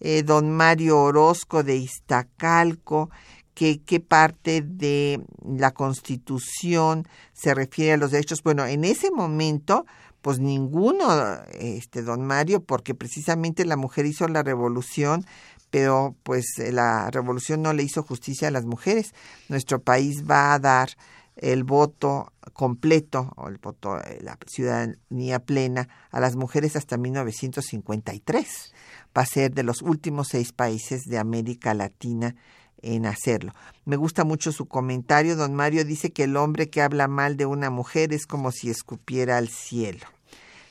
Eh, 0.00 0.24
don 0.24 0.50
Mario 0.50 0.98
Orozco 0.98 1.62
de 1.62 1.76
Iztacalco, 1.76 3.10
que 3.54 3.80
qué 3.80 4.00
parte 4.00 4.62
de 4.62 5.22
la 5.44 5.72
Constitución 5.72 7.06
se 7.32 7.54
refiere 7.54 7.92
a 7.92 7.96
los 7.96 8.10
derechos. 8.10 8.42
Bueno, 8.42 8.66
en 8.66 8.84
ese 8.84 9.10
momento, 9.10 9.86
pues 10.22 10.38
ninguno, 10.38 11.06
este, 11.52 12.02
don 12.02 12.24
Mario, 12.24 12.62
porque 12.62 12.94
precisamente 12.94 13.64
la 13.64 13.76
mujer 13.76 14.06
hizo 14.06 14.28
la 14.28 14.42
revolución, 14.42 15.26
pero 15.70 16.16
pues 16.22 16.46
la 16.58 17.10
revolución 17.10 17.62
no 17.62 17.72
le 17.72 17.82
hizo 17.82 18.02
justicia 18.02 18.48
a 18.48 18.50
las 18.50 18.64
mujeres. 18.64 19.14
Nuestro 19.48 19.80
país 19.80 20.24
va 20.28 20.54
a 20.54 20.58
dar 20.58 20.90
el 21.36 21.64
voto 21.64 22.32
completo 22.52 23.32
o 23.36 23.48
el 23.48 23.58
voto, 23.58 23.98
eh, 23.98 24.18
la 24.22 24.36
ciudadanía 24.46 25.38
plena 25.38 25.88
a 26.10 26.20
las 26.20 26.36
mujeres 26.36 26.76
hasta 26.76 26.98
1953. 26.98 28.74
Va 29.16 29.22
a 29.22 29.26
ser 29.26 29.52
de 29.52 29.62
los 29.62 29.80
últimos 29.82 30.28
seis 30.28 30.52
países 30.52 31.04
de 31.04 31.18
América 31.18 31.72
Latina 31.72 32.36
en 32.82 33.06
hacerlo. 33.06 33.52
Me 33.84 33.96
gusta 33.96 34.24
mucho 34.24 34.52
su 34.52 34.66
comentario. 34.66 35.36
Don 35.36 35.54
Mario 35.54 35.84
dice 35.84 36.12
que 36.12 36.24
el 36.24 36.36
hombre 36.36 36.70
que 36.70 36.82
habla 36.82 37.08
mal 37.08 37.36
de 37.36 37.46
una 37.46 37.70
mujer 37.70 38.12
es 38.12 38.26
como 38.26 38.52
si 38.52 38.70
escupiera 38.70 39.38
al 39.38 39.48
cielo. 39.48 40.06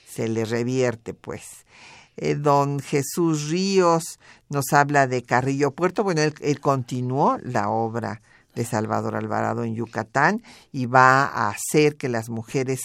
Se 0.07 0.27
le 0.27 0.45
revierte, 0.45 1.13
pues. 1.13 1.65
Eh, 2.17 2.35
don 2.35 2.79
Jesús 2.79 3.49
Ríos 3.49 4.19
nos 4.49 4.73
habla 4.73 5.07
de 5.07 5.23
Carrillo 5.23 5.71
Puerto. 5.71 6.03
Bueno, 6.03 6.21
él 6.21 6.59
continuó 6.59 7.37
la 7.43 7.69
obra 7.69 8.21
de 8.55 8.65
Salvador 8.65 9.15
Alvarado 9.15 9.63
en 9.63 9.75
Yucatán 9.75 10.43
y 10.71 10.85
va 10.85 11.23
a 11.23 11.49
hacer 11.49 11.95
que 11.95 12.09
las 12.09 12.29
mujeres 12.29 12.81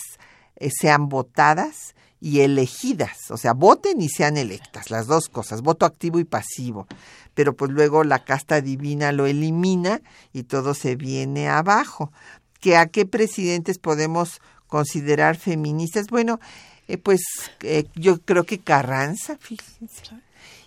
eh, 0.56 0.70
sean 0.70 1.08
votadas 1.08 1.93
y 2.24 2.40
elegidas, 2.40 3.30
o 3.30 3.36
sea, 3.36 3.52
voten 3.52 4.00
y 4.00 4.08
sean 4.08 4.38
electas, 4.38 4.90
las 4.90 5.06
dos 5.06 5.28
cosas, 5.28 5.60
voto 5.60 5.84
activo 5.84 6.18
y 6.18 6.24
pasivo. 6.24 6.86
Pero 7.34 7.54
pues 7.54 7.70
luego 7.70 8.02
la 8.02 8.24
casta 8.24 8.62
divina 8.62 9.12
lo 9.12 9.26
elimina 9.26 10.00
y 10.32 10.44
todo 10.44 10.72
se 10.72 10.96
viene 10.96 11.50
abajo. 11.50 12.12
¿Que 12.60 12.78
¿A 12.78 12.86
qué 12.86 13.04
presidentes 13.04 13.78
podemos 13.78 14.40
considerar 14.68 15.36
feministas? 15.36 16.06
Bueno, 16.06 16.40
eh, 16.88 16.96
pues 16.96 17.20
eh, 17.60 17.84
yo 17.94 18.18
creo 18.22 18.44
que 18.44 18.58
Carranza, 18.58 19.36
fíjense. 19.38 20.04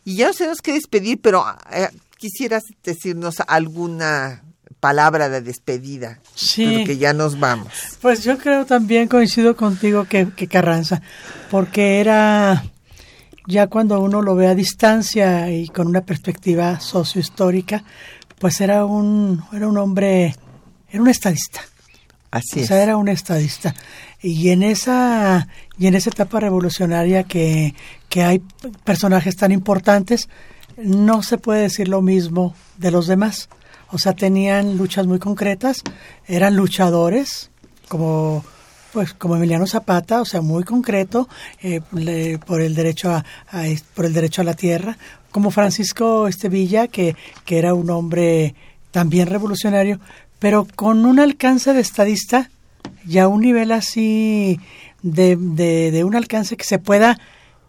Y 0.06 0.16
ya 0.16 0.28
nos 0.28 0.38
tenemos 0.38 0.62
que 0.62 0.74
despedir, 0.74 1.20
pero 1.20 1.44
quisieras 2.20 2.66
decirnos 2.84 3.38
alguna 3.48 4.44
palabra 4.80 5.30
de 5.30 5.42
despedida. 5.42 6.20
Sí. 6.36 6.78
Porque 6.78 6.98
ya 6.98 7.14
nos 7.14 7.40
vamos. 7.40 7.72
Pues 8.02 8.24
yo 8.24 8.38
creo 8.38 8.66
también 8.66 9.08
coincido 9.08 9.56
contigo 9.56 10.06
que, 10.06 10.30
que 10.36 10.48
Carranza, 10.48 11.02
porque 11.50 12.00
era 12.00 12.64
ya 13.48 13.68
cuando 13.68 14.00
uno 14.02 14.22
lo 14.22 14.36
ve 14.36 14.48
a 14.48 14.56
distancia 14.56 15.50
y 15.50 15.70
con 15.70 15.88
una 15.88 16.02
perspectiva 16.02 16.80
sociohistórica, 16.80 17.84
pues 18.40 18.62
era 18.62 18.86
un, 18.86 19.44
era 19.54 19.68
un 19.68 19.78
hombre, 19.78 20.36
era 20.90 21.02
un 21.02 21.08
estadista, 21.08 21.62
Así 22.30 22.62
o 22.62 22.68
sea, 22.68 22.84
era 22.84 22.98
un 22.98 23.08
estadista. 23.08 23.74
Y 24.22 24.50
en 24.50 24.64
esa, 24.64 25.48
y 25.78 25.88
en 25.88 25.96
esa 25.96 26.10
etapa 26.10 26.40
revolucionaria 26.40 27.24
que, 27.24 27.74
que 28.10 28.24
hay 28.24 28.42
personajes 28.84 29.38
tan 29.38 29.52
importantes, 29.52 30.28
no 30.78 31.24
se 31.24 31.38
puede 31.38 31.62
decir 31.62 31.88
lo 31.88 32.02
mismo 32.02 32.54
de 32.78 32.92
los 32.92 33.08
demás. 33.08 33.50
O 33.92 33.98
sea, 33.98 34.14
tenían 34.14 34.78
luchas 34.78 35.08
muy 35.08 35.20
concretas, 35.20 35.84
eran 36.28 36.56
luchadores, 36.56 37.52
como 37.88 38.44
pues 38.94 39.14
como 39.14 39.36
Emiliano 39.36 39.68
Zapata, 39.68 40.22
o 40.22 40.26
sea, 40.26 40.42
muy 40.42 40.64
concreto 40.64 41.30
eh, 41.62 41.82
por 42.46 42.62
el 42.62 42.74
derecho 42.74 43.12
a, 43.12 43.24
por 43.94 44.06
el 44.06 44.14
derecho 44.14 44.42
a 44.42 44.46
la 44.46 44.56
tierra, 44.56 44.98
como 45.30 45.52
Francisco 45.52 46.28
Estevilla, 46.28 46.88
que, 46.88 47.16
que 47.46 47.60
era 47.60 47.74
un 47.74 47.90
hombre 47.90 48.56
también 48.92 49.28
revolucionario, 49.28 50.00
pero 50.40 50.66
con 50.76 51.06
un 51.06 51.20
alcance 51.20 51.74
de 51.74 51.82
estadista 51.82 52.50
y 53.08 53.20
a 53.20 53.28
un 53.28 53.42
nivel 53.42 53.72
así 53.72 54.60
de, 55.04 55.36
de, 55.36 55.92
de 55.92 56.04
un 56.04 56.16
alcance 56.16 56.58
que 56.58 56.64
se 56.64 56.80
pueda 56.80 57.20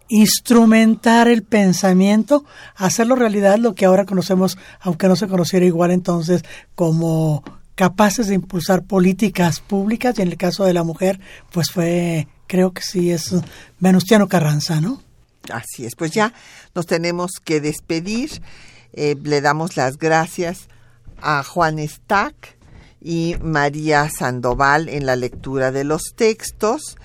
instrumentar 0.09 1.29
el 1.29 1.43
pensamiento, 1.43 2.45
hacerlo 2.75 3.15
realidad 3.15 3.59
lo 3.59 3.75
que 3.75 3.85
ahora 3.85 4.07
conocemos, 4.07 4.59
aunque 4.81 5.09
no 5.09 5.17
se 5.17 5.29
conociera 5.29 5.67
igual 5.67 5.91
entonces, 5.91 6.43
como 6.75 7.45
capaces 7.75 8.27
de 8.27 8.35
impulsar 8.35 8.85
políticas 8.85 9.61
públicas 9.61 10.19
y 10.19 10.23
en 10.23 10.29
el 10.29 10.37
caso 10.37 10.65
de 10.65 10.75
la 10.75 10.83
mujer, 10.83 11.21
pues 11.53 11.71
fue, 11.71 12.27
creo 12.47 12.73
que 12.73 12.83
sí, 12.83 13.11
es 13.11 13.35
Venustiano 13.79 14.29
Carranza, 14.29 14.81
¿no? 14.81 15.03
Así 15.53 15.87
es, 15.87 15.95
pues 15.95 16.11
ya 16.11 16.33
nos 16.75 16.87
tenemos 16.87 17.33
que 17.43 17.61
despedir. 17.61 18.43
Eh, 18.95 19.17
le 19.23 19.41
damos 19.41 19.77
las 19.77 19.99
gracias 19.99 20.69
a 21.21 21.45
Juan 21.45 21.79
Stack 21.79 22.57
y 23.01 23.37
María 23.43 24.09
Sandoval 24.11 24.89
en 24.89 25.07
la 25.07 25.15
lectura 25.15 25.71
de 25.71 25.85
los 25.85 26.15
textos, 26.17 26.97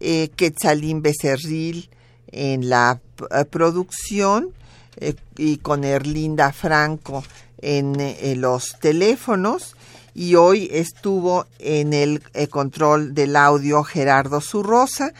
eh, 0.00 0.30
Quetzalín 0.36 1.02
Becerril 1.02 1.90
en 2.34 2.68
la 2.68 3.00
eh, 3.30 3.44
producción 3.46 4.50
eh, 4.96 5.14
y 5.36 5.56
con 5.58 5.84
Erlinda 5.84 6.52
Franco 6.52 7.24
en 7.62 7.98
eh, 8.00 8.34
los 8.36 8.76
teléfonos 8.80 9.74
y 10.16 10.36
hoy 10.36 10.68
estuvo 10.70 11.44
en 11.58 11.92
el 11.92 12.22
control 12.48 13.14
del 13.14 13.34
audio 13.34 13.82
Gerardo 13.82 14.40
Zurrosa. 14.40 15.12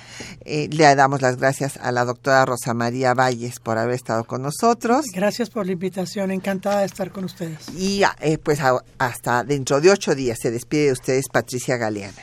Eh, 0.45 0.69
le 0.71 0.95
damos 0.95 1.21
las 1.21 1.37
gracias 1.37 1.79
a 1.79 1.91
la 1.91 2.05
doctora 2.05 2.45
Rosa 2.47 2.75
María 2.75 3.13
Valles 3.13 3.59
por 3.59 3.77
haber 3.77 3.97
estado 3.97 4.23
con 4.23 4.43
nosotros. 4.43 5.07
Gracias 5.13 5.51
por 5.51 5.67
la 5.67 5.73
invitación, 5.73 6.31
encantada 6.31 6.79
de 6.81 6.87
estar 6.87 7.11
con 7.11 7.25
ustedes. 7.25 7.59
Y 7.77 8.03
eh, 8.21 8.39
pues 8.39 8.61
a- 8.61 8.85
hasta 8.99 9.43
dentro 9.43 9.81
de 9.81 9.91
ocho 9.91 10.15
días 10.15 10.39
se 10.41 10.53
despide 10.53 10.87
de 10.87 10.93
ustedes 10.93 11.25
Patricia 11.33 11.77
Galeana. 11.77 12.23